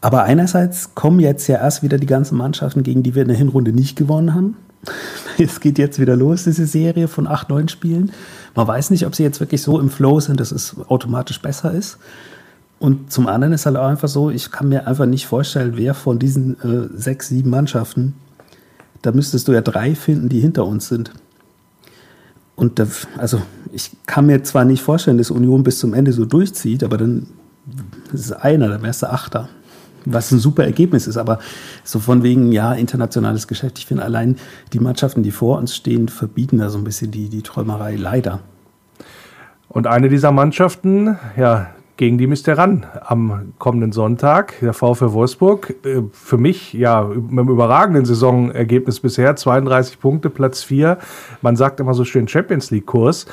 Aber 0.00 0.24
einerseits 0.24 0.94
kommen 0.94 1.20
jetzt 1.20 1.46
ja 1.48 1.58
erst 1.58 1.82
wieder 1.82 1.98
die 1.98 2.06
ganzen 2.06 2.38
Mannschaften, 2.38 2.82
gegen 2.82 3.02
die 3.02 3.14
wir 3.14 3.22
in 3.22 3.28
der 3.28 3.36
Hinrunde 3.36 3.72
nicht 3.72 3.96
gewonnen 3.96 4.34
haben. 4.34 4.56
Es 5.38 5.60
geht 5.60 5.78
jetzt 5.78 5.98
wieder 5.98 6.14
los, 6.14 6.44
diese 6.44 6.66
Serie 6.66 7.08
von 7.08 7.26
acht, 7.26 7.48
neun 7.48 7.68
Spielen. 7.68 8.12
Man 8.54 8.66
weiß 8.66 8.90
nicht, 8.90 9.06
ob 9.06 9.14
sie 9.14 9.22
jetzt 9.22 9.40
wirklich 9.40 9.62
so 9.62 9.80
im 9.80 9.90
Flow 9.90 10.20
sind, 10.20 10.40
dass 10.40 10.52
es 10.52 10.76
automatisch 10.88 11.40
besser 11.40 11.72
ist. 11.72 11.98
Und 12.78 13.12
zum 13.12 13.28
anderen 13.28 13.54
ist 13.54 13.64
halt 13.64 13.76
auch 13.76 13.86
einfach 13.86 14.08
so, 14.08 14.30
ich 14.30 14.50
kann 14.50 14.68
mir 14.68 14.86
einfach 14.86 15.06
nicht 15.06 15.26
vorstellen, 15.26 15.74
wer 15.76 15.94
von 15.94 16.18
diesen 16.18 16.60
äh, 16.60 16.88
sechs, 16.98 17.28
sieben 17.28 17.50
Mannschaften, 17.50 18.14
da 19.02 19.12
müsstest 19.12 19.48
du 19.48 19.52
ja 19.52 19.60
drei 19.60 19.94
finden, 19.94 20.28
die 20.28 20.40
hinter 20.40 20.66
uns 20.66 20.88
sind. 20.88 21.12
Und 22.56 22.78
da, 22.78 22.86
also 23.18 23.40
ich 23.72 23.90
kann 24.06 24.26
mir 24.26 24.42
zwar 24.42 24.64
nicht 24.64 24.82
vorstellen, 24.82 25.18
dass 25.18 25.30
Union 25.30 25.62
bis 25.62 25.78
zum 25.78 25.94
Ende 25.94 26.12
so 26.12 26.24
durchzieht, 26.24 26.84
aber 26.84 26.98
dann 26.98 27.26
ist 28.12 28.26
es 28.26 28.32
einer, 28.32 28.68
dann 28.68 28.82
wärst 28.82 29.02
du 29.02 29.10
Achter. 29.10 29.48
Was 30.04 30.30
ein 30.32 30.38
super 30.38 30.64
Ergebnis 30.64 31.06
ist, 31.06 31.16
aber 31.16 31.38
so 31.84 31.98
von 31.98 32.22
wegen, 32.22 32.52
ja, 32.52 32.72
internationales 32.72 33.46
Geschäft. 33.46 33.78
Ich 33.78 33.86
finde 33.86 34.04
allein 34.04 34.36
die 34.72 34.80
Mannschaften, 34.80 35.22
die 35.22 35.30
vor 35.30 35.58
uns 35.58 35.76
stehen, 35.76 36.08
verbieten 36.08 36.58
da 36.58 36.70
so 36.70 36.78
ein 36.78 36.84
bisschen 36.84 37.10
die, 37.10 37.28
die 37.28 37.42
Träumerei, 37.42 37.96
leider. 37.96 38.40
Und 39.68 39.86
eine 39.86 40.08
dieser 40.08 40.32
Mannschaften, 40.32 41.16
ja, 41.36 41.68
gegen 41.96 42.18
die 42.18 42.26
müsst 42.26 42.48
ihr 42.48 42.58
ran 42.58 42.84
am 43.04 43.52
kommenden 43.58 43.92
Sonntag, 43.92 44.58
der 44.60 44.72
VfL 44.72 45.12
Wolfsburg. 45.12 45.74
Äh, 45.84 46.02
Für 46.10 46.36
mich, 46.36 46.72
ja, 46.72 47.04
mit 47.04 47.30
einem 47.30 47.48
überragenden 47.48 48.04
Saisonergebnis 48.04 49.00
bisher, 49.00 49.36
32 49.36 50.00
Punkte, 50.00 50.30
Platz 50.30 50.62
4. 50.62 50.98
Man 51.42 51.56
sagt 51.56 51.80
immer 51.80 51.94
so 51.94 52.04
schön 52.04 52.26
Champions 52.26 52.70
League-Kurs. 52.70 53.26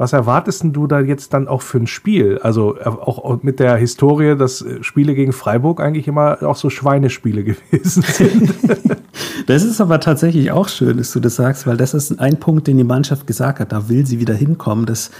Was 0.00 0.14
erwartest 0.14 0.64
du 0.64 0.86
da 0.86 1.00
jetzt 1.00 1.34
dann 1.34 1.46
auch 1.46 1.60
für 1.60 1.76
ein 1.76 1.86
Spiel? 1.86 2.38
Also 2.38 2.74
äh, 2.78 2.84
auch 2.84 3.42
mit 3.42 3.60
der 3.60 3.76
Historie, 3.76 4.34
dass 4.34 4.62
äh, 4.62 4.82
Spiele 4.82 5.14
gegen 5.14 5.34
Freiburg 5.34 5.78
eigentlich 5.78 6.08
immer 6.08 6.42
auch 6.42 6.56
so 6.56 6.70
Schweinespiele 6.70 7.44
gewesen 7.70 8.02
sind. 8.02 8.54
Das 9.46 9.64
ist 9.64 9.80
aber 9.80 10.00
tatsächlich 10.00 10.52
auch 10.52 10.68
schön, 10.68 10.96
dass 10.96 11.12
du 11.12 11.20
das 11.20 11.34
sagst, 11.34 11.66
weil 11.66 11.76
das 11.76 11.92
ist 11.92 12.20
ein 12.20 12.38
Punkt, 12.38 12.68
den 12.68 12.78
die 12.78 12.84
Mannschaft 12.84 13.26
gesagt 13.26 13.58
hat. 13.58 13.72
Da 13.72 13.88
will 13.88 14.06
sie 14.06 14.20
wieder 14.20 14.34
hinkommen, 14.34 14.86
dass 14.86 15.10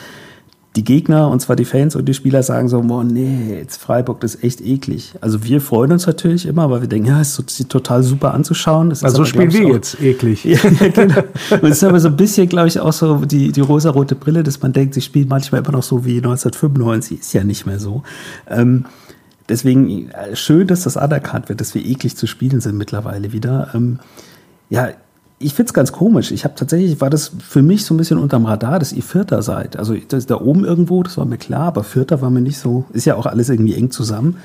die 0.77 0.85
Gegner, 0.85 1.29
und 1.29 1.41
zwar 1.41 1.57
die 1.57 1.65
Fans 1.65 1.97
und 1.97 2.05
die 2.05 2.15
Spieler 2.15 2.45
sagen 2.45 2.69
so, 2.69 2.81
boah, 2.83 3.03
nee, 3.03 3.57
jetzt 3.59 3.79
Freiburg, 3.79 4.21
das 4.21 4.37
ist 4.37 4.45
echt 4.45 4.61
eklig. 4.61 5.15
Also 5.21 5.43
wir 5.43 5.61
freuen 5.61 5.91
uns 5.91 6.07
natürlich 6.07 6.47
immer, 6.47 6.71
weil 6.71 6.83
wir 6.83 6.89
denken, 6.89 7.09
ja, 7.09 7.21
es 7.21 7.37
ist 7.41 7.69
total 7.69 8.05
super 8.05 8.35
anzuschauen. 8.35 8.91
Das 8.91 9.03
Also 9.03 9.19
aber, 9.19 9.27
spielen 9.27 9.53
wir 9.53 9.69
jetzt 9.69 10.01
eklig. 10.01 10.45
Ja, 10.51 10.59
genau. 10.89 11.23
Und 11.51 11.65
es 11.65 11.79
ist 11.79 11.85
aber 11.85 11.99
so 11.99 12.09
ein 12.09 12.17
bisschen, 12.17 12.49
glaube 12.49 12.69
ich, 12.69 12.79
auch 12.79 12.93
so 12.93 13.17
die, 13.25 13.51
die 13.51 13.61
rosarote 13.61 14.15
Brille, 14.15 14.45
dass 14.45 14.63
man 14.63 14.73
denkt, 14.73 14.95
sie 14.95 15.01
spielt 15.01 15.29
manchmal 15.29 15.61
immer 15.61 15.73
noch 15.73 15.83
so 15.83 16.05
wie 16.05 16.19
1995. 16.19 17.19
Ist 17.21 17.33
ja 17.33 17.43
nicht 17.43 17.67
mehr 17.67 17.81
so. 17.81 18.05
Ähm, 18.49 18.85
deswegen 19.49 20.11
äh, 20.11 20.37
schön, 20.37 20.69
dass 20.69 20.83
das 20.85 20.97
anerkannt 20.97 21.49
wird, 21.49 21.61
dass 21.61 21.75
wir 21.75 21.85
eklig 21.85 22.17
zu 22.17 22.29
spielen 22.29 22.61
sind 22.61 22.77
mittlerweile 22.77 23.33
wieder. 23.33 23.71
Ähm, 23.75 23.99
ja, 24.69 24.91
ich 25.43 25.55
find's 25.55 25.73
ganz 25.73 25.91
komisch. 25.91 26.31
Ich 26.33 26.45
habe 26.45 26.55
tatsächlich, 26.55 27.01
war 27.01 27.09
das 27.09 27.33
für 27.43 27.63
mich 27.63 27.87
so 27.87 27.95
ein 27.95 27.97
bisschen 27.97 28.19
unterm 28.19 28.45
Radar, 28.45 28.79
dass 28.79 28.93
ihr 28.93 29.03
Vierter 29.03 29.41
seid. 29.41 29.79
Also 29.79 29.97
das 30.09 30.27
da 30.27 30.39
oben 30.39 30.67
irgendwo, 30.67 31.03
das 31.03 31.17
war 31.17 31.25
mir 31.25 31.39
klar, 31.39 31.63
aber 31.63 31.83
Vierter 31.83 32.21
war 32.21 32.29
mir 32.29 32.43
nicht 32.43 32.59
so, 32.59 32.85
ist 32.93 33.07
ja 33.07 33.17
auch 33.17 33.25
alles 33.25 33.49
irgendwie 33.49 33.75
eng 33.75 33.91
zusammen. 33.91 34.37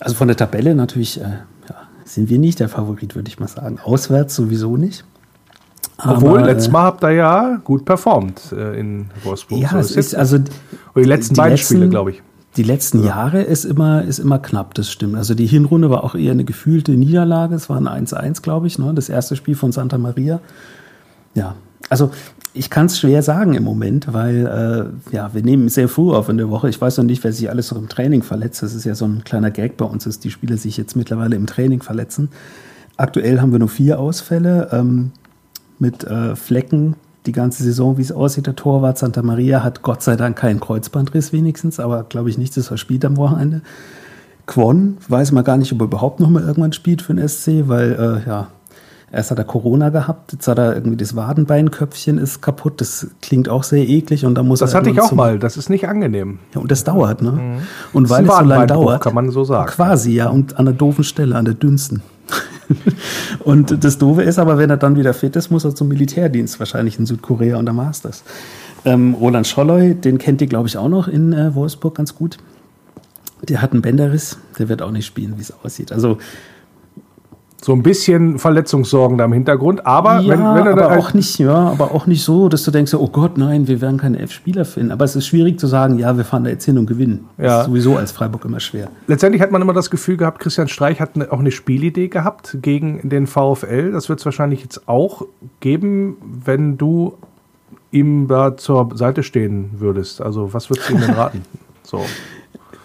Also 0.00 0.16
von 0.16 0.26
der 0.26 0.36
Tabelle 0.36 0.74
natürlich, 0.74 1.20
äh, 1.20 1.24
ja, 1.68 1.76
sind 2.04 2.28
wir 2.28 2.40
nicht 2.40 2.58
der 2.58 2.68
Favorit, 2.68 3.14
würde 3.14 3.28
ich 3.28 3.38
mal 3.38 3.46
sagen. 3.46 3.78
Auswärts 3.82 4.34
sowieso 4.34 4.76
nicht. 4.76 5.04
Obwohl, 5.98 6.40
Aber, 6.40 6.46
letztes 6.48 6.68
äh, 6.68 6.72
Mal 6.72 6.82
habt 6.82 7.04
ihr 7.04 7.12
ja 7.12 7.60
gut 7.62 7.84
performt 7.84 8.50
äh, 8.50 8.78
in 8.78 9.10
Wolfsburg. 9.22 9.60
Ja, 9.60 9.70
So 9.70 9.78
es 9.78 9.90
ist 9.92 10.16
also. 10.16 10.38
Oder 10.38 11.04
die 11.04 11.08
letzten 11.08 11.36
beiden 11.36 11.56
Spiele, 11.56 11.88
glaube 11.88 12.10
ich. 12.10 12.22
Die 12.56 12.62
letzten 12.62 13.02
Jahre 13.02 13.42
ist 13.42 13.64
immer, 13.64 14.02
ist 14.02 14.20
immer 14.20 14.38
knapp, 14.38 14.74
das 14.74 14.90
stimmt. 14.90 15.16
Also 15.16 15.34
die 15.34 15.46
Hinrunde 15.46 15.90
war 15.90 16.04
auch 16.04 16.14
eher 16.14 16.32
eine 16.32 16.44
gefühlte 16.44 16.92
Niederlage. 16.92 17.56
Es 17.56 17.68
war 17.68 17.76
ein 17.78 18.06
1-1, 18.06 18.42
glaube 18.42 18.68
ich, 18.68 18.78
ne? 18.78 18.92
das 18.94 19.08
erste 19.08 19.34
Spiel 19.34 19.56
von 19.56 19.72
Santa 19.72 19.98
Maria. 19.98 20.40
Ja, 21.34 21.56
also 21.90 22.12
ich 22.52 22.70
kann 22.70 22.86
es 22.86 23.00
schwer 23.00 23.22
sagen 23.22 23.54
im 23.54 23.64
Moment, 23.64 24.12
weil 24.12 24.46
äh, 25.10 25.14
ja, 25.14 25.34
wir 25.34 25.42
nehmen 25.42 25.68
sehr 25.68 25.88
früh 25.88 26.12
auf 26.12 26.28
in 26.28 26.36
der 26.36 26.48
Woche. 26.48 26.68
Ich 26.68 26.80
weiß 26.80 26.98
noch 26.98 27.04
nicht, 27.04 27.24
wer 27.24 27.32
sich 27.32 27.50
alles 27.50 27.72
noch 27.72 27.78
im 27.78 27.88
Training 27.88 28.22
verletzt. 28.22 28.62
Das 28.62 28.74
ist 28.74 28.84
ja 28.84 28.94
so 28.94 29.04
ein 29.04 29.24
kleiner 29.24 29.50
Gag 29.50 29.76
bei 29.76 29.84
uns, 29.84 30.04
dass 30.04 30.20
die 30.20 30.30
Spieler 30.30 30.56
sich 30.56 30.76
jetzt 30.76 30.94
mittlerweile 30.94 31.34
im 31.34 31.46
Training 31.46 31.82
verletzen. 31.82 32.28
Aktuell 32.96 33.40
haben 33.40 33.50
wir 33.50 33.58
nur 33.58 33.68
vier 33.68 33.98
Ausfälle 33.98 34.68
ähm, 34.70 35.10
mit 35.80 36.04
äh, 36.04 36.36
Flecken 36.36 36.94
die 37.26 37.32
ganze 37.32 37.62
Saison, 37.62 37.96
wie 37.96 38.02
es 38.02 38.12
aussieht. 38.12 38.46
Der 38.46 38.56
Torwart 38.56 38.98
Santa 38.98 39.22
Maria 39.22 39.62
hat 39.62 39.82
Gott 39.82 40.02
sei 40.02 40.16
Dank 40.16 40.36
keinen 40.36 40.60
Kreuzbandriss 40.60 41.32
wenigstens, 41.32 41.80
aber 41.80 42.04
glaube 42.04 42.30
ich 42.30 42.38
nicht, 42.38 42.56
dass 42.56 42.70
er 42.70 42.76
spielt 42.76 43.04
am 43.04 43.16
Wochenende. 43.16 43.62
Quon 44.46 44.98
weiß 45.08 45.32
man 45.32 45.42
gar 45.42 45.56
nicht, 45.56 45.72
ob 45.72 45.80
er 45.80 45.84
überhaupt 45.84 46.20
noch 46.20 46.28
mal 46.28 46.42
irgendwann 46.42 46.72
spielt 46.72 47.00
für 47.00 47.14
den 47.14 47.26
SC, 47.26 47.66
weil 47.66 47.92
äh, 47.92 48.28
ja, 48.28 48.48
erst 49.10 49.30
hat 49.30 49.38
er 49.38 49.44
Corona 49.44 49.88
gehabt, 49.88 50.32
jetzt 50.32 50.46
hat 50.48 50.58
er 50.58 50.74
irgendwie 50.74 50.98
das 50.98 51.16
Wadenbeinköpfchen 51.16 52.18
ist 52.18 52.42
kaputt, 52.42 52.80
das 52.82 53.06
klingt 53.22 53.48
auch 53.48 53.62
sehr 53.62 53.88
eklig 53.88 54.26
und 54.26 54.34
da 54.34 54.42
muss 54.42 54.58
Das 54.58 54.74
hatte 54.74 54.90
ich 54.90 55.00
auch 55.00 55.12
mal. 55.12 55.38
Das 55.38 55.56
ist 55.56 55.70
nicht 55.70 55.88
angenehm. 55.88 56.40
Ja, 56.54 56.60
und 56.60 56.70
das 56.70 56.84
dauert, 56.84 57.22
ne? 57.22 57.30
Und 57.30 58.02
Mhm. 58.02 58.04
Ist 58.04 58.10
weil 58.10 58.28
es 58.28 58.36
so 58.36 58.44
lange 58.44 58.66
dauert, 58.66 59.02
kann 59.02 59.14
man 59.14 59.30
so 59.30 59.44
sagen. 59.44 59.70
Quasi, 59.70 60.12
ja, 60.12 60.28
und 60.28 60.58
an 60.58 60.66
der 60.66 60.74
doofen 60.74 61.04
Stelle, 61.04 61.36
an 61.36 61.46
der 61.46 61.54
dünnsten. 61.54 62.02
und 63.40 63.84
das 63.84 63.98
Doofe 63.98 64.22
ist 64.22 64.38
aber, 64.38 64.58
wenn 64.58 64.70
er 64.70 64.76
dann 64.76 64.96
wieder 64.96 65.14
fit 65.14 65.36
ist, 65.36 65.50
muss 65.50 65.64
er 65.64 65.74
zum 65.74 65.88
Militärdienst 65.88 66.58
wahrscheinlich 66.58 66.98
in 66.98 67.06
Südkorea 67.06 67.60
war's 67.76 68.00
das. 68.00 68.24
Ähm, 68.84 69.14
Roland 69.14 69.46
Scholloy, 69.46 69.94
den 69.94 70.18
kennt 70.18 70.40
ihr, 70.40 70.46
glaube 70.46 70.68
ich, 70.68 70.76
auch 70.76 70.88
noch 70.88 71.08
in 71.08 71.32
äh, 71.32 71.54
Wolfsburg 71.54 71.94
ganz 71.94 72.14
gut. 72.14 72.38
Der 73.42 73.62
hat 73.62 73.72
einen 73.72 73.82
Bänderriss, 73.82 74.38
der 74.58 74.68
wird 74.68 74.82
auch 74.82 74.90
nicht 74.90 75.06
spielen, 75.06 75.34
wie 75.36 75.42
es 75.42 75.52
aussieht. 75.62 75.92
Also 75.92 76.18
So 77.64 77.72
ein 77.72 77.82
bisschen 77.82 78.38
Verletzungssorgen 78.38 79.16
da 79.16 79.24
im 79.24 79.32
Hintergrund. 79.32 79.86
Aber 79.86 80.20
ja, 80.20 80.28
wenn, 80.28 80.38
wenn 80.40 80.66
er 80.66 80.72
aber 80.72 80.98
auch 80.98 81.14
nicht, 81.14 81.38
ja, 81.38 81.54
aber 81.54 81.94
auch 81.94 82.06
nicht 82.06 82.22
so, 82.22 82.50
dass 82.50 82.62
du 82.62 82.70
denkst, 82.70 82.92
oh 82.92 83.08
Gott, 83.08 83.38
nein, 83.38 83.66
wir 83.68 83.80
werden 83.80 83.96
keine 83.96 84.18
elf 84.18 84.32
Spieler 84.32 84.66
finden. 84.66 84.92
Aber 84.92 85.06
es 85.06 85.16
ist 85.16 85.26
schwierig 85.26 85.58
zu 85.58 85.66
sagen, 85.66 85.98
ja, 85.98 86.14
wir 86.14 86.26
fahren 86.26 86.44
da 86.44 86.50
jetzt 86.50 86.66
hin 86.66 86.76
und 86.76 86.84
gewinnen. 86.84 87.24
Das 87.38 87.46
Ja. 87.46 87.60
ist 87.60 87.66
sowieso 87.68 87.96
als 87.96 88.12
Freiburg 88.12 88.44
immer 88.44 88.60
schwer. 88.60 88.88
letztendlich 89.06 89.40
hat 89.40 89.50
man 89.50 89.62
immer 89.62 89.72
das 89.72 89.88
Gefühl 89.88 90.18
gehabt, 90.18 90.40
Christian 90.40 90.68
Streich 90.68 91.00
hat 91.00 91.16
ne, 91.16 91.32
auch 91.32 91.38
eine 91.38 91.50
Spielidee 91.52 92.08
gehabt 92.08 92.58
gegen 92.60 93.08
den 93.08 93.26
VfL. 93.26 93.92
Das 93.92 94.10
wird 94.10 94.18
es 94.18 94.26
wahrscheinlich 94.26 94.60
jetzt 94.60 94.86
auch 94.86 95.22
geben, 95.60 96.18
wenn 96.44 96.76
du 96.76 97.14
ihm 97.92 98.28
da 98.28 98.58
zur 98.58 98.90
Seite 98.94 99.22
stehen 99.22 99.70
würdest? 99.78 100.20
Also 100.20 100.52
was 100.52 100.68
würdest 100.68 100.90
du 100.90 100.94
ihm 100.96 101.00
denn 101.00 101.12
raten? 101.12 101.42
So. 101.86 102.00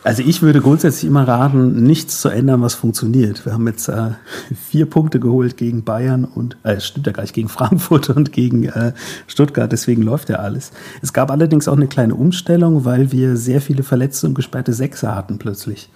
Also 0.09 0.23
ich 0.23 0.41
würde 0.41 0.59
grundsätzlich 0.59 1.07
immer 1.07 1.27
raten, 1.27 1.83
nichts 1.83 2.19
zu 2.19 2.29
ändern, 2.29 2.63
was 2.63 2.73
funktioniert. 2.73 3.45
Wir 3.45 3.53
haben 3.53 3.67
jetzt 3.67 3.89
äh, 3.89 4.13
vier 4.71 4.87
Punkte 4.87 5.19
geholt 5.19 5.55
gegen 5.55 5.83
Bayern 5.83 6.25
und 6.25 6.57
äh, 6.63 6.79
stimmt 6.79 7.05
ja 7.05 7.13
gar 7.13 7.21
nicht, 7.21 7.35
gegen 7.35 7.47
Frankfurt 7.47 8.09
und 8.09 8.31
gegen 8.31 8.63
äh, 8.63 8.93
Stuttgart, 9.27 9.71
deswegen 9.71 10.01
läuft 10.01 10.29
ja 10.29 10.37
alles. 10.37 10.71
Es 11.03 11.13
gab 11.13 11.29
allerdings 11.29 11.67
auch 11.67 11.75
eine 11.75 11.85
kleine 11.85 12.15
Umstellung, 12.15 12.85
weil 12.85 13.11
wir 13.11 13.37
sehr 13.37 13.61
viele 13.61 13.83
verletzte 13.83 14.25
und 14.25 14.33
gesperrte 14.33 14.73
Sechser 14.73 15.15
hatten 15.15 15.37
plötzlich. 15.37 15.91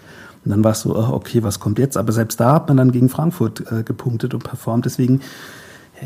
Und 0.45 0.51
dann 0.51 0.63
war 0.63 0.73
es 0.73 0.81
so, 0.81 0.95
oh, 0.95 1.09
okay, 1.13 1.41
was 1.41 1.59
kommt 1.59 1.79
jetzt? 1.79 1.97
Aber 1.97 2.11
selbst 2.11 2.39
da 2.39 2.53
hat 2.53 2.67
man 2.67 2.77
dann 2.77 2.91
gegen 2.91 3.09
Frankfurt 3.09 3.63
äh, 3.71 3.81
gepunktet 3.81 4.35
und 4.35 4.43
performt. 4.43 4.85
Deswegen 4.85 5.21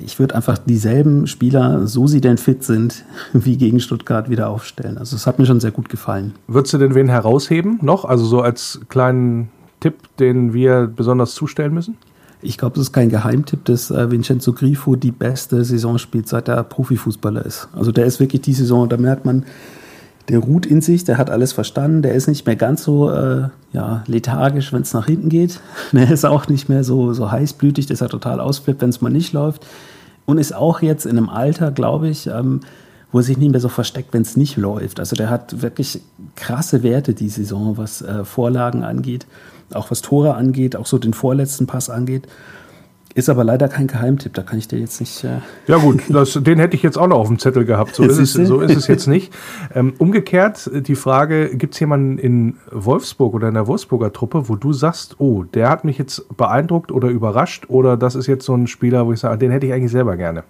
ich 0.04 0.20
würde 0.20 0.36
einfach 0.36 0.58
dieselben 0.58 1.28
Spieler, 1.28 1.88
so 1.88 2.08
sie 2.08 2.22
denn 2.22 2.38
fit 2.38 2.64
sind, 2.64 3.04
wie 3.34 3.58
gegen 3.58 3.80
Stuttgart 3.80 4.30
wieder 4.30 4.50
aufstellen. 4.50 4.98
Also 4.98 5.16
es 5.16 5.28
hat 5.28 5.40
mir 5.40 5.46
schon 5.46 5.60
sehr 5.60 5.72
gut 5.72 5.90
gefallen. 5.90 6.34
Würdest 6.48 6.74
du 6.74 6.78
denn 6.78 6.96
wen 6.96 7.10
herausheben 7.10 7.80
noch? 7.82 8.06
Also 8.06 8.26
so 8.26 8.42
als 8.42 8.82
kleinen 8.90 9.50
Tipp, 9.80 9.96
den 10.20 10.54
wir 10.54 10.88
besonders 10.88 11.34
zustellen 11.34 11.74
müssen? 11.74 11.98
Ich 12.42 12.58
glaube, 12.58 12.76
das 12.76 12.84
ist 12.84 12.94
kein 12.94 13.10
Geheimtipp, 13.10 13.66
dass 13.66 13.90
äh, 13.90 14.12
Vincenzo 14.12 14.54
Grifo 14.54 14.96
die 14.96 15.12
beste 15.12 15.64
Saison 15.64 15.98
spielt, 15.98 16.28
seit 16.28 16.48
er 16.48 16.64
Profifußballer 16.64 17.44
ist. 17.46 17.68
Also 17.74 17.92
der 17.92 18.06
ist 18.06 18.20
wirklich 18.20 18.44
die 18.44 18.54
Saison, 18.54 18.88
da 18.88 18.98
merkt 18.98 19.26
man, 19.26 19.46
der 20.30 20.40
ruht 20.40 20.66
in 20.66 20.82
sich, 20.82 21.06
der 21.06 21.18
hat 21.18 21.30
alles 21.30 21.54
verstanden, 21.54 22.02
der 22.02 22.14
ist 22.14 22.28
nicht 22.28 22.46
mehr 22.46 22.58
ganz 22.58 22.84
so 22.84 23.10
äh, 23.10 23.48
ja, 23.72 24.04
lethargisch, 24.08 24.74
wenn 24.74 24.82
es 24.82 24.94
nach 24.94 25.06
hinten 25.06 25.30
geht. 25.30 25.60
Der 25.94 26.12
ist 26.12 26.26
auch 26.26 26.48
nicht 26.48 26.68
mehr 26.68 26.84
so, 26.84 27.14
so 27.14 27.32
heißblütig, 27.32 27.86
dass 27.86 28.02
er 28.02 28.10
total 28.10 28.40
ausflippt, 28.40 28.82
wenn 28.82 28.90
es 28.90 29.02
mal 29.02 29.10
nicht 29.10 29.34
läuft. 29.34 29.66
Und 30.26 30.38
ist 30.38 30.54
auch 30.54 30.82
jetzt 30.82 31.06
in 31.06 31.18
einem 31.18 31.30
Alter, 31.30 31.72
glaube 31.72 32.10
ich, 32.10 32.28
ähm, 32.28 32.62
wo 33.12 33.20
er 33.20 33.24
sich 33.24 33.38
nicht 33.38 33.52
mehr 33.52 33.62
so 33.62 33.70
versteckt, 33.70 34.14
wenn 34.14 34.24
es 34.24 34.36
nicht 34.36 34.58
läuft. 34.58 35.00
Also 35.00 35.16
der 35.16 35.30
hat 35.30 35.62
wirklich 35.62 36.02
krasse 36.36 36.84
Werte 36.84 37.14
die 37.14 37.30
Saison, 37.30 37.78
was 37.78 38.02
äh, 38.02 38.26
Vorlagen 38.26 38.84
angeht, 38.84 39.26
auch 39.74 39.92
was 39.92 40.02
Tore 40.02 40.36
angeht, 40.36 40.76
auch 40.76 40.86
so 40.86 40.98
den 40.98 41.14
vorletzten 41.14 41.68
Pass 41.68 41.90
angeht. 41.90 42.28
Ist 43.18 43.30
aber 43.30 43.44
leider 43.44 43.68
kein 43.68 43.88
Geheimtipp, 43.88 44.36
da 44.36 44.44
kann 44.44 44.60
ich 44.60 44.68
dir 44.68 44.78
jetzt 44.78 45.00
nicht. 45.00 45.24
Äh 45.24 45.40
ja, 45.66 45.78
gut, 45.78 46.04
das, 46.08 46.34
den 46.44 46.60
hätte 46.60 46.76
ich 46.76 46.84
jetzt 46.84 47.00
auch 47.00 47.08
noch 47.08 47.18
auf 47.18 47.28
dem 47.28 47.40
Zettel 47.40 47.66
gehabt. 47.66 47.96
So, 47.96 48.04
ist 48.04 48.20
es, 48.20 48.34
so 48.34 48.60
ist 48.60 48.78
es 48.78 48.86
jetzt 48.86 49.08
nicht. 49.08 49.34
Ähm, 49.74 49.96
umgekehrt 49.98 50.70
die 50.72 50.94
Frage: 50.94 51.50
Gibt 51.58 51.74
es 51.74 51.80
jemanden 51.80 52.20
in 52.20 52.58
Wolfsburg 52.72 53.34
oder 53.34 53.48
in 53.48 53.56
der 53.56 53.66
Wolfsburger 53.66 54.14
Truppe, 54.14 54.50
wo 54.50 54.56
du 54.56 54.72
sagst, 54.72 55.16
oh, 55.18 55.42
der 55.42 55.68
hat 55.68 55.84
mich 55.84 55.98
jetzt 55.98 56.38
beeindruckt 56.38 56.92
oder 56.92 57.08
überrascht 57.08 57.66
oder 57.70 57.98
das 57.98 58.14
ist 58.14 58.28
jetzt 58.28 58.46
so 58.46 58.54
ein 58.54 58.68
Spieler, 58.68 59.08
wo 59.08 59.14
ich 59.14 59.20
sage, 59.20 59.40
den 59.40 59.50
hätte 59.50 59.66
ich 59.66 59.74
eigentlich 59.74 59.92
selber 59.92 60.16
gerne? 60.16 60.44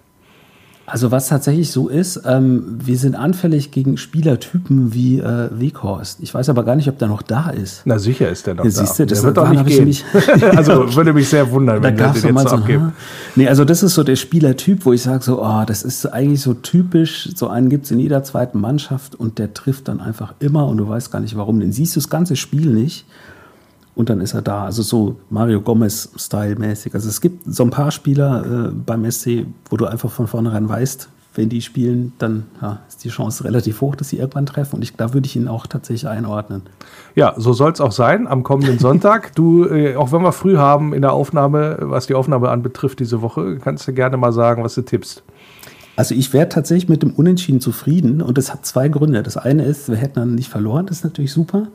Also 0.90 1.10
was 1.10 1.28
tatsächlich 1.28 1.70
so 1.70 1.88
ist, 1.88 2.22
ähm, 2.24 2.78
wir 2.82 2.96
sind 2.96 3.14
anfällig 3.14 3.72
gegen 3.72 3.98
Spielertypen 3.98 4.94
wie 4.94 5.18
äh, 5.18 5.50
Weghorst. 5.52 6.20
Ich 6.22 6.32
weiß 6.32 6.48
aber 6.48 6.64
gar 6.64 6.76
nicht, 6.76 6.88
ob 6.88 6.98
der 6.98 7.08
noch 7.08 7.20
da 7.20 7.50
ist. 7.50 7.82
Na 7.84 7.98
sicher 7.98 8.30
ist 8.30 8.46
der 8.46 8.54
noch 8.54 8.64
ja, 8.64 8.70
da. 8.70 8.76
Siehst 8.76 8.98
du, 8.98 9.04
das 9.04 9.18
der 9.18 9.26
wird 9.26 9.36
doch 9.36 9.50
nicht 9.50 9.66
gehen. 9.66 9.84
Mich 9.84 10.02
also 10.56 10.96
würde 10.96 11.12
mich 11.12 11.28
sehr 11.28 11.50
wundern, 11.50 11.82
wenn 11.82 11.94
der 11.94 12.12
den 12.12 12.36
jetzt 12.36 12.48
so 12.48 12.56
abgeben. 12.56 12.94
Nee, 13.36 13.48
also 13.48 13.66
das 13.66 13.82
ist 13.82 13.94
so 13.94 14.02
der 14.02 14.16
Spielertyp, 14.16 14.86
wo 14.86 14.94
ich 14.94 15.02
sage 15.02 15.22
so, 15.22 15.44
oh, 15.44 15.64
das 15.66 15.82
ist 15.82 16.06
eigentlich 16.06 16.40
so 16.40 16.54
typisch, 16.54 17.28
so 17.34 17.48
einen 17.48 17.68
gibt's 17.68 17.90
in 17.90 17.98
jeder 17.98 18.24
zweiten 18.24 18.58
Mannschaft 18.58 19.14
und 19.14 19.38
der 19.38 19.52
trifft 19.52 19.88
dann 19.88 20.00
einfach 20.00 20.32
immer 20.38 20.66
und 20.66 20.78
du 20.78 20.88
weißt 20.88 21.12
gar 21.12 21.20
nicht 21.20 21.36
warum. 21.36 21.60
Den 21.60 21.70
siehst 21.70 21.96
du 21.96 22.00
das 22.00 22.08
ganze 22.08 22.34
Spiel 22.34 22.70
nicht 22.70 23.04
und 23.98 24.08
dann 24.10 24.20
ist 24.20 24.32
er 24.32 24.42
da. 24.42 24.64
Also 24.64 24.82
so 24.82 25.16
Mario 25.28 25.60
Gomez-Style-mäßig. 25.60 26.94
Also 26.94 27.08
es 27.08 27.20
gibt 27.20 27.52
so 27.52 27.64
ein 27.64 27.70
paar 27.70 27.90
Spieler 27.90 28.68
äh, 28.68 28.70
beim 28.70 29.10
SC, 29.10 29.46
wo 29.68 29.76
du 29.76 29.86
einfach 29.86 30.08
von 30.08 30.28
vornherein 30.28 30.68
weißt, 30.68 31.08
wenn 31.34 31.48
die 31.48 31.60
spielen, 31.60 32.12
dann 32.18 32.46
ja, 32.62 32.78
ist 32.88 33.02
die 33.02 33.08
Chance 33.08 33.42
relativ 33.42 33.80
hoch, 33.80 33.96
dass 33.96 34.10
sie 34.10 34.18
irgendwann 34.18 34.46
treffen. 34.46 34.76
Und 34.76 34.82
ich, 34.82 34.94
da 34.94 35.14
würde 35.14 35.26
ich 35.26 35.34
ihn 35.34 35.48
auch 35.48 35.66
tatsächlich 35.66 36.08
einordnen. 36.08 36.62
Ja, 37.16 37.34
so 37.38 37.52
soll 37.52 37.72
es 37.72 37.80
auch 37.80 37.90
sein 37.90 38.28
am 38.28 38.44
kommenden 38.44 38.78
Sonntag. 38.78 39.34
du, 39.34 39.64
äh, 39.64 39.96
auch 39.96 40.12
wenn 40.12 40.22
wir 40.22 40.32
früh 40.32 40.58
haben 40.58 40.94
in 40.94 41.02
der 41.02 41.12
Aufnahme, 41.12 41.78
was 41.80 42.06
die 42.06 42.14
Aufnahme 42.14 42.50
anbetrifft 42.50 43.00
diese 43.00 43.20
Woche, 43.20 43.58
kannst 43.58 43.88
du 43.88 43.92
gerne 43.92 44.16
mal 44.16 44.32
sagen, 44.32 44.62
was 44.62 44.76
du 44.76 44.82
tippst. 44.82 45.24
Also 45.96 46.14
ich 46.14 46.32
wäre 46.32 46.48
tatsächlich 46.48 46.88
mit 46.88 47.02
dem 47.02 47.14
Unentschieden 47.14 47.60
zufrieden 47.60 48.22
und 48.22 48.38
das 48.38 48.52
hat 48.52 48.64
zwei 48.64 48.88
Gründe. 48.88 49.24
Das 49.24 49.36
eine 49.36 49.64
ist, 49.64 49.88
wir 49.88 49.96
hätten 49.96 50.20
dann 50.20 50.36
nicht 50.36 50.48
verloren, 50.48 50.86
das 50.86 50.98
ist 50.98 51.04
natürlich 51.04 51.32
super. 51.32 51.66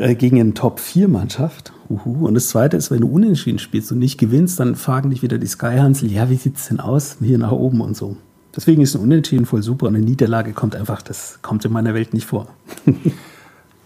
Äh, 0.00 0.14
gegen 0.14 0.40
eine 0.40 0.54
Top-4-Mannschaft. 0.54 1.72
Und 1.88 2.34
das 2.34 2.48
Zweite 2.48 2.76
ist, 2.76 2.90
wenn 2.90 3.02
du 3.02 3.08
unentschieden 3.08 3.58
spielst 3.58 3.92
und 3.92 3.98
nicht 3.98 4.18
gewinnst, 4.18 4.58
dann 4.58 4.74
fragen 4.76 5.10
dich 5.10 5.22
wieder 5.22 5.36
die 5.36 5.46
Skyhansel, 5.46 6.10
ja, 6.10 6.30
wie 6.30 6.36
sieht 6.36 6.56
es 6.56 6.68
denn 6.68 6.80
aus 6.80 7.18
hier 7.20 7.36
nach 7.36 7.52
oben 7.52 7.82
und 7.82 7.96
so. 7.96 8.16
Deswegen 8.56 8.80
ist 8.80 8.94
ein 8.94 9.02
Unentschieden 9.02 9.44
voll 9.44 9.62
super 9.62 9.88
und 9.88 9.96
eine 9.96 10.04
Niederlage 10.04 10.52
kommt 10.52 10.74
einfach, 10.74 11.02
das 11.02 11.40
kommt 11.42 11.64
in 11.64 11.72
meiner 11.72 11.94
Welt 11.94 12.14
nicht 12.14 12.26
vor. 12.26 12.48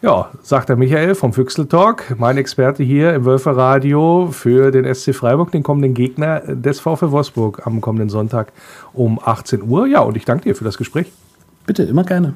Ja, 0.02 0.28
sagt 0.42 0.68
der 0.68 0.76
Michael 0.76 1.14
vom 1.14 1.32
Füchsel 1.32 1.64
Talk, 1.64 2.16
mein 2.18 2.36
Experte 2.36 2.82
hier 2.82 3.14
im 3.14 3.24
Wölfer 3.24 3.56
Radio 3.56 4.28
für 4.30 4.70
den 4.70 4.84
SC 4.94 5.14
Freiburg, 5.14 5.50
den 5.50 5.62
kommenden 5.62 5.94
Gegner 5.94 6.40
des 6.40 6.78
VfL 6.78 7.10
Wolfsburg 7.10 7.66
am 7.66 7.80
kommenden 7.80 8.10
Sonntag 8.10 8.52
um 8.92 9.18
18 9.18 9.62
Uhr. 9.62 9.86
Ja, 9.86 10.00
und 10.00 10.18
ich 10.18 10.26
danke 10.26 10.44
dir 10.44 10.54
für 10.54 10.64
das 10.64 10.76
Gespräch. 10.76 11.10
Bitte, 11.64 11.84
immer 11.84 12.04
gerne. 12.04 12.34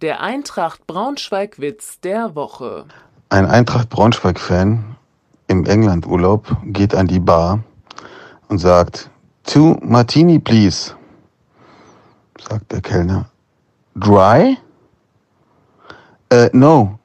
Der 0.00 0.20
Eintracht 0.20 0.86
Braunschweig-Witz 0.86 1.98
der 1.98 2.36
Woche. 2.36 2.84
Ein 3.30 3.46
Eintracht 3.46 3.88
Braunschweig-Fan 3.90 4.94
im 5.48 5.66
England-Urlaub 5.66 6.56
geht 6.66 6.94
an 6.94 7.08
die 7.08 7.18
Bar 7.18 7.64
und 8.48 8.58
sagt, 8.58 9.10
Two 9.42 9.76
Martini, 9.82 10.38
please. 10.38 10.94
Sagt 12.48 12.70
der 12.70 12.80
Kellner. 12.80 13.28
Dry? 13.96 14.56
Äh, 16.30 16.48
no. 16.52 17.00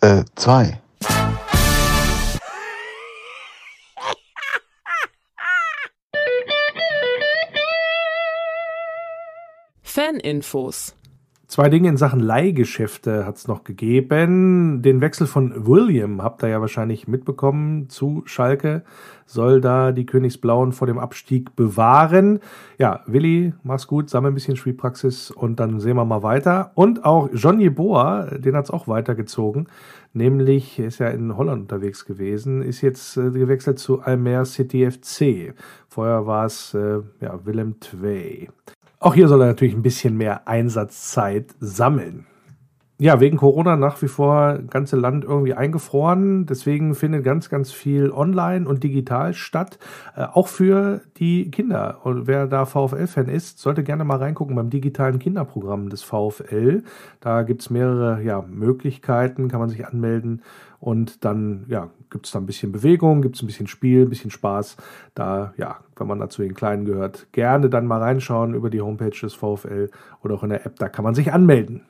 Äh, 0.00 0.24
zwei. 0.34 0.80
Faninfos 9.82 10.94
Zwei 11.52 11.68
Dinge 11.68 11.90
in 11.90 11.98
Sachen 11.98 12.20
Leihgeschäfte 12.20 13.26
hat 13.26 13.36
es 13.36 13.46
noch 13.46 13.62
gegeben. 13.62 14.80
Den 14.80 15.02
Wechsel 15.02 15.26
von 15.26 15.66
William 15.66 16.22
habt 16.22 16.42
ihr 16.42 16.48
ja 16.48 16.62
wahrscheinlich 16.62 17.08
mitbekommen 17.08 17.90
zu 17.90 18.22
Schalke. 18.24 18.84
Soll 19.26 19.60
da 19.60 19.92
die 19.92 20.06
Königsblauen 20.06 20.72
vor 20.72 20.86
dem 20.86 20.98
Abstieg 20.98 21.54
bewahren. 21.54 22.40
Ja, 22.78 23.00
Willi, 23.04 23.52
mach's 23.64 23.86
gut, 23.86 24.08
sammel 24.08 24.30
ein 24.30 24.34
bisschen 24.34 24.56
Spielpraxis 24.56 25.30
und 25.30 25.60
dann 25.60 25.78
sehen 25.78 25.96
wir 25.96 26.06
mal 26.06 26.22
weiter. 26.22 26.70
Und 26.74 27.04
auch 27.04 27.28
John 27.34 27.60
Jeboa, 27.60 28.30
den 28.38 28.56
hat's 28.56 28.70
auch 28.70 28.88
weitergezogen. 28.88 29.66
Nämlich, 30.14 30.78
ist 30.78 31.00
ja 31.00 31.08
in 31.08 31.36
Holland 31.36 31.70
unterwegs 31.70 32.06
gewesen, 32.06 32.62
ist 32.62 32.80
jetzt 32.80 33.18
äh, 33.18 33.28
gewechselt 33.28 33.78
zu 33.78 34.00
Almer 34.00 34.46
City 34.46 34.90
FC. 34.90 35.54
Vorher 35.86 36.24
war 36.26 36.46
es 36.46 36.72
äh, 36.72 37.00
ja, 37.20 37.44
Willem 37.44 37.78
Twey. 37.78 38.48
Auch 39.02 39.14
hier 39.14 39.26
soll 39.26 39.40
er 39.40 39.48
natürlich 39.48 39.74
ein 39.74 39.82
bisschen 39.82 40.16
mehr 40.16 40.46
Einsatzzeit 40.46 41.56
sammeln. 41.58 42.24
Ja, 42.98 43.18
wegen 43.18 43.36
Corona 43.36 43.74
nach 43.74 44.00
wie 44.00 44.06
vor 44.06 44.60
ganze 44.70 44.96
Land 44.96 45.24
irgendwie 45.24 45.54
eingefroren. 45.54 46.46
Deswegen 46.46 46.94
findet 46.94 47.24
ganz, 47.24 47.48
ganz 47.48 47.72
viel 47.72 48.12
online 48.12 48.68
und 48.68 48.84
digital 48.84 49.34
statt. 49.34 49.78
Äh, 50.14 50.24
auch 50.24 50.46
für 50.46 51.00
die 51.16 51.50
Kinder. 51.50 51.98
Und 52.04 52.28
wer 52.28 52.46
da 52.46 52.64
VfL-Fan 52.64 53.28
ist, 53.28 53.58
sollte 53.58 53.82
gerne 53.82 54.04
mal 54.04 54.18
reingucken 54.18 54.54
beim 54.54 54.70
digitalen 54.70 55.18
Kinderprogramm 55.18 55.88
des 55.88 56.04
VfL. 56.04 56.84
Da 57.18 57.42
gibt's 57.42 57.70
mehrere 57.70 58.22
ja, 58.22 58.42
Möglichkeiten, 58.42 59.48
kann 59.48 59.58
man 59.58 59.70
sich 59.70 59.84
anmelden. 59.84 60.42
Und 60.78 61.24
dann 61.24 61.64
ja, 61.68 61.90
gibt 62.10 62.26
es 62.26 62.32
da 62.32 62.38
ein 62.38 62.46
bisschen 62.46 62.70
Bewegung, 62.70 63.20
gibt 63.22 63.34
es 63.34 63.42
ein 63.42 63.46
bisschen 63.46 63.66
Spiel, 63.66 64.02
ein 64.02 64.10
bisschen 64.10 64.30
Spaß. 64.30 64.76
Da, 65.14 65.54
ja, 65.56 65.78
wenn 65.96 66.06
man 66.06 66.20
dazu 66.20 66.42
den 66.42 66.54
Kleinen 66.54 66.84
gehört, 66.84 67.26
gerne 67.32 67.68
dann 67.68 67.86
mal 67.86 68.00
reinschauen 68.00 68.54
über 68.54 68.70
die 68.70 68.80
Homepage 68.80 69.10
des 69.10 69.34
VfL 69.34 69.90
oder 70.22 70.36
auch 70.36 70.44
in 70.44 70.50
der 70.50 70.66
App, 70.66 70.76
da 70.76 70.88
kann 70.88 71.04
man 71.04 71.14
sich 71.14 71.32
anmelden. 71.32 71.82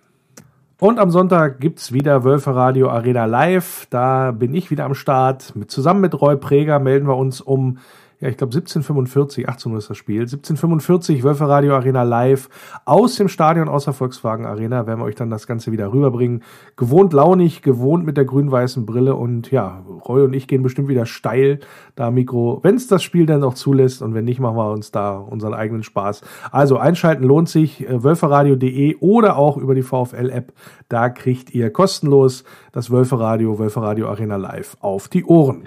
Und 0.83 0.99
am 0.99 1.13
Sonntag 1.13 1.61
gibt 1.61 1.79
es 1.79 1.93
wieder 1.93 2.25
Wölfe 2.25 2.57
Radio 2.57 2.91
Arena 2.91 3.27
Live. 3.27 3.87
Da 3.91 4.33
bin 4.33 4.53
ich 4.53 4.73
wieder 4.73 4.85
am 4.85 4.95
Start. 4.95 5.55
Mit, 5.55 5.71
zusammen 5.71 6.01
mit 6.01 6.21
Roy 6.21 6.37
Preger 6.37 6.81
melden 6.81 7.07
wir 7.07 7.17
uns 7.17 7.41
um 7.41 7.79
ja, 8.23 8.29
ich 8.29 8.37
glaube 8.37 8.53
1745, 8.53 9.49
18 9.49 9.73
Uhr 9.73 9.79
ist 9.79 9.91
das 9.91 9.97
Spiel. 9.97 10.21
1745, 10.21 11.25
Wölfe 11.25 11.49
Radio 11.49 11.75
Arena 11.75 12.05
live 12.05 12.49
aus 12.85 13.17
dem 13.17 13.27
Stadion 13.27 13.69
aus 13.69 13.87
der 13.87 13.95
Volkswagen 13.95 14.47
Arena 14.47 14.87
werden 14.87 15.01
wir 15.01 15.07
euch 15.07 15.17
dann 15.17 15.29
das 15.29 15.49
Ganze 15.49 15.73
wieder 15.73 15.93
rüberbringen. 15.93 16.45
Gewohnt 16.77 17.13
launig, 17.13 17.63
gewohnt 17.63 18.07
mit 18.07 18.17
der 18.17 18.25
grün-weißen 18.25 18.87
Brille 18.87 19.17
und 19.17 19.51
ja, 19.51 19.85
Roy 20.09 20.23
und 20.23 20.35
ich 20.35 20.47
gehen 20.47 20.63
bestimmt 20.63 20.87
wieder 20.87 21.05
steil 21.05 21.59
da 21.97 22.13
Mikro, 22.13 22.61
wenn 22.63 22.77
es 22.77 22.87
das 22.87 23.03
Spiel 23.03 23.27
dann 23.27 23.41
noch 23.41 23.55
zulässt 23.55 24.03
und 24.03 24.15
wenn 24.15 24.25
nicht, 24.25 24.39
machen 24.39 24.57
wir 24.57 24.71
uns 24.71 24.93
da 24.93 25.17
unseren 25.17 25.53
eigenen 25.53 25.83
Spaß. 25.83 26.23
Also 26.53 26.77
einschalten 26.77 27.25
lohnt 27.25 27.49
sich, 27.49 27.89
äh, 27.89 28.05
wölferadio.de 28.05 28.99
oder 29.01 29.37
auch 29.37 29.57
über 29.57 29.75
die 29.75 29.83
VfL-App. 29.83 30.53
Da 30.89 31.09
kriegt 31.09 31.53
ihr 31.57 31.71
kostenlos 31.71 32.45
das 32.71 32.93
Wölfe 32.93 33.19
Radio, 33.19 33.59
Wölfe 33.59 33.83
Radio 33.83 34.09
Arena 34.09 34.37
live 34.37 34.77
auf 34.81 35.09
die 35.09 35.25
Ohren. 35.25 35.65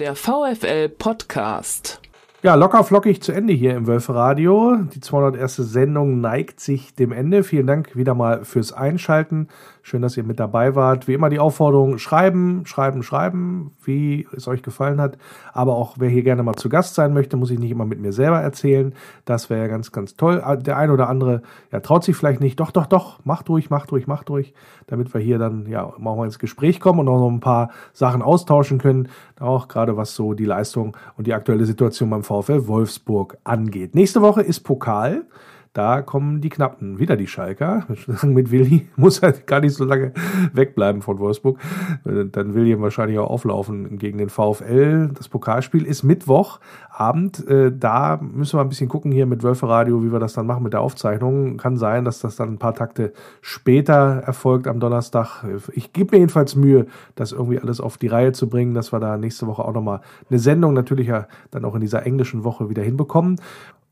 Der 0.00 0.16
VfL 0.16 0.88
Podcast. 0.88 2.00
Ja, 2.42 2.54
locker 2.54 2.84
flockig 2.84 3.20
zu 3.20 3.32
Ende 3.32 3.52
hier 3.52 3.76
im 3.76 3.86
Wölferadio. 3.86 4.76
Die 4.94 5.00
201. 5.00 5.56
Sendung 5.56 6.22
neigt 6.22 6.58
sich 6.58 6.94
dem 6.94 7.12
Ende. 7.12 7.44
Vielen 7.44 7.66
Dank 7.66 7.94
wieder 7.96 8.14
mal 8.14 8.46
fürs 8.46 8.72
Einschalten. 8.72 9.48
Schön, 9.90 10.02
dass 10.02 10.16
ihr 10.16 10.22
mit 10.22 10.38
dabei 10.38 10.76
wart. 10.76 11.08
Wie 11.08 11.14
immer 11.14 11.30
die 11.30 11.40
Aufforderung, 11.40 11.98
schreiben, 11.98 12.64
schreiben, 12.64 13.02
schreiben, 13.02 13.72
wie 13.82 14.28
es 14.36 14.46
euch 14.46 14.62
gefallen 14.62 15.00
hat. 15.00 15.18
Aber 15.52 15.74
auch 15.74 15.96
wer 15.98 16.08
hier 16.08 16.22
gerne 16.22 16.44
mal 16.44 16.54
zu 16.54 16.68
Gast 16.68 16.94
sein 16.94 17.12
möchte, 17.12 17.36
muss 17.36 17.50
ich 17.50 17.58
nicht 17.58 17.72
immer 17.72 17.86
mit 17.86 18.00
mir 18.00 18.12
selber 18.12 18.40
erzählen. 18.40 18.94
Das 19.24 19.50
wäre 19.50 19.62
ja 19.62 19.66
ganz, 19.66 19.90
ganz 19.90 20.14
toll. 20.14 20.42
Ah, 20.44 20.54
der 20.54 20.76
ein 20.76 20.90
oder 20.90 21.08
andere 21.08 21.42
ja, 21.72 21.80
traut 21.80 22.04
sich 22.04 22.14
vielleicht 22.14 22.40
nicht. 22.40 22.60
Doch, 22.60 22.70
doch, 22.70 22.86
doch, 22.86 23.18
macht 23.24 23.48
ruhig, 23.48 23.68
macht 23.68 23.90
ruhig, 23.90 24.06
macht 24.06 24.30
ruhig. 24.30 24.54
Damit 24.86 25.12
wir 25.12 25.20
hier 25.20 25.40
dann 25.40 25.66
ja 25.66 25.82
auch 25.82 25.98
mal 25.98 26.24
ins 26.24 26.38
Gespräch 26.38 26.78
kommen 26.78 27.00
und 27.00 27.08
auch 27.08 27.18
noch 27.18 27.28
ein 27.28 27.40
paar 27.40 27.70
Sachen 27.92 28.22
austauschen 28.22 28.78
können. 28.78 29.08
Auch 29.40 29.66
gerade 29.66 29.96
was 29.96 30.14
so 30.14 30.34
die 30.34 30.44
Leistung 30.44 30.96
und 31.16 31.26
die 31.26 31.34
aktuelle 31.34 31.66
Situation 31.66 32.10
beim 32.10 32.22
VfL 32.22 32.68
Wolfsburg 32.68 33.38
angeht. 33.42 33.96
Nächste 33.96 34.22
Woche 34.22 34.42
ist 34.42 34.60
Pokal. 34.60 35.24
Da 35.72 36.02
kommen 36.02 36.40
die 36.40 36.48
Knappen, 36.48 36.98
wieder 36.98 37.16
die 37.16 37.28
Schalker. 37.28 37.86
Mit 38.24 38.50
Willi 38.50 38.88
muss 38.96 39.20
er 39.20 39.30
gar 39.32 39.60
nicht 39.60 39.74
so 39.74 39.84
lange 39.84 40.12
wegbleiben 40.52 41.00
von 41.00 41.20
Wolfsburg. 41.20 41.60
Dann 42.04 42.54
will 42.54 42.66
er 42.66 42.80
wahrscheinlich 42.80 43.20
auch 43.20 43.30
auflaufen 43.30 43.96
gegen 43.96 44.18
den 44.18 44.30
VfL. 44.30 45.10
Das 45.14 45.28
Pokalspiel 45.28 45.86
ist 45.86 46.02
Mittwochabend. 46.02 47.46
Äh, 47.46 47.72
da 47.76 48.18
müssen 48.20 48.58
wir 48.58 48.62
ein 48.62 48.68
bisschen 48.68 48.88
gucken 48.88 49.12
hier 49.12 49.26
mit 49.26 49.44
Wölferadio, 49.44 50.02
wie 50.02 50.12
wir 50.12 50.18
das 50.18 50.32
dann 50.32 50.46
machen 50.46 50.64
mit 50.64 50.72
der 50.72 50.80
Aufzeichnung. 50.80 51.56
Kann 51.56 51.76
sein, 51.76 52.04
dass 52.04 52.18
das 52.18 52.34
dann 52.34 52.54
ein 52.54 52.58
paar 52.58 52.74
Takte 52.74 53.12
später 53.40 54.22
erfolgt 54.26 54.66
am 54.66 54.80
Donnerstag. 54.80 55.44
Ich 55.72 55.92
gebe 55.92 56.16
mir 56.16 56.18
jedenfalls 56.18 56.56
Mühe, 56.56 56.86
das 57.14 57.30
irgendwie 57.30 57.60
alles 57.60 57.80
auf 57.80 57.96
die 57.96 58.08
Reihe 58.08 58.32
zu 58.32 58.48
bringen, 58.48 58.74
dass 58.74 58.92
wir 58.92 58.98
da 58.98 59.16
nächste 59.16 59.46
Woche 59.46 59.64
auch 59.64 59.72
nochmal 59.72 60.00
eine 60.28 60.40
Sendung 60.40 60.74
natürlich 60.74 61.06
ja 61.06 61.28
dann 61.52 61.64
auch 61.64 61.76
in 61.76 61.80
dieser 61.80 62.04
englischen 62.04 62.42
Woche 62.42 62.68
wieder 62.68 62.82
hinbekommen. 62.82 63.36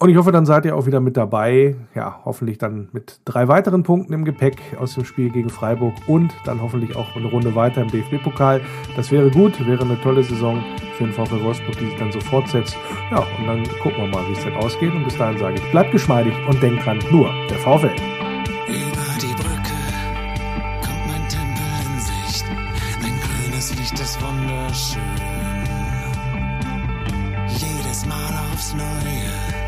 Und 0.01 0.11
ich 0.11 0.16
hoffe, 0.16 0.30
dann 0.30 0.46
seid 0.46 0.64
ihr 0.64 0.76
auch 0.76 0.86
wieder 0.86 1.01
mit 1.01 1.16
dabei. 1.16 1.74
Ja, 1.96 2.20
hoffentlich 2.24 2.57
dann 2.57 2.88
mit 2.92 3.20
drei 3.24 3.49
weiteren 3.49 3.82
Punkten 3.82 4.12
im 4.12 4.24
Gepäck 4.24 4.57
aus 4.78 4.94
dem 4.94 5.05
Spiel 5.05 5.28
gegen 5.30 5.51
Freiburg 5.51 5.92
und 6.07 6.32
dann 6.44 6.62
hoffentlich 6.62 6.94
auch 6.94 7.16
eine 7.16 7.26
Runde 7.26 7.57
weiter 7.57 7.82
im 7.82 7.88
DFB-Pokal. 7.88 8.61
Das 8.94 9.11
wäre 9.11 9.28
gut, 9.28 9.59
wäre 9.66 9.82
eine 9.82 10.01
tolle 10.01 10.22
Saison 10.22 10.62
für 10.96 11.03
den 11.03 11.12
VfL 11.12 11.42
Wolfsburg, 11.42 11.76
die 11.78 11.86
sich 11.86 11.96
dann 11.96 12.12
so 12.12 12.20
fortsetzt. 12.20 12.76
Ja, 13.11 13.18
und 13.18 13.46
dann 13.49 13.64
gucken 13.82 14.05
wir 14.05 14.07
mal, 14.07 14.24
wie 14.28 14.34
es 14.34 14.44
denn 14.44 14.55
ausgeht. 14.55 14.94
Und 14.94 15.03
bis 15.03 15.16
dahin 15.18 15.36
sage 15.36 15.57
ich, 15.57 15.70
bleibt 15.72 15.90
geschmeidig 15.90 16.34
und 16.46 16.62
denkt 16.62 16.86
dran, 16.86 17.01
nur 17.11 17.32
der 17.51 17.59
VfL. 17.59 17.90
Über 18.68 19.09
die 19.20 19.34
Brücke 19.34 19.78
kommt 20.80 21.07
mein 21.09 21.28
Tempel 21.28 21.66
in 21.86 22.01
Sicht. 22.01 22.44
Ein 23.03 23.18
grünes 23.18 23.76
Licht 23.76 23.99
ist 23.99 24.22
wunderschön. 24.22 25.03
Jedes 27.49 28.07
Mal 28.07 28.38
aufs 28.53 28.74
Neue 28.74 29.68